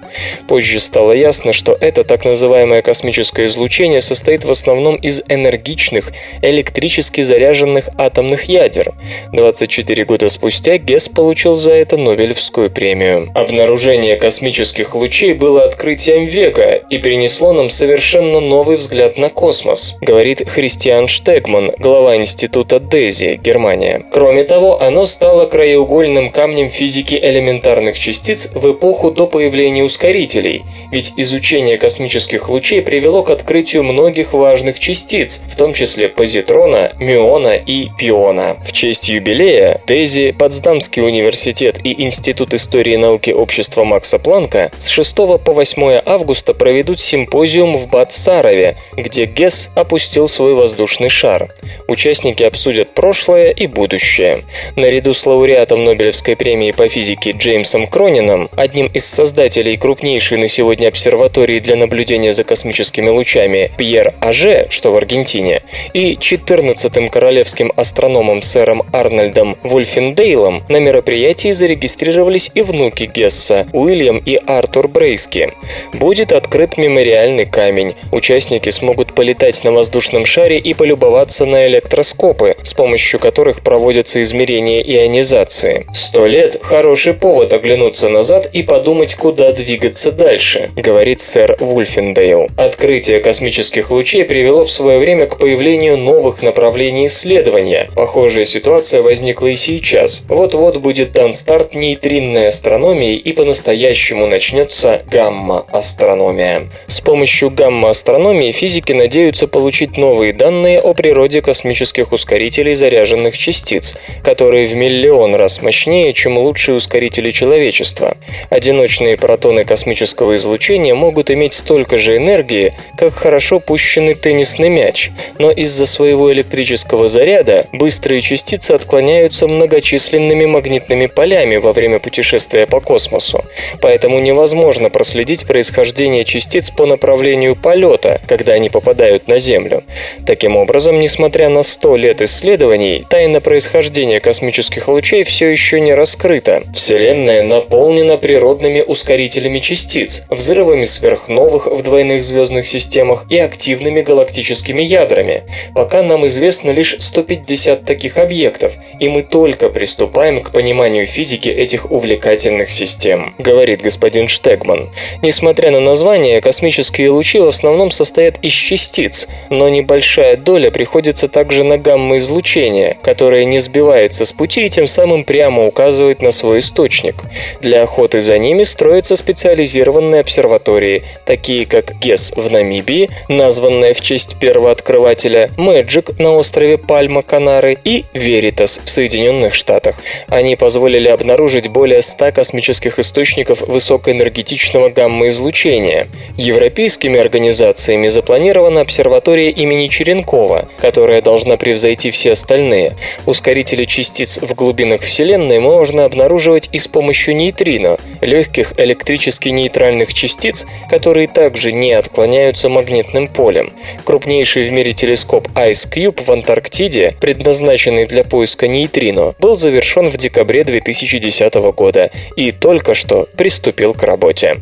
Позже 0.46 0.80
стало 0.80 1.12
ясно, 1.12 1.52
что 1.52 1.76
это 1.80 2.04
так 2.04 2.24
называемое 2.24 2.82
космическое 2.82 3.46
излучение 3.46 4.00
состоит 4.02 4.44
в 4.44 4.50
основном 4.50 4.96
из 4.96 5.22
энергичных, 5.28 6.12
электрически 6.42 7.20
заряженных 7.20 7.88
атомных 7.98 8.44
ядер. 8.44 8.94
24 9.32 10.04
года 10.04 10.28
спустя 10.28 10.78
Гесс 10.78 11.08
получил 11.08 11.54
за 11.54 11.72
это 11.72 11.96
Нобелевскую 11.96 12.67
Нобелевскую 12.68 12.70
премию. 12.70 13.30
Обнаружение 13.34 14.16
космических 14.16 14.94
лучей 14.94 15.32
было 15.32 15.64
открытием 15.64 16.26
века 16.26 16.80
и 16.90 16.98
принесло 16.98 17.52
нам 17.52 17.68
совершенно 17.68 18.40
новый 18.40 18.76
взгляд 18.76 19.18
на 19.18 19.30
космос, 19.30 19.96
говорит 20.00 20.48
Христиан 20.48 21.08
Штегман, 21.08 21.72
глава 21.78 22.16
института 22.16 22.80
Дези, 22.80 23.40
Германия. 23.42 24.02
Кроме 24.12 24.44
того, 24.44 24.80
оно 24.80 25.06
стало 25.06 25.46
краеугольным 25.46 26.30
камнем 26.30 26.70
физики 26.70 27.14
элементарных 27.14 27.98
частиц 27.98 28.50
в 28.54 28.72
эпоху 28.72 29.10
до 29.10 29.26
появления 29.26 29.82
ускорителей, 29.82 30.62
ведь 30.92 31.12
изучение 31.16 31.78
космических 31.78 32.48
лучей 32.48 32.82
привело 32.82 33.22
к 33.22 33.30
открытию 33.30 33.82
многих 33.84 34.32
важных 34.32 34.78
частиц, 34.78 35.42
в 35.48 35.56
том 35.56 35.72
числе 35.72 36.08
позитрона, 36.08 36.92
мюона 36.98 37.56
и 37.56 37.88
пиона. 37.98 38.56
В 38.64 38.72
честь 38.72 39.08
юбилея 39.08 39.80
Дези, 39.86 40.32
Потсдамский 40.32 41.02
университет 41.02 41.78
и 41.84 42.02
Институт 42.02 42.18
Институт 42.18 42.54
истории 42.58 42.96
науки 42.96 43.30
общества 43.30 43.84
Макса 43.84 44.18
Планка 44.18 44.70
с 44.78 44.88
6 44.88 45.14
по 45.14 45.52
8 45.52 46.02
августа 46.04 46.54
проведут 46.54 47.00
симпозиум 47.00 47.76
в 47.76 47.88
Бат-Сарове, 47.88 48.76
где 48.96 49.26
Гесс 49.26 49.70
опустил 49.76 50.28
свой 50.28 50.54
воздушный 50.54 51.08
шар. 51.08 51.48
Участники 51.86 52.42
обсудят 52.42 52.94
прошлое 52.94 53.50
и 53.50 53.66
будущее. 53.66 54.42
Наряду 54.74 55.14
с 55.14 55.24
лауреатом 55.24 55.84
Нобелевской 55.84 56.34
премии 56.34 56.72
по 56.72 56.88
физике 56.88 57.30
Джеймсом 57.30 57.86
Кронином, 57.86 58.50
одним 58.56 58.88
из 58.88 59.06
создателей 59.06 59.76
крупнейшей 59.76 60.38
на 60.38 60.48
сегодня 60.48 60.88
обсерватории 60.88 61.60
для 61.60 61.76
наблюдения 61.76 62.32
за 62.32 62.42
космическими 62.42 63.08
лучами 63.08 63.70
Пьер 63.78 64.14
Аже, 64.20 64.66
что 64.70 64.90
в 64.90 64.96
Аргентине, 64.96 65.62
и 65.94 66.14
14-м 66.14 67.08
королевским 67.08 67.72
астрономом 67.76 68.42
сэром 68.42 68.82
Арнольдом 68.92 69.56
Вольфендейлом 69.62 70.64
на 70.68 70.78
мероприятии 70.78 71.52
зарегистрировали 71.52 72.47
задействовались 72.48 72.50
и 72.54 72.62
внуки 72.62 73.10
Гесса, 73.12 73.66
Уильям 73.72 74.18
и 74.24 74.36
Артур 74.36 74.88
Брейски. 74.88 75.52
Будет 75.92 76.32
открыт 76.32 76.76
мемориальный 76.76 77.46
камень. 77.46 77.94
Участники 78.12 78.70
смогут 78.70 79.14
полетать 79.14 79.64
на 79.64 79.72
воздушном 79.72 80.24
шаре 80.24 80.58
и 80.58 80.74
полюбоваться 80.74 81.46
на 81.46 81.66
электроскопы, 81.66 82.56
с 82.62 82.74
помощью 82.74 83.20
которых 83.20 83.62
проводятся 83.62 84.22
измерения 84.22 84.82
ионизации. 84.82 85.86
Сто 85.92 86.26
лет– 86.26 86.58
хороший 86.62 87.14
повод 87.14 87.52
оглянуться 87.52 88.08
назад 88.08 88.48
и 88.52 88.62
подумать, 88.62 89.14
куда 89.14 89.52
двигаться 89.52 90.12
дальше, 90.12 90.70
говорит 90.76 91.20
сэр 91.20 91.56
Вульфендейл. 91.60 92.48
Открытие 92.56 93.20
космических 93.20 93.90
лучей 93.90 94.24
привело 94.24 94.64
в 94.64 94.70
свое 94.70 94.98
время 94.98 95.26
к 95.26 95.38
появлению 95.38 95.96
новых 95.96 96.42
направлений 96.42 97.06
исследования. 97.06 97.90
Похожая 97.94 98.44
ситуация 98.44 99.02
возникла 99.02 99.48
и 99.48 99.56
сейчас. 99.56 100.24
Вот-вот 100.28 100.76
будет 100.78 101.12
дан 101.12 101.32
старт 101.32 101.74
нейтрино 101.74 102.37
глубинной 102.38 102.46
астрономии 102.46 103.16
и 103.16 103.32
по-настоящему 103.32 104.26
начнется 104.26 105.02
гамма-астрономия. 105.10 106.68
С 106.86 107.00
помощью 107.00 107.50
гамма-астрономии 107.50 108.52
физики 108.52 108.92
надеются 108.92 109.46
получить 109.46 109.96
новые 109.96 110.32
данные 110.32 110.80
о 110.80 110.94
природе 110.94 111.42
космических 111.42 112.12
ускорителей 112.12 112.74
заряженных 112.74 113.36
частиц, 113.36 113.96
которые 114.22 114.66
в 114.66 114.74
миллион 114.74 115.34
раз 115.34 115.62
мощнее, 115.62 116.12
чем 116.12 116.38
лучшие 116.38 116.76
ускорители 116.76 117.30
человечества. 117.30 118.16
Одиночные 118.50 119.16
протоны 119.16 119.64
космического 119.64 120.34
излучения 120.34 120.94
могут 120.94 121.30
иметь 121.30 121.54
столько 121.54 121.98
же 121.98 122.16
энергии, 122.16 122.74
как 122.96 123.14
хорошо 123.14 123.60
пущенный 123.60 124.14
теннисный 124.14 124.68
мяч, 124.68 125.10
но 125.38 125.50
из-за 125.50 125.86
своего 125.86 126.32
электрического 126.32 127.08
заряда 127.08 127.66
быстрые 127.72 128.20
частицы 128.20 128.72
отклоняются 128.72 129.48
многочисленными 129.48 130.46
магнитными 130.46 131.06
полями 131.06 131.56
во 131.56 131.72
время 131.72 131.98
путешествия 131.98 132.17
по 132.66 132.80
космосу. 132.80 133.44
Поэтому 133.80 134.18
невозможно 134.18 134.90
проследить 134.90 135.46
происхождение 135.46 136.24
частиц 136.24 136.70
по 136.70 136.86
направлению 136.86 137.56
полета, 137.56 138.20
когда 138.26 138.52
они 138.52 138.70
попадают 138.70 139.28
на 139.28 139.38
Землю. 139.38 139.84
Таким 140.26 140.56
образом, 140.56 140.98
несмотря 140.98 141.48
на 141.48 141.62
100 141.62 141.96
лет 141.96 142.22
исследований, 142.22 143.06
тайна 143.08 143.40
происхождения 143.40 144.20
космических 144.20 144.88
лучей 144.88 145.24
все 145.24 145.46
еще 145.46 145.80
не 145.80 145.94
раскрыта. 145.94 146.62
Вселенная 146.74 147.42
наполнена 147.42 148.16
природными 148.16 148.82
ускорителями 148.82 149.58
частиц, 149.58 150.24
взрывами 150.28 150.84
сверхновых 150.84 151.66
в 151.66 151.82
двойных 151.82 152.22
звездных 152.22 152.66
системах 152.66 153.26
и 153.28 153.38
активными 153.38 154.02
галактическими 154.02 154.82
ядрами. 154.82 155.44
Пока 155.74 156.02
нам 156.02 156.26
известно 156.26 156.70
лишь 156.70 156.96
150 156.98 157.84
таких 157.84 158.16
объектов, 158.16 158.74
и 159.00 159.08
мы 159.08 159.22
только 159.22 159.68
приступаем 159.68 160.40
к 160.40 160.52
пониманию 160.52 161.06
физики 161.06 161.48
этих 161.48 161.90
увлекательных 162.08 162.70
систем, 162.70 163.34
говорит 163.36 163.82
господин 163.82 164.28
Штегман. 164.28 164.88
Несмотря 165.20 165.70
на 165.70 165.80
название, 165.80 166.40
космические 166.40 167.10
лучи 167.10 167.38
в 167.38 167.46
основном 167.46 167.90
состоят 167.90 168.38
из 168.40 168.52
частиц, 168.52 169.28
но 169.50 169.68
небольшая 169.68 170.36
доля 170.38 170.70
приходится 170.70 171.28
также 171.28 171.64
на 171.64 171.76
гамма-излучение, 171.76 172.96
которое 173.02 173.44
не 173.44 173.58
сбивается 173.58 174.24
с 174.24 174.32
пути 174.32 174.64
и 174.64 174.70
тем 174.70 174.86
самым 174.86 175.24
прямо 175.24 175.66
указывает 175.66 176.22
на 176.22 176.30
свой 176.30 176.60
источник. 176.60 177.16
Для 177.60 177.82
охоты 177.82 178.22
за 178.22 178.38
ними 178.38 178.64
строятся 178.64 179.14
специализированные 179.14 180.22
обсерватории, 180.22 181.02
такие 181.26 181.66
как 181.66 181.98
ГЕС 181.98 182.32
в 182.36 182.50
Намибии, 182.50 183.10
названная 183.28 183.92
в 183.92 184.00
честь 184.00 184.36
первооткрывателя, 184.40 185.50
Мэджик 185.58 186.18
на 186.18 186.32
острове 186.32 186.78
Пальма, 186.78 187.20
Канары 187.20 187.76
и 187.84 188.06
Веритас 188.14 188.80
в 188.82 188.88
Соединенных 188.88 189.52
Штатах. 189.52 189.96
Они 190.28 190.56
позволили 190.56 191.08
обнаружить 191.08 191.68
более 191.68 191.97
100 192.02 192.32
космических 192.32 192.98
источников 192.98 193.62
высокоэнергетичного 193.62 194.90
гамма-излучения. 194.90 196.08
Европейскими 196.36 197.18
организациями 197.18 198.08
запланирована 198.08 198.80
обсерватория 198.80 199.50
имени 199.50 199.88
Черенкова, 199.88 200.68
которая 200.80 201.22
должна 201.22 201.56
превзойти 201.56 202.10
все 202.10 202.32
остальные. 202.32 202.96
Ускорители 203.26 203.84
частиц 203.84 204.38
в 204.38 204.54
глубинах 204.54 205.00
Вселенной 205.00 205.58
можно 205.58 206.04
обнаруживать 206.04 206.68
и 206.72 206.78
с 206.78 206.86
помощью 206.88 207.34
нейтрино, 207.36 207.98
легких 208.20 208.74
электрически 208.78 209.48
нейтральных 209.48 210.14
частиц, 210.14 210.66
которые 210.88 211.28
также 211.28 211.72
не 211.72 211.92
отклоняются 211.92 212.68
магнитным 212.68 213.28
полем. 213.28 213.72
Крупнейший 214.04 214.64
в 214.64 214.72
мире 214.72 214.92
телескоп 214.92 215.48
Ice 215.54 215.90
Cube 215.90 216.22
в 216.24 216.30
Антарктиде, 216.30 217.14
предназначенный 217.20 218.06
для 218.06 218.24
поиска 218.24 218.68
нейтрино, 218.68 219.34
был 219.38 219.56
завершен 219.56 220.08
в 220.08 220.16
декабре 220.16 220.64
2010 220.64 221.54
года 221.54 221.87
и 222.36 222.52
только 222.52 222.94
что 222.94 223.28
приступил 223.36 223.94
к 223.94 224.02
работе. 224.02 224.58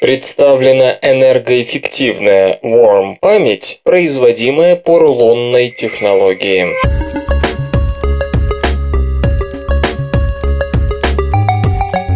Представлена 0.00 0.98
энергоэффективная 1.00 2.58
Worm-память, 2.62 3.80
производимая 3.84 4.76
по 4.76 4.98
рулонной 4.98 5.70
технологии. 5.70 6.68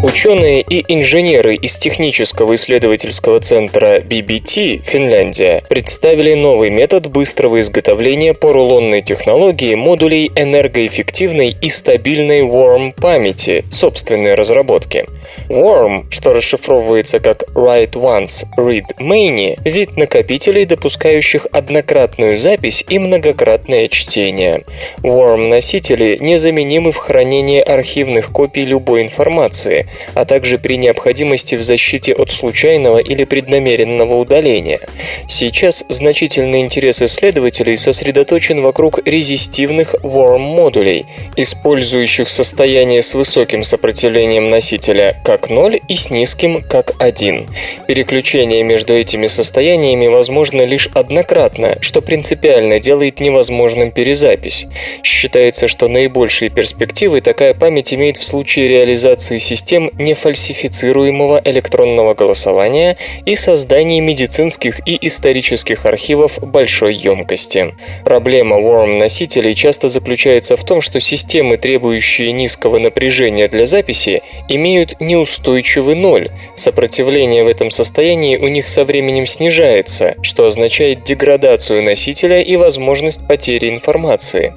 Ученые 0.01 0.63
и 0.63 0.85
инженеры 0.87 1.57
из 1.57 1.77
технического 1.77 2.55
исследовательского 2.55 3.41
центра 3.41 3.99
BBT, 3.99 4.83
Финляндия, 4.85 5.65
представили 5.69 6.35
новый 6.35 6.71
метод 6.71 7.09
быстрого 7.09 7.59
изготовления 7.59 8.33
по 8.33 8.53
рулонной 8.53 9.03
технологии 9.03 9.75
модулей 9.75 10.31
энергоэффективной 10.37 11.57
и 11.61 11.69
стабильной 11.69 12.43
WORM 12.43 12.95
памяти 12.95 13.65
собственной 13.71 14.35
разработки. 14.35 15.05
WORM, 15.49 16.07
что 16.11 16.33
расшифровывается 16.33 17.19
как 17.19 17.43
Write 17.55 17.95
Once, 17.95 18.45
Read 18.57 18.85
Many, 19.01 19.59
вид 19.65 19.97
накопителей, 19.97 20.65
допускающих 20.65 21.49
однократную 21.51 22.37
запись 22.37 22.85
и 22.89 23.01
многократное 23.01 23.89
чтение. 23.89 24.63
WORM-носители 25.03 26.19
незаменимы 26.21 26.93
в 26.93 26.99
хранении 26.99 27.61
архивных 27.61 28.31
копий 28.31 28.65
любой 28.65 29.03
информации, 29.03 29.88
а 30.14 30.24
также 30.24 30.59
при 30.59 30.76
необходимости 30.76 31.55
в 31.55 31.62
защите 31.62 32.12
от 32.12 32.30
случайного 32.30 32.99
или 32.99 33.24
преднамеренного 33.24 34.14
удаления. 34.16 34.80
Сейчас 35.26 35.84
значительный 35.89 36.61
интерес 36.61 37.03
исследователей 37.03 37.76
сосредоточен 37.76 38.61
вокруг 38.61 39.01
резистивных 39.05 39.95
WORM-модулей, 40.03 41.07
использующих 41.36 42.28
состояние 42.28 43.03
с 43.03 43.14
высоким 43.14 43.62
сопротивлением 43.62 44.51
носителя 44.51 45.20
как 45.24 45.51
0 45.51 45.80
и 45.86 45.95
с 45.95 46.11
низким 46.11 46.62
как 46.62 46.95
1. 46.99 47.47
Переключение 47.86 48.62
между 48.62 48.95
этими 48.95 49.26
состояниями 49.26 50.07
возможно 50.07 50.62
лишь 50.62 50.89
однократно, 50.95 51.76
что 51.80 52.03
принципиально 52.03 52.80
делает 52.80 53.20
невозможным 53.20 53.91
перезапись. 53.91 54.66
Считается, 55.03 55.68
что 55.68 55.89
наибольшие 55.89 56.51
перспективы 56.51 57.20
такая 57.20 57.55
память 57.55 57.93
имеет 57.95 58.16
в 58.16 58.24
случае 58.24 58.68
реализации 58.68 59.39
систем 59.39 59.78
систем 59.79 59.91
нефальсифицируемого 59.99 61.41
электронного 61.45 62.14
голосования 62.14 62.97
и 63.24 63.35
создании 63.35 64.01
медицинских 64.01 64.81
и 64.87 64.99
исторических 65.07 65.87
архивов 65.87 66.39
большой 66.41 66.95
емкости. 66.95 67.74
Проблема 68.05 68.57
WORM-носителей 68.57 69.55
часто 69.55 69.89
заключается 69.89 70.57
в 70.57 70.64
том, 70.64 70.81
что 70.81 71.01
системы, 71.01 71.57
требующие 71.57 72.33
низкого 72.33 72.79
напряжения 72.79 73.49
для 73.49 73.66
записи, 73.66 74.22
имеют 74.49 75.01
неустойчивый 75.01 75.95
ноль. 75.95 76.29
Сопротивление 76.57 77.45
в 77.45 77.49
этом 77.49 77.70
состоянии 77.70 78.37
у 78.37 78.49
них 78.49 78.68
со 78.68 78.85
временем 78.85 79.26
снижается, 79.26 80.14
что 80.22 80.47
означает 80.47 81.05
деградацию 81.05 81.83
носителя 81.83 82.43
и 82.43 82.57
возможность 82.57 83.26
потери 83.26 83.68
информации. 83.68 84.55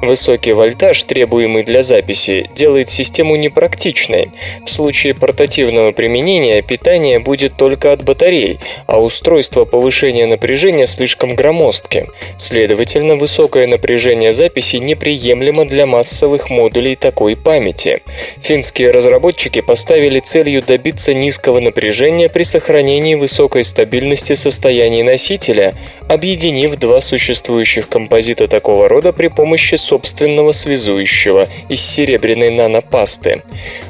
Высокий 0.00 0.52
вольтаж, 0.52 1.02
требуемый 1.04 1.62
для 1.62 1.82
записи, 1.82 2.48
делает 2.54 2.88
систему 2.88 3.36
непрактичной. 3.36 4.30
В 4.64 4.70
случае 4.70 5.14
портативного 5.14 5.92
применения 5.92 6.62
питание 6.62 7.18
будет 7.18 7.56
только 7.56 7.92
от 7.92 8.04
батарей, 8.04 8.60
а 8.86 9.02
устройство 9.02 9.64
повышения 9.64 10.26
напряжения 10.26 10.86
слишком 10.86 11.34
громоздки. 11.34 12.06
Следовательно, 12.38 13.16
высокое 13.16 13.66
напряжение 13.66 14.32
записи 14.32 14.76
неприемлемо 14.76 15.64
для 15.64 15.86
массовых 15.86 16.48
модулей 16.48 16.94
такой 16.94 17.36
памяти. 17.36 18.02
Финские 18.40 18.92
разработчики 18.92 19.60
поставили 19.60 20.20
целью 20.20 20.62
добиться 20.62 21.12
низкого 21.12 21.60
напряжения 21.60 22.28
при 22.28 22.44
сохранении 22.44 23.16
высокой 23.16 23.64
стабильности 23.64 24.34
состояний 24.34 25.02
носителя, 25.02 25.74
объединив 26.08 26.76
два 26.76 27.00
существующих 27.00 27.88
композита 27.88 28.46
такого 28.46 28.88
рода 28.88 29.12
при 29.12 29.28
помощи 29.28 29.74
собственного 29.74 30.52
связующего 30.52 31.48
из 31.68 31.80
серебряной 31.80 32.50
нанопасты. 32.50 33.42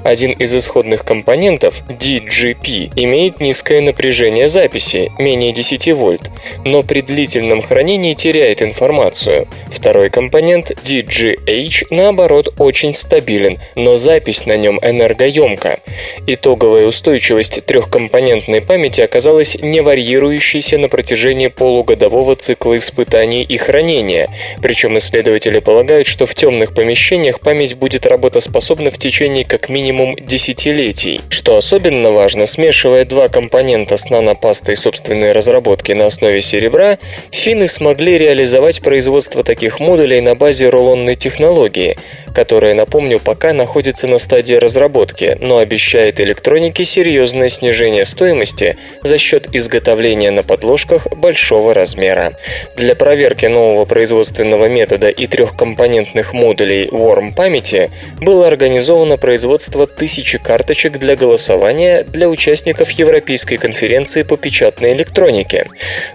Один 0.03 0.33
из 0.33 0.55
исходных 0.63 1.05
компонентов, 1.05 1.83
DGP, 1.89 2.93
имеет 2.97 3.41
низкое 3.41 3.81
напряжение 3.81 4.47
записи, 4.47 5.11
менее 5.19 5.53
10 5.53 5.93
вольт, 5.93 6.31
но 6.65 6.83
при 6.83 7.01
длительном 7.01 7.63
хранении 7.63 8.15
теряет 8.15 8.63
информацию. 8.63 9.49
Второй 9.71 10.11
компонент, 10.11 10.71
DGH, 10.71 11.89
наоборот, 11.91 12.55
очень 12.59 12.95
стабилен, 12.95 13.59
но 13.75 13.97
запись 13.97 14.47
на 14.47 14.57
нем 14.57 14.79
энергоемка. 14.81 15.81
Итоговая 16.27 16.87
устойчивость 16.87 17.65
трехкомпонентной 17.67 18.61
памяти 18.61 19.01
оказалась 19.01 19.57
не 19.61 19.81
варьирующейся 19.81 20.79
на 20.79 20.89
протяжении 20.89 21.49
полугодового 21.49 22.37
цикла 22.37 22.79
испытаний 22.79 23.43
и 23.43 23.57
хранения, 23.57 24.31
причем 24.63 24.97
исследователи 24.99 25.59
полагают, 25.59 26.07
что 26.07 26.27
в 26.27 26.35
темных 26.35 26.73
помещениях 26.73 27.41
память 27.41 27.75
будет 27.75 28.07
работоспособна 28.07 28.91
в 28.91 28.99
течение 28.99 29.45
как 29.45 29.69
минимум 29.69 30.15
10 30.15 30.52
десятилетий. 30.53 31.21
Что 31.29 31.57
особенно 31.57 32.11
важно, 32.11 32.47
смешивая 32.47 33.05
два 33.05 33.29
компонента 33.29 33.97
с 33.97 34.11
нанопастой 34.11 34.77
собственной 34.77 35.33
разработки 35.33 35.93
на 35.93 36.07
основе 36.07 36.41
серебра, 36.41 36.99
финны 37.31 37.69
смогли 37.69 38.19
реализовать 38.19 38.83
производство 38.83 39.43
таких 39.43 39.81
модулей 39.81 40.21
на 40.21 40.35
базе 40.35 40.69
рулонной 40.69 41.17
технологии. 41.17 41.97
Которая, 42.35 42.75
напомню, 42.75 43.19
пока 43.19 43.53
находится 43.53 44.07
на 44.07 44.19
стадии 44.19 44.55
разработки, 44.55 45.37
но 45.41 45.59
обещает 45.59 46.21
электронике 46.21 46.85
серьезное 46.85 47.49
снижение 47.49 48.05
стоимости 48.05 48.77
за 49.03 49.19
счет 49.19 49.49
изготовления 49.53 50.31
на 50.31 50.43
подложках 50.43 51.07
большого 51.17 51.75
размера. 51.75 52.33
Для 52.77 52.95
проверки 52.95 53.47
нового 53.47 53.85
производственного 53.85 54.67
метода 54.67 55.09
и 55.09 55.27
трехкомпонентных 55.27 56.33
модулей 56.33 56.87
Worm 56.87 57.35
памяти 57.35 57.91
было 58.21 58.47
организовано 58.47 59.17
производство 59.17 59.87
тысячи 59.87 60.39
карточек 60.39 60.99
для 60.99 61.17
голосования 61.17 62.05
для 62.05 62.29
участников 62.29 62.91
Европейской 62.91 63.57
конференции 63.57 64.23
по 64.23 64.37
печатной 64.37 64.95
электронике. 64.95 65.67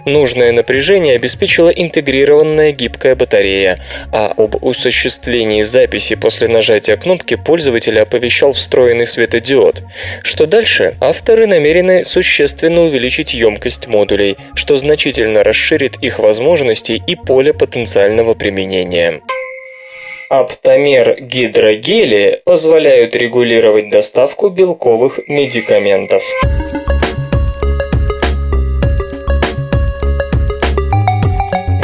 Нужное 0.04 0.52
напряжение 0.52 1.16
обеспечила 1.16 1.68
интегрированная 1.68 2.72
гибкая 2.72 3.14
батарея, 3.14 3.78
а 4.12 4.32
об 4.36 4.64
осуществлении 4.64 5.62
записи 5.62 6.07
после 6.14 6.48
нажатия 6.48 6.96
кнопки 6.96 7.36
пользователя 7.36 8.02
оповещал 8.02 8.52
встроенный 8.52 9.06
светодиод. 9.06 9.82
Что 10.22 10.46
дальше? 10.46 10.96
Авторы 11.00 11.46
намерены 11.46 12.04
существенно 12.04 12.82
увеличить 12.82 13.34
емкость 13.34 13.86
модулей, 13.86 14.36
что 14.54 14.76
значительно 14.76 15.42
расширит 15.44 15.96
их 16.02 16.18
возможности 16.18 17.02
и 17.06 17.16
поле 17.16 17.52
потенциального 17.52 18.34
применения. 18.34 19.20
Аптомер 20.28 21.22
гидрогели 21.22 22.42
позволяют 22.44 23.16
регулировать 23.16 23.88
доставку 23.88 24.50
белковых 24.50 25.20
медикаментов. 25.26 26.22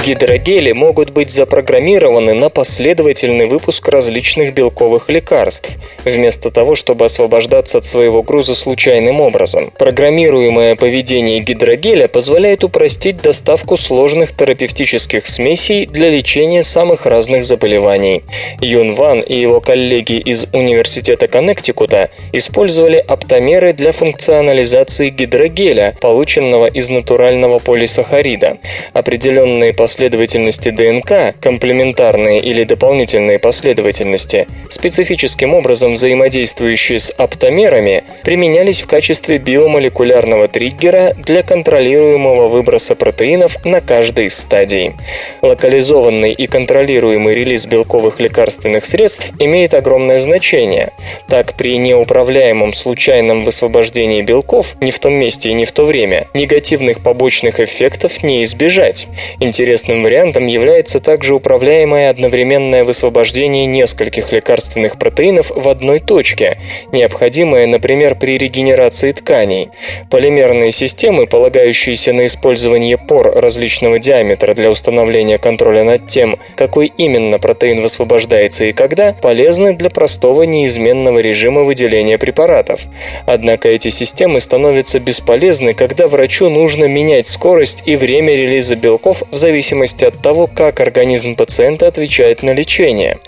Гидрогели 0.05 0.73
могут 0.73 1.09
быть 1.09 1.31
запрограммированы 1.31 2.35
на 2.35 2.51
последовательный 2.51 3.47
выпуск 3.47 3.89
различных 3.89 4.53
белковых 4.53 5.09
лекарств, 5.09 5.79
вместо 6.05 6.51
того, 6.51 6.75
чтобы 6.75 7.07
освобождаться 7.07 7.79
от 7.79 7.87
своего 7.87 8.23
груза 8.23 8.55
случайным 8.55 9.23
образом. 9.23 9.73
Программируемое 9.79 10.77
поведение 10.77 11.41
гидрогеля 11.41 12.07
позволяет 12.07 12.65
упростить 12.65 13.23
доставку 13.23 13.79
сложных 13.79 14.37
терапевтических 14.37 15.25
смесей 15.25 15.87
для 15.87 16.11
лечения 16.11 16.65
самых 16.65 17.07
разных 17.07 17.45
заболеваний. 17.45 18.25
Юн 18.61 18.93
Ван 18.97 19.21
и 19.21 19.35
его 19.41 19.63
коллеги 19.63 20.19
из 20.19 20.45
Университета 20.53 21.29
Коннектикута 21.29 22.11
использовали 22.33 22.97
оптомеры 22.99 23.73
для 23.73 23.93
функционализации 23.93 25.09
гидрогеля, 25.09 25.97
полученного 26.03 26.67
из 26.67 26.91
натурального 26.91 27.59
полисахарида. 27.59 28.59
Определенные 28.93 29.73
последовательности 29.73 29.94
последовательности 29.95 30.71
ДНК, 30.71 31.37
комплементарные 31.41 32.41
или 32.41 32.65
дополнительные 32.65 33.39
последовательности, 33.39 34.49
специфическим 34.69 35.55
образом 35.55 35.95
взаимодействующие 35.95 36.99
с 36.99 37.11
оптомерами, 37.11 38.03
применялись 38.25 38.81
в 38.81 38.89
качестве 38.89 39.39
биомолекулярного 39.39 40.49
триггера 40.49 41.15
для 41.25 41.45
контролируемого 41.45 42.49
выброса 42.49 42.97
протеинов 42.97 43.65
на 43.65 43.81
каждой 43.81 44.27
из 44.27 44.37
стадий. 44.37 44.95
Локализованный 45.43 46.33
и 46.33 46.49
контролируемый 46.49 47.33
релиз 47.33 47.67
белковых 47.67 48.19
лекарственных 48.19 48.87
средств 48.87 49.31
имеет 49.39 49.75
огромное 49.75 50.19
значение. 50.19 50.91
Так, 51.29 51.55
при 51.55 51.79
неуправляемом 51.79 52.73
случайном 52.73 53.45
высвобождении 53.45 54.23
белков 54.23 54.75
не 54.81 54.91
в 54.91 54.99
том 54.99 55.15
месте 55.15 55.51
и 55.51 55.55
не 55.55 55.65
в 55.65 55.71
то 55.71 55.85
время, 55.85 56.27
негативных 56.35 57.01
побочных 57.01 57.61
эффектов 57.61 58.25
не 58.25 58.43
избежать. 58.43 59.07
Интересно 59.39 59.84
Интересным 59.85 60.03
вариантом 60.03 60.47
является 60.47 60.99
также 60.99 61.35
управляемое 61.35 62.09
одновременное 62.09 62.85
высвобождение 62.85 63.67
нескольких 63.67 64.33
лекарственных 64.33 64.99
протеинов 64.99 65.53
в 65.55 65.69
одной 65.69 66.01
точке, 66.01 66.57
необходимое, 66.91 67.67
например, 67.67 68.15
при 68.15 68.39
регенерации 68.39 69.13
тканей. 69.13 69.69
Полимерные 70.09 70.73
системы, 70.73 71.27
полагающиеся 71.27 72.15
на 72.15 72.25
использование 72.25 72.97
пор 72.97 73.35
различного 73.35 73.99
диаметра 73.99 74.55
для 74.55 74.71
установления 74.71 75.37
контроля 75.37 75.85
над 75.85 76.07
тем, 76.07 76.39
какой 76.57 76.91
именно 76.97 77.39
протеин 77.39 77.83
высвобождается 77.83 78.65
и 78.65 78.73
когда, 78.73 79.13
полезны 79.13 79.75
для 79.75 79.91
простого 79.91 80.45
неизменного 80.45 81.19
режима 81.19 81.63
выделения 81.63 82.17
препаратов. 82.17 82.81
Однако 83.27 83.69
эти 83.69 83.91
системы 83.91 84.41
становятся 84.41 84.99
бесполезны, 84.99 85.75
когда 85.75 86.07
врачу 86.07 86.49
нужно 86.49 86.87
менять 86.87 87.27
скорость 87.27 87.83
и 87.85 87.97
время 87.97 88.35
релиза 88.35 88.77
белков 88.77 89.23
в 89.31 89.37
зависимости 89.37 89.74
зависимости 89.75 90.05
от 90.05 90.23
того, 90.23 90.47
как 90.47 90.81
организм 90.81 91.35
пациента 91.35 91.89
отвечает 91.89 92.43
на 92.43 92.53
лечение. 92.53 93.19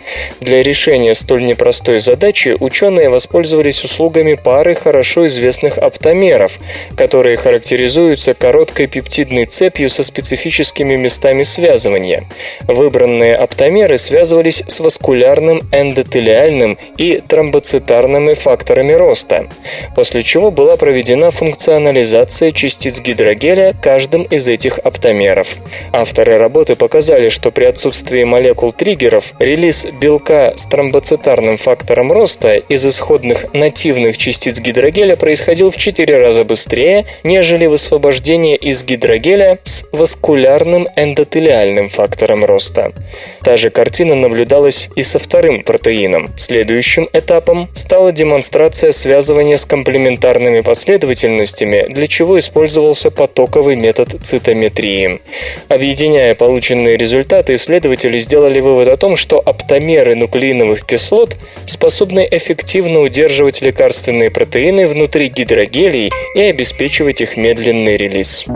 Для 0.41 0.63
решения 0.63 1.15
столь 1.15 1.45
непростой 1.45 1.99
задачи 1.99 2.57
ученые 2.59 3.09
воспользовались 3.09 3.83
услугами 3.83 4.35
пары 4.35 4.75
хорошо 4.77 5.27
известных 5.27 5.79
оптомеров, 5.79 6.59
которые 6.97 7.37
характеризуются 7.37 8.35
короткой 8.35 8.87
пептидной 8.87 9.47
цепью 9.47 9.91
со 9.91 10.05
специфическими 10.05 10.95
местами 10.95 11.43
связывания. 11.43 12.25
Выбранные 12.69 13.35
оптомеры 13.35 13.99
связывались 13.99 14.63
с 14.67 14.81
васкулярным, 14.81 15.63
эндотелиальным 15.73 16.79
и 16.97 17.21
тромбоцитарными 17.27 18.35
факторами 18.35 18.93
роста, 18.93 19.47
после 19.97 20.23
чего 20.23 20.51
была 20.51 20.77
проведена 20.77 21.31
функционализация 21.31 22.53
частиц 22.53 23.01
гидрогеля 23.01 23.75
каждым 23.83 24.23
из 24.23 24.47
этих 24.47 24.79
оптомеров. 24.79 25.57
Авторы 25.93 26.36
работы 26.39 26.77
показали, 26.77 27.29
что 27.29 27.51
при 27.51 27.65
отсутствии 27.65 28.25
молекул 28.25 28.73
триггеров 28.73 29.33
релиз 29.39 29.87
белка 30.01 30.55
с 30.57 30.67
тромбоцитарным 30.67 31.59
фактором 31.59 32.13
роста 32.13 32.57
из 32.57 32.85
исходных 32.85 33.53
нативных 33.55 34.17
частиц 34.17 34.61
гидрогеля 34.61 35.17
происходил 35.17 35.71
в 35.71 35.77
4 35.77 36.19
раза 36.19 36.45
быстрее, 36.45 37.07
нежели 37.25 37.67
высвобождение 37.67 38.57
из 38.57 38.85
гидрогеля 38.85 39.59
с 39.65 39.85
васкулярным 39.93 40.89
эндотелиальным 40.97 41.89
фактором 41.89 42.45
роста. 42.45 42.93
Та 43.43 43.57
же 43.57 43.71
картина 43.71 44.15
наблюдалась 44.15 44.89
и 44.97 45.03
со 45.03 45.19
вторым 45.19 45.63
протеином. 45.63 46.31
Следующим 46.37 47.09
этапом 47.13 47.69
стала 47.75 48.13
демонстрация 48.13 48.93
связывания 48.93 49.59
с 49.59 49.65
комплементарными 49.65 50.61
последовательностями, 50.61 51.87
для 51.89 52.07
чего 52.07 52.39
использовался 52.39 53.11
потоковый 53.11 53.77
метод 53.77 54.17
цитометрии. 54.23 55.21
Объединяя 55.69 56.16
Сравняя 56.17 56.35
полученные 56.35 56.97
результаты, 56.97 57.57
исследователи 57.57 58.17
сделали 58.17 58.61
вывод 58.61 58.89
о 58.89 58.97
том, 58.97 59.17
что 59.17 59.39
оптомеры 59.39 60.15
нуклеиновых 60.15 60.87
кислот 60.87 61.37
способны 61.67 62.27
эффективно 62.31 63.01
удерживать 63.01 63.61
лекарственные 63.61 64.31
протеины 64.31 64.87
внутри 64.87 65.29
гидрогелей 65.29 66.11
и 66.35 66.41
обеспечивать 66.41 67.21
их 67.21 67.37
медленный 67.37 67.99
релиз. 67.99 68.47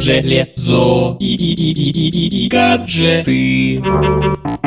Железо 0.00 1.18
и, 1.20 1.34
и, 1.34 1.72
и, 1.72 2.44
и, 2.44 2.48
гаджеты. 2.48 3.82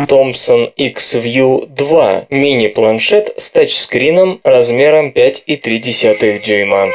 Thomson 0.07 0.71
X-View 0.77 1.65
2 1.67 2.25
мини-планшет 2.29 3.33
с 3.37 3.49
тачскрином 3.49 4.39
размером 4.43 5.09
5,3 5.09 6.45
дюйма. 6.45 6.91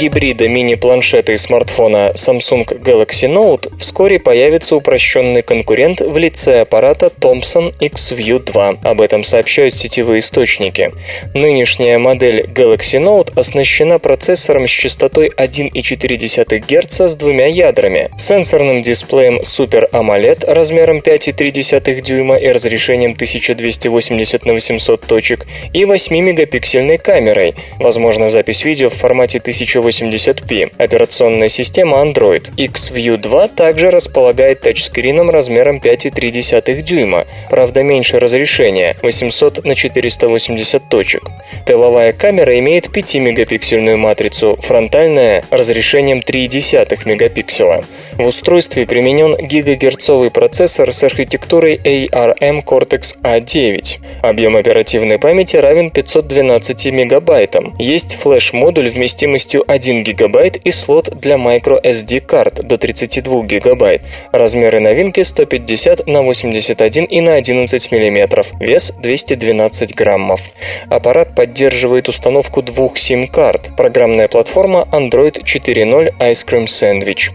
Гибрида 0.00 0.48
мини-планшета 0.48 1.32
и 1.32 1.36
смартфона 1.36 2.12
Samsung 2.14 2.64
Galaxy 2.82 3.28
Note 3.28 3.70
вскоре 3.78 4.18
появится 4.18 4.74
упрощенный 4.76 5.42
конкурент 5.42 6.00
в 6.00 6.16
лице 6.16 6.62
аппарата 6.62 7.12
Thomson 7.20 7.74
X-View 7.80 8.38
2. 8.42 8.76
Об 8.82 9.02
этом 9.02 9.24
сообщают 9.24 9.74
сетевые 9.74 10.20
источники. 10.20 10.92
Нынешняя 11.34 11.98
модель 11.98 12.46
Galaxy 12.46 12.98
Note 12.98 13.38
оснащена 13.38 13.98
процессором 13.98 14.66
с 14.66 14.70
частотой 14.70 15.28
1,4 15.36 16.64
Гц 16.66 17.00
с 17.00 17.16
двумя 17.16 17.48
ядрами, 17.48 18.10
сенсорным 18.16 18.80
дисплеем 18.80 19.40
Super 19.40 19.90
AMOLED 19.90 20.50
размером 20.50 21.00
5,3 21.00 22.00
дюйма 22.00 22.36
и 22.36 22.48
разрешением 22.48 23.12
1280 23.12 24.46
на 24.46 24.54
800 24.54 25.00
точек 25.02 25.46
и 25.74 25.82
8-мегапиксельной 25.82 26.96
камерой, 26.96 27.54
возможно 27.78 28.30
запись 28.30 28.64
видео 28.64 28.88
в 28.88 28.94
формате 28.94 29.40
1000 29.40 29.89
1080p. 29.90 30.72
Операционная 30.78 31.48
система 31.48 31.98
Android. 31.98 32.50
XView 32.56 33.16
2 33.16 33.48
также 33.48 33.90
располагает 33.90 34.60
тачскрином 34.60 35.30
размером 35.30 35.78
5,3 35.78 36.82
дюйма, 36.82 37.26
правда 37.50 37.82
меньше 37.82 38.18
разрешения– 38.18 38.96
800 39.02 39.64
на 39.64 39.74
480 39.74 40.88
точек. 40.88 41.22
Тыловая 41.66 42.12
камера 42.12 42.58
имеет 42.58 42.86
5-мегапиксельную 42.86 43.96
матрицу, 43.96 44.56
фронтальная– 44.60 45.44
разрешением 45.50 46.18
0,3 46.18 47.08
мегапикселя. 47.08 47.84
В 48.20 48.26
устройстве 48.26 48.84
применен 48.84 49.34
гигагерцовый 49.34 50.30
процессор 50.30 50.92
с 50.92 51.02
архитектурой 51.02 51.76
ARM 51.76 52.62
Cortex-A9. 52.62 53.98
Объем 54.20 54.56
оперативной 54.56 55.18
памяти 55.18 55.56
равен 55.56 55.90
512 55.90 56.92
мегабайтам. 56.92 57.74
Есть 57.78 58.16
флеш-модуль 58.16 58.90
вместимостью 58.90 59.64
1 59.66 60.04
гигабайт 60.04 60.56
и 60.56 60.70
слот 60.70 61.08
для 61.18 61.36
microSD 61.36 62.20
карт 62.20 62.56
до 62.62 62.76
32 62.76 63.42
гигабайт. 63.44 64.02
Размеры 64.32 64.80
новинки 64.80 65.22
150 65.22 66.06
на 66.06 66.20
81 66.20 67.04
и 67.06 67.22
на 67.22 67.36
11 67.36 67.90
мм. 67.90 68.44
Вес 68.60 68.92
212 68.98 69.94
граммов. 69.94 70.50
Аппарат 70.90 71.34
поддерживает 71.34 72.10
установку 72.10 72.60
двух 72.60 72.98
сим-карт. 72.98 73.70
Программная 73.78 74.28
платформа 74.28 74.86
Android 74.92 75.42
4.0 75.42 76.18
Ice 76.18 76.46
Cream 76.46 76.66
Sandwich. 76.66 77.30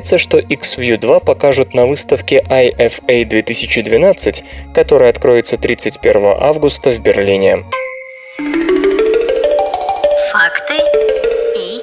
Ожидается, 0.00 0.16
что 0.16 0.38
Xview 0.38 0.96
2 0.96 1.20
покажут 1.20 1.74
на 1.74 1.84
выставке 1.84 2.42
IFA 2.48 3.26
2012, 3.26 4.42
которая 4.72 5.10
откроется 5.10 5.58
31 5.58 6.36
августа 6.40 6.90
в 6.90 7.00
Берлине. 7.00 7.64
Факты 10.32 10.74
и 11.54 11.82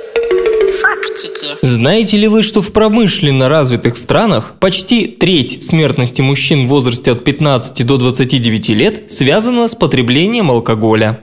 фактики. 0.82 1.58
Знаете 1.62 2.18
ли 2.18 2.28
вы, 2.28 2.42
что 2.42 2.64
в 2.64 2.74
промышленно 2.74 3.50
развитых 3.50 3.96
странах 3.98 4.56
почти 4.60 5.06
треть 5.06 5.64
смертности 5.64 6.24
мужчин 6.24 6.66
в 6.66 6.70
возрасте 6.70 7.12
от 7.12 7.24
15 7.24 7.86
до 7.86 7.98
29 7.98 8.70
лет 8.70 9.12
связана 9.12 9.68
с 9.68 9.76
потреблением 9.76 10.50
алкоголя? 10.50 11.22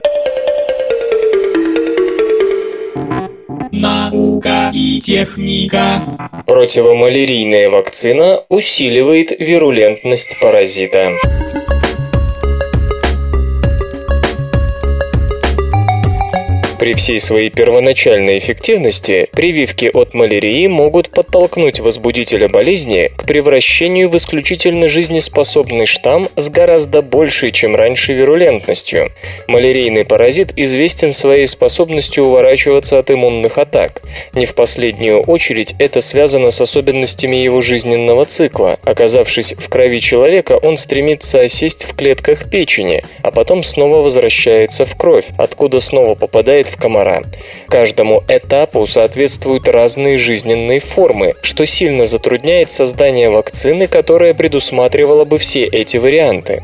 Наука 3.77 4.71
и 4.73 5.01
техника. 5.01 6.01
Противомалярийная 6.47 7.69
вакцина 7.69 8.41
усиливает 8.47 9.37
вирулентность 9.37 10.39
паразита. 10.39 11.11
При 16.85 16.93
всей 16.93 17.19
своей 17.19 17.49
первоначальной 17.49 18.37
эффективности 18.37 19.27
прививки 19.31 19.89
от 19.91 20.13
малярии 20.13 20.67
могут 20.67 21.09
подтолкнуть 21.09 21.79
возбудителя 21.79 22.47
болезни 22.47 23.11
к 23.17 23.25
превращению 23.25 24.07
в 24.07 24.15
исключительно 24.17 24.87
жизнеспособный 24.87 25.87
штамм 25.87 26.29
с 26.35 26.47
гораздо 26.47 27.01
большей, 27.01 27.51
чем 27.51 27.75
раньше, 27.75 28.13
вирулентностью. 28.13 29.11
Малярийный 29.47 30.05
паразит 30.05 30.53
известен 30.55 31.11
своей 31.11 31.47
способностью 31.47 32.25
уворачиваться 32.25 32.99
от 32.99 33.09
иммунных 33.09 33.57
атак. 33.57 34.03
Не 34.35 34.45
в 34.45 34.53
последнюю 34.53 35.21
очередь 35.21 35.73
это 35.79 36.01
связано 36.01 36.51
с 36.51 36.61
особенностями 36.61 37.37
его 37.37 37.63
жизненного 37.63 38.25
цикла. 38.25 38.77
Оказавшись 38.83 39.55
в 39.57 39.69
крови 39.69 40.01
человека, 40.01 40.59
он 40.61 40.77
стремится 40.77 41.39
осесть 41.39 41.83
в 41.83 41.95
клетках 41.95 42.47
печени, 42.51 43.03
а 43.23 43.31
потом 43.31 43.63
снова 43.63 44.03
возвращается 44.03 44.85
в 44.85 44.95
кровь, 44.95 45.29
откуда 45.39 45.79
снова 45.79 46.13
попадает 46.13 46.67
в 46.67 46.74
комара. 46.77 47.23
Каждому 47.67 48.23
этапу 48.27 48.85
соответствуют 48.85 49.67
разные 49.67 50.17
жизненные 50.17 50.79
формы, 50.79 51.35
что 51.41 51.65
сильно 51.65 52.05
затрудняет 52.05 52.69
создание 52.71 53.29
вакцины, 53.29 53.87
которая 53.87 54.33
предусматривала 54.33 55.25
бы 55.25 55.37
все 55.37 55.63
эти 55.65 55.97
варианты. 55.97 56.63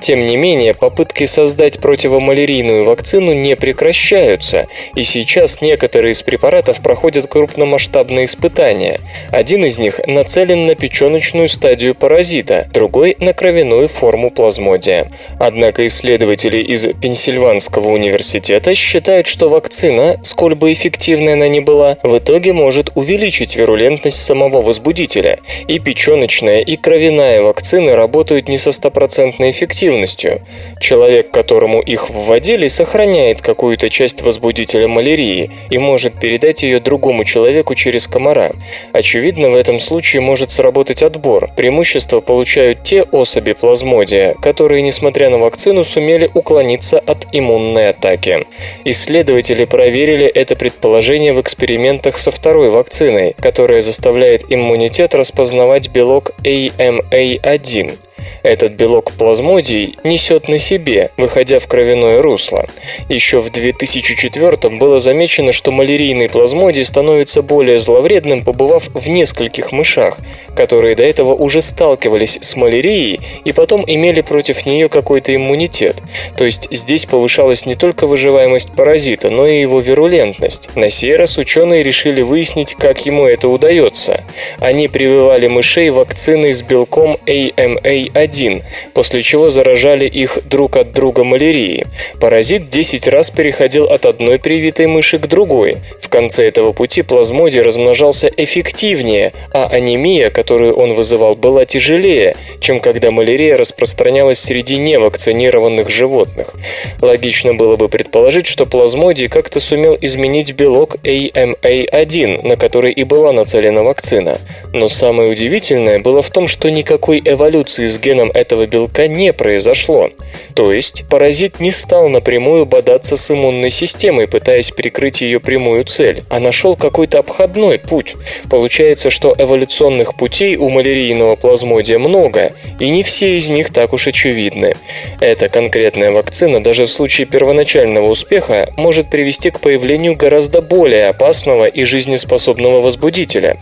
Тем 0.00 0.26
не 0.26 0.36
менее, 0.36 0.74
попытки 0.74 1.24
создать 1.24 1.80
противомалярийную 1.80 2.84
вакцину 2.84 3.32
не 3.34 3.56
прекращаются, 3.56 4.66
и 4.94 5.02
сейчас 5.02 5.60
некоторые 5.60 6.12
из 6.12 6.22
препаратов 6.22 6.80
проходят 6.80 7.26
крупномасштабные 7.26 8.24
испытания. 8.24 9.00
Один 9.30 9.64
из 9.64 9.78
них 9.78 10.00
нацелен 10.06 10.66
на 10.66 10.74
печеночную 10.74 11.48
стадию 11.48 11.94
паразита, 11.94 12.68
другой– 12.72 13.16
на 13.20 13.34
кровяную 13.34 13.88
форму 13.88 14.30
плазмодия. 14.30 15.12
Однако 15.38 15.86
исследователи 15.86 16.58
из 16.58 16.86
Пенсильванского 17.00 17.88
университета 17.88 18.74
считают, 18.74 19.26
что 19.26 19.48
вакцина, 19.50 20.18
сколь 20.22 20.54
бы 20.54 20.72
эффективной 20.72 21.34
она 21.34 21.48
ни 21.48 21.60
была, 21.60 21.98
в 22.02 22.16
итоге 22.16 22.54
может 22.54 22.90
увеличить 22.94 23.56
вирулентность 23.56 24.22
самого 24.22 24.62
возбудителя, 24.62 25.40
и 25.68 25.78
печеночная 25.78 26.60
и 26.60 26.76
кровяная 26.76 27.42
вакцины 27.42 27.94
работают 27.94 28.48
не 28.48 28.56
со 28.56 28.72
стопроцентной 28.72 29.50
эффективностью. 29.50 30.40
Человек, 30.80 31.30
которому 31.30 31.80
их 31.82 32.08
вводили, 32.08 32.68
сохраняет 32.68 33.42
какую-то 33.42 33.90
часть 33.90 34.22
возбудителя 34.22 34.88
малярии 34.88 35.50
и 35.68 35.78
может 35.78 36.18
передать 36.18 36.62
ее 36.62 36.80
другому 36.80 37.24
человеку 37.24 37.74
через 37.74 38.06
комара. 38.06 38.52
Очевидно, 38.92 39.50
в 39.50 39.56
этом 39.56 39.78
случае 39.78 40.22
может 40.22 40.50
сработать 40.50 41.02
отбор. 41.02 41.50
Преимущество 41.56 42.20
получают 42.20 42.84
те 42.84 43.02
особи 43.02 43.52
плазмодия, 43.52 44.34
которые, 44.40 44.82
несмотря 44.82 45.28
на 45.30 45.38
вакцину, 45.38 45.84
сумели 45.84 46.30
уклониться 46.32 47.00
от 47.00 47.26
иммунной 47.32 47.90
атаки. 47.90 48.46
Исследователи 48.84 49.29
Исследователи 49.30 49.64
проверили 49.64 50.26
это 50.26 50.56
предположение 50.56 51.32
в 51.32 51.40
экспериментах 51.40 52.18
со 52.18 52.32
второй 52.32 52.68
вакциной, 52.70 53.36
которая 53.38 53.80
заставляет 53.80 54.42
иммунитет 54.48 55.14
распознавать 55.14 55.88
белок 55.88 56.32
AMA1. 56.42 57.96
Этот 58.42 58.72
белок 58.72 59.12
плазмодий 59.12 59.96
несет 60.04 60.48
на 60.48 60.58
себе, 60.58 61.10
выходя 61.16 61.58
в 61.58 61.66
кровяное 61.66 62.22
русло. 62.22 62.66
Еще 63.08 63.38
в 63.38 63.50
2004 63.50 64.56
было 64.76 65.00
замечено, 65.00 65.52
что 65.52 65.70
малярийный 65.70 66.28
плазмодий 66.28 66.84
становится 66.84 67.42
более 67.42 67.78
зловредным, 67.78 68.44
побывав 68.44 68.88
в 68.94 69.08
нескольких 69.08 69.72
мышах, 69.72 70.18
которые 70.54 70.96
до 70.96 71.02
этого 71.02 71.34
уже 71.34 71.60
сталкивались 71.60 72.38
с 72.40 72.56
малярией 72.56 73.20
и 73.44 73.52
потом 73.52 73.84
имели 73.86 74.20
против 74.20 74.66
нее 74.66 74.88
какой-то 74.88 75.34
иммунитет. 75.34 75.96
То 76.36 76.44
есть 76.44 76.68
здесь 76.70 77.06
повышалась 77.06 77.66
не 77.66 77.74
только 77.74 78.06
выживаемость 78.06 78.72
паразита, 78.72 79.30
но 79.30 79.46
и 79.46 79.60
его 79.60 79.80
вирулентность. 79.80 80.70
На 80.74 80.90
сей 80.90 81.16
раз 81.16 81.38
ученые 81.38 81.82
решили 81.82 82.22
выяснить, 82.22 82.74
как 82.74 83.06
ему 83.06 83.26
это 83.26 83.48
удается. 83.48 84.22
Они 84.58 84.88
прививали 84.88 85.46
мышей 85.46 85.90
вакциной 85.90 86.52
с 86.52 86.62
белком 86.62 87.18
AMA 87.26 88.09
один, 88.14 88.62
после 88.94 89.22
чего 89.22 89.50
заражали 89.50 90.06
их 90.06 90.38
друг 90.44 90.76
от 90.76 90.92
друга 90.92 91.24
малярией. 91.24 91.84
Паразит 92.20 92.68
10 92.68 93.08
раз 93.08 93.30
переходил 93.30 93.84
от 93.84 94.06
одной 94.06 94.38
привитой 94.38 94.86
мыши 94.86 95.18
к 95.18 95.26
другой. 95.26 95.78
В 96.00 96.08
конце 96.08 96.46
этого 96.48 96.72
пути 96.72 97.02
плазмодий 97.02 97.60
размножался 97.60 98.30
эффективнее, 98.36 99.32
а 99.52 99.66
анемия, 99.66 100.30
которую 100.30 100.74
он 100.74 100.94
вызывал, 100.94 101.36
была 101.36 101.64
тяжелее, 101.64 102.36
чем 102.60 102.80
когда 102.80 103.10
малярия 103.10 103.56
распространялась 103.56 104.38
среди 104.38 104.76
невакцинированных 104.76 105.90
животных. 105.90 106.54
Логично 107.00 107.54
было 107.54 107.76
бы 107.76 107.88
предположить, 107.88 108.46
что 108.46 108.66
плазмодий 108.66 109.28
как-то 109.28 109.60
сумел 109.60 109.96
изменить 110.00 110.52
белок 110.52 110.96
AMA1, 111.04 112.46
на 112.46 112.56
который 112.56 112.92
и 112.92 113.04
была 113.04 113.32
нацелена 113.32 113.82
вакцина. 113.82 114.38
Но 114.72 114.88
самое 114.88 115.30
удивительное 115.30 115.98
было 115.98 116.22
в 116.22 116.30
том, 116.30 116.48
что 116.48 116.70
никакой 116.70 117.20
эволюции 117.24 117.86
с 117.86 117.98
геном 118.00 118.30
этого 118.32 118.66
белка 118.66 119.06
не 119.06 119.32
произошло. 119.32 120.10
То 120.54 120.72
есть 120.72 121.04
паразит 121.08 121.60
не 121.60 121.70
стал 121.70 122.08
напрямую 122.08 122.66
бодаться 122.66 123.16
с 123.16 123.30
иммунной 123.30 123.70
системой, 123.70 124.26
пытаясь 124.26 124.70
перекрыть 124.70 125.20
ее 125.20 125.40
прямую 125.40 125.84
цель, 125.84 126.22
а 126.28 126.40
нашел 126.40 126.76
какой-то 126.76 127.18
обходной 127.18 127.78
путь. 127.78 128.14
Получается, 128.48 129.10
что 129.10 129.34
эволюционных 129.36 130.14
путей 130.16 130.56
у 130.56 130.68
малярийного 130.68 131.36
плазмодия 131.36 131.98
много, 131.98 132.52
и 132.78 132.88
не 132.90 133.02
все 133.02 133.38
из 133.38 133.48
них 133.48 133.72
так 133.72 133.92
уж 133.92 134.06
очевидны. 134.06 134.74
Эта 135.20 135.48
конкретная 135.48 136.10
вакцина 136.10 136.62
даже 136.62 136.86
в 136.86 136.90
случае 136.90 137.26
первоначального 137.26 138.08
успеха 138.08 138.68
может 138.76 139.10
привести 139.10 139.50
к 139.50 139.60
появлению 139.60 140.16
гораздо 140.16 140.60
более 140.60 141.08
опасного 141.08 141.66
и 141.66 141.84
жизнеспособного 141.84 142.80
возбудителя. 142.80 143.56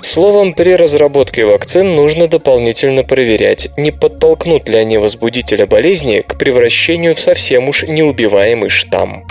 Словом, 0.00 0.54
при 0.54 0.74
разработке 0.74 1.44
вакцин 1.44 1.94
нужно 1.94 2.28
дополнительно 2.28 3.04
проверять, 3.04 3.68
не 3.84 3.92
подтолкнут 3.92 4.66
ли 4.66 4.78
они 4.78 4.96
возбудителя 4.96 5.66
болезни 5.66 6.24
к 6.26 6.38
превращению 6.38 7.14
в 7.14 7.20
совсем 7.20 7.68
уж 7.68 7.82
неубиваемый 7.82 8.70
штамм. 8.70 9.26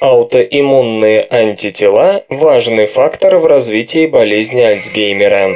Аутоиммунные 0.00 1.26
антитела– 1.28 2.24
важный 2.30 2.86
фактор 2.86 3.36
в 3.36 3.44
развитии 3.44 4.06
болезни 4.06 4.62
Альцгеймера. 4.62 5.50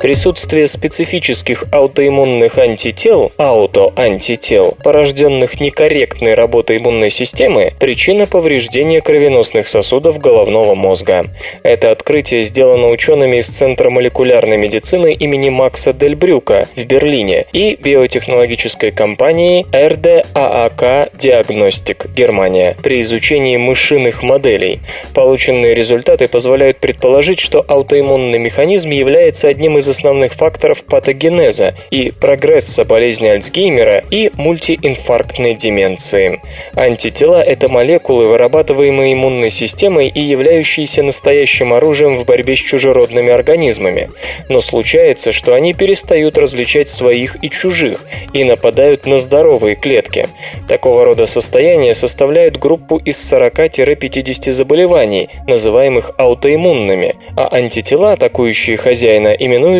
Присутствие 0.00 0.66
специфических 0.66 1.66
аутоиммунных 1.70 2.56
антител, 2.56 3.32
аутоантител, 3.36 4.78
порожденных 4.82 5.60
некорректной 5.60 6.32
работой 6.32 6.78
иммунной 6.78 7.10
системы, 7.10 7.74
причина 7.78 8.26
повреждения 8.26 9.02
кровеносных 9.02 9.68
сосудов 9.68 10.18
головного 10.18 10.74
мозга. 10.74 11.26
Это 11.62 11.90
открытие 11.90 12.40
сделано 12.44 12.88
учеными 12.88 13.36
из 13.36 13.48
Центра 13.48 13.90
молекулярной 13.90 14.56
медицины 14.56 15.12
имени 15.12 15.50
Макса 15.50 15.92
Дель 15.92 16.16
Брюка 16.16 16.66
в 16.74 16.82
Берлине 16.86 17.44
и 17.52 17.76
биотехнологической 17.76 18.92
компании 18.92 19.66
RDAAK 19.70 21.12
Diagnostic, 21.18 22.10
Германия, 22.14 22.74
при 22.82 23.02
изучении 23.02 23.58
мышиных 23.58 24.22
моделей. 24.22 24.80
Полученные 25.12 25.74
результаты 25.74 26.26
позволяют 26.26 26.78
предположить, 26.78 27.38
что 27.38 27.62
аутоиммунный 27.68 28.38
механизм 28.38 28.88
является 28.88 29.48
одним 29.48 29.76
из 29.76 29.89
основных 29.90 30.32
факторов 30.32 30.84
патогенеза 30.84 31.74
и 31.90 32.10
прогресса 32.10 32.84
болезни 32.84 33.28
Альцгеймера 33.28 34.02
и 34.10 34.30
мультиинфарктной 34.34 35.54
деменции. 35.54 36.40
Антитела– 36.74 37.42
это 37.44 37.68
молекулы, 37.68 38.26
вырабатываемые 38.26 39.12
иммунной 39.12 39.50
системой 39.50 40.08
и 40.08 40.20
являющиеся 40.20 41.02
настоящим 41.02 41.72
оружием 41.72 42.16
в 42.16 42.24
борьбе 42.24 42.56
с 42.56 42.60
чужеродными 42.60 43.30
организмами. 43.30 44.10
Но 44.48 44.60
случается, 44.60 45.32
что 45.32 45.54
они 45.54 45.74
перестают 45.74 46.38
различать 46.38 46.88
своих 46.88 47.42
и 47.42 47.50
чужих 47.50 48.04
и 48.32 48.44
нападают 48.44 49.06
на 49.06 49.18
здоровые 49.18 49.74
клетки. 49.74 50.28
Такого 50.68 51.04
рода 51.04 51.26
состояния 51.26 51.94
составляют 51.94 52.56
группу 52.56 52.96
из 52.96 53.16
40-50 53.32 54.52
заболеваний, 54.52 55.28
называемых 55.46 56.12
аутоиммунными, 56.16 57.16
а 57.36 57.48
антитела, 57.54 58.12
атакующие 58.12 58.76
хозяина, 58.76 59.28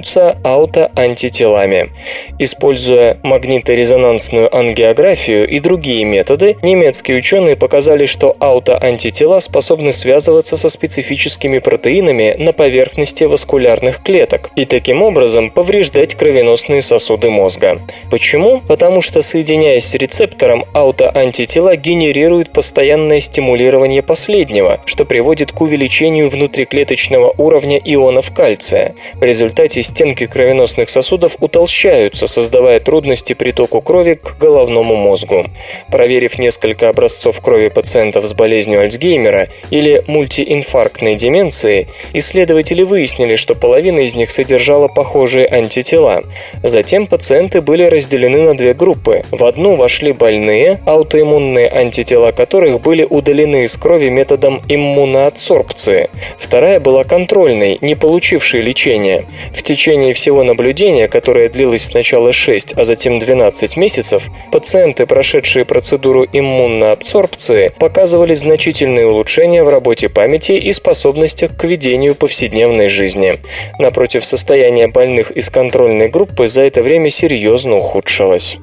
именуются 0.00 0.38
аутоантителами. 0.42 1.90
Используя 2.38 3.18
магниторезонансную 3.22 4.54
ангиографию 4.54 5.48
и 5.48 5.60
другие 5.60 6.04
методы, 6.04 6.56
немецкие 6.62 7.18
ученые 7.18 7.56
показали, 7.56 8.06
что 8.06 8.36
аутоантитела 8.38 9.40
способны 9.40 9.92
связываться 9.92 10.56
со 10.56 10.68
специфическими 10.68 11.58
протеинами 11.58 12.36
на 12.38 12.52
поверхности 12.52 13.24
васкулярных 13.24 14.02
клеток 14.02 14.50
и 14.56 14.64
таким 14.64 15.02
образом 15.02 15.50
повреждать 15.50 16.14
кровеносные 16.14 16.82
сосуды 16.82 17.30
мозга. 17.30 17.80
Почему? 18.10 18.62
Потому 18.66 19.02
что 19.02 19.22
соединяясь 19.22 19.84
с 19.84 19.94
рецептором, 19.94 20.64
аутоантитела 20.72 21.76
генерируют 21.76 22.50
постоянное 22.50 23.20
стимулирование 23.20 24.02
последнего, 24.02 24.80
что 24.86 25.04
приводит 25.04 25.52
к 25.52 25.60
увеличению 25.60 26.28
внутриклеточного 26.28 27.34
уровня 27.36 27.78
ионов 27.78 28.32
кальция. 28.32 28.94
В 29.14 29.22
результате 29.22 29.82
стенки 29.90 30.26
кровеносных 30.26 30.88
сосудов 30.88 31.36
утолщаются, 31.40 32.26
создавая 32.26 32.80
трудности 32.80 33.32
притоку 33.32 33.80
крови 33.80 34.14
к 34.14 34.38
головному 34.38 34.94
мозгу. 34.94 35.44
Проверив 35.90 36.38
несколько 36.38 36.88
образцов 36.88 37.40
крови 37.40 37.68
пациентов 37.68 38.24
с 38.24 38.32
болезнью 38.32 38.80
Альцгеймера 38.80 39.48
или 39.70 40.02
мультиинфарктной 40.06 41.16
деменцией, 41.16 41.88
исследователи 42.14 42.82
выяснили, 42.84 43.34
что 43.34 43.54
половина 43.54 44.00
из 44.00 44.14
них 44.14 44.30
содержала 44.30 44.88
похожие 44.88 45.46
антитела. 45.46 46.22
Затем 46.62 47.06
пациенты 47.06 47.60
были 47.60 47.82
разделены 47.82 48.42
на 48.42 48.56
две 48.56 48.74
группы. 48.74 49.24
В 49.32 49.44
одну 49.44 49.74
вошли 49.74 50.12
больные, 50.12 50.80
аутоиммунные 50.86 51.68
антитела 51.68 52.30
которых 52.30 52.80
были 52.80 53.04
удалены 53.08 53.64
из 53.64 53.76
крови 53.76 54.08
методом 54.08 54.62
иммуноадсорбции. 54.68 56.10
Вторая 56.38 56.78
была 56.78 57.02
контрольной, 57.04 57.78
не 57.80 57.96
получившей 57.96 58.60
лечения. 58.60 59.26
В 59.52 59.62
течение 59.62 59.79
всего 60.12 60.44
наблюдения, 60.44 61.08
которое 61.08 61.48
длилось 61.48 61.84
сначала 61.84 62.32
6, 62.32 62.74
а 62.76 62.84
затем 62.84 63.18
12 63.18 63.76
месяцев, 63.76 64.28
пациенты, 64.52 65.06
прошедшие 65.06 65.64
процедуру 65.64 66.26
иммуноабсорбции, 66.30 67.72
показывали 67.78 68.34
значительные 68.34 69.06
улучшения 69.06 69.64
в 69.64 69.70
работе 69.70 70.10
памяти 70.10 70.52
и 70.52 70.70
способностях 70.72 71.56
к 71.56 71.64
ведению 71.64 72.14
повседневной 72.14 72.88
жизни. 72.88 73.38
Напротив, 73.78 74.24
состояние 74.24 74.88
больных 74.88 75.30
из 75.30 75.48
контрольной 75.48 76.08
группы 76.08 76.46
за 76.46 76.60
это 76.60 76.82
время 76.82 77.08
серьезно 77.08 77.76
ухудшилось. 77.76 78.58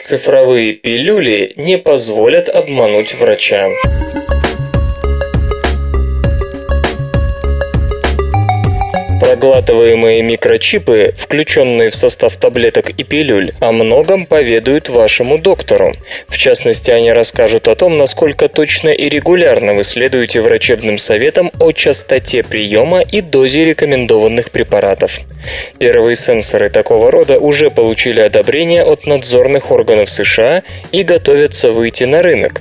Цифровые 0.00 0.74
пилюли 0.74 1.54
не 1.56 1.78
позволят 1.78 2.48
обмануть 2.48 3.14
врача. 3.14 3.70
Проглатываемые 9.40 10.20
микрочипы, 10.20 11.14
включенные 11.16 11.88
в 11.88 11.94
состав 11.94 12.36
таблеток 12.36 12.90
и 12.90 13.04
пилюль, 13.04 13.52
о 13.60 13.72
многом 13.72 14.26
поведают 14.26 14.90
вашему 14.90 15.38
доктору. 15.38 15.94
В 16.28 16.36
частности, 16.36 16.90
они 16.90 17.10
расскажут 17.10 17.66
о 17.66 17.74
том, 17.74 17.96
насколько 17.96 18.48
точно 18.48 18.90
и 18.90 19.08
регулярно 19.08 19.72
вы 19.72 19.82
следуете 19.82 20.42
врачебным 20.42 20.98
советам 20.98 21.50
о 21.58 21.72
частоте 21.72 22.42
приема 22.42 23.00
и 23.00 23.22
дозе 23.22 23.64
рекомендованных 23.64 24.50
препаратов. 24.50 25.20
Первые 25.78 26.16
сенсоры 26.16 26.68
такого 26.68 27.10
рода 27.10 27.38
уже 27.38 27.70
получили 27.70 28.20
одобрение 28.20 28.84
от 28.84 29.06
надзорных 29.06 29.70
органов 29.70 30.10
США 30.10 30.62
и 30.92 31.02
готовятся 31.02 31.72
выйти 31.72 32.04
на 32.04 32.20
рынок. 32.20 32.60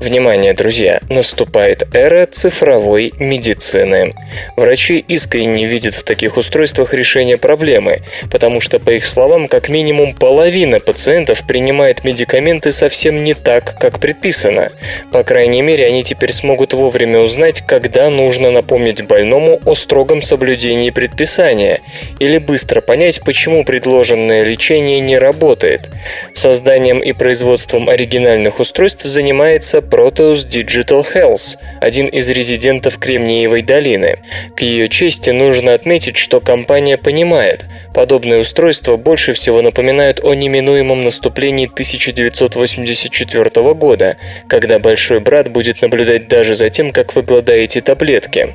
Внимание, 0.00 0.54
друзья, 0.54 1.00
наступает 1.08 1.92
эра 1.92 2.26
цифровой 2.26 3.12
медицины. 3.18 4.14
Врачи 4.56 5.04
искренне 5.08 5.66
видят 5.66 5.94
в 5.94 6.04
таких 6.04 6.36
устройствах 6.36 6.94
решение 6.94 7.36
проблемы, 7.36 8.02
потому 8.30 8.60
что, 8.60 8.78
по 8.78 8.90
их 8.90 9.04
словам, 9.04 9.48
как 9.48 9.68
минимум 9.68 10.14
половина 10.14 10.78
пациентов 10.78 11.44
принимает 11.44 12.04
медикаменты 12.04 12.70
совсем 12.70 13.24
не 13.24 13.34
так, 13.34 13.76
как 13.80 13.98
предписано. 13.98 14.70
По 15.10 15.24
крайней 15.24 15.62
мере, 15.62 15.86
они 15.86 16.04
теперь 16.04 16.32
смогут 16.32 16.74
вовремя 16.74 17.18
узнать, 17.18 17.62
когда 17.66 18.08
нужно 18.08 18.52
напомнить 18.52 19.02
больному 19.02 19.60
о 19.64 19.74
строгом 19.74 20.22
соблюдении 20.22 20.90
предписания, 20.90 21.80
или 22.20 22.38
быстро 22.38 22.80
понять, 22.80 23.20
почему 23.24 23.64
предложенное 23.64 24.44
лечение 24.44 25.00
не 25.00 25.18
работает. 25.18 25.88
Созданием 26.34 27.00
и 27.00 27.10
производством 27.10 27.88
оригинальных 27.88 28.60
устройств 28.60 29.02
занимается 29.02 29.82
Proteus 29.90 30.46
Digital 30.46 31.06
Health, 31.14 31.56
один 31.80 32.08
из 32.08 32.28
резидентов 32.28 32.98
Кремниевой 32.98 33.62
долины. 33.62 34.18
К 34.54 34.62
ее 34.62 34.88
чести 34.88 35.30
нужно 35.30 35.72
отметить, 35.72 36.18
что 36.18 36.40
компания 36.40 36.98
понимает, 36.98 37.64
подобные 37.94 38.40
устройства 38.40 38.96
больше 38.96 39.32
всего 39.32 39.62
напоминают 39.62 40.20
о 40.22 40.34
неминуемом 40.34 41.02
наступлении 41.02 41.66
1984 41.66 43.74
года, 43.74 44.18
когда 44.46 44.78
большой 44.78 45.20
брат 45.20 45.50
будет 45.50 45.80
наблюдать 45.80 46.28
даже 46.28 46.54
за 46.54 46.68
тем, 46.68 46.92
как 46.92 47.14
вы 47.14 47.22
гладаете 47.22 47.80
таблетки. 47.80 48.54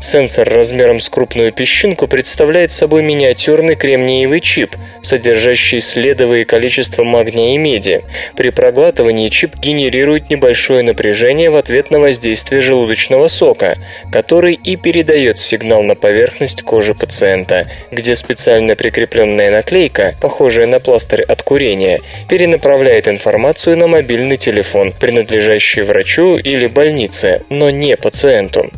Сенсор 0.00 0.48
размером 0.48 0.98
с 0.98 1.10
крупную 1.10 1.52
песчинку 1.52 2.08
представляет 2.08 2.72
собой 2.72 3.02
миниатюрный 3.02 3.76
кремниевый 3.76 4.40
чип, 4.40 4.74
содержащий 5.02 5.80
следовое 5.80 6.44
количество 6.44 7.04
магния 7.04 7.54
и 7.54 7.58
меди. 7.58 8.02
При 8.34 8.50
проглатывании 8.50 9.28
чип 9.28 9.56
генерирует 9.56 10.30
небольшое 10.70 10.82
напряжение 10.84 11.50
в 11.50 11.56
ответ 11.56 11.90
на 11.90 11.98
воздействие 11.98 12.62
желудочного 12.62 13.26
сока, 13.26 13.78
который 14.12 14.54
и 14.54 14.76
передает 14.76 15.38
сигнал 15.38 15.82
на 15.82 15.96
поверхность 15.96 16.62
кожи 16.62 16.94
пациента, 16.94 17.66
где 17.90 18.14
специально 18.14 18.76
прикрепленная 18.76 19.50
наклейка, 19.50 20.14
похожая 20.20 20.66
на 20.66 20.78
пластырь 20.78 21.22
от 21.22 21.42
курения, 21.42 22.00
перенаправляет 22.28 23.08
информацию 23.08 23.76
на 23.76 23.88
мобильный 23.88 24.36
телефон, 24.36 24.92
принадлежащий 24.92 25.82
врачу 25.82 26.36
или 26.36 26.66
больнице, 26.66 27.42
но 27.50 27.70
не 27.70 27.96
пациенту. 27.96 28.70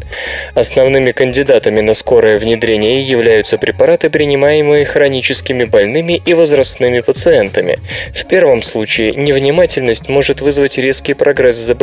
Основными 0.54 1.12
кандидатами 1.12 1.82
на 1.82 1.92
скорое 1.92 2.38
внедрение 2.38 3.00
являются 3.00 3.58
препараты, 3.58 4.08
принимаемые 4.08 4.86
хроническими 4.86 5.64
больными 5.64 6.22
и 6.24 6.32
возрастными 6.32 7.00
пациентами. 7.00 7.78
В 8.14 8.26
первом 8.26 8.62
случае 8.62 9.12
невнимательность 9.12 10.08
может 10.08 10.40
вызвать 10.40 10.78
резкий 10.78 11.14
прогресс 11.14 11.56
заболевания, 11.56 11.81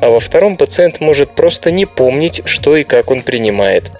а 0.00 0.10
во 0.10 0.20
втором 0.20 0.56
пациент 0.56 1.00
может 1.00 1.30
просто 1.30 1.70
не 1.70 1.86
помнить, 1.86 2.42
что 2.44 2.76
и 2.76 2.84
как 2.84 3.10
он 3.10 3.22
принимает. 3.22 3.90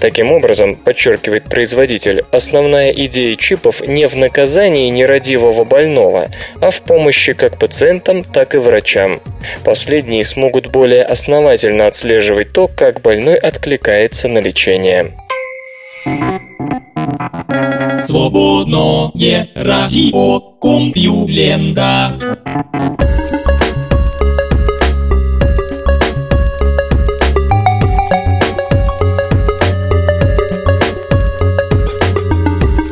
Таким 0.00 0.32
образом, 0.32 0.76
подчеркивает 0.76 1.44
производитель, 1.44 2.24
основная 2.30 2.90
идея 2.90 3.36
чипов 3.36 3.80
не 3.80 4.06
в 4.08 4.16
наказании 4.16 4.88
нерадивого 4.88 5.64
больного, 5.64 6.28
а 6.60 6.70
в 6.70 6.80
помощи 6.82 7.32
как 7.32 7.58
пациентам, 7.58 8.22
так 8.22 8.54
и 8.54 8.58
врачам. 8.58 9.20
Последние 9.64 10.24
смогут 10.24 10.66
более 10.66 11.02
основательно 11.02 11.86
отслеживать 11.86 12.52
то, 12.52 12.68
как 12.68 13.00
больной 13.00 13.36
откликается 13.36 14.28
на 14.28 14.38
лечение. 14.38 15.12
Свободное 18.02 19.48
радио 19.54 20.40
Компьюлента. 20.60 22.18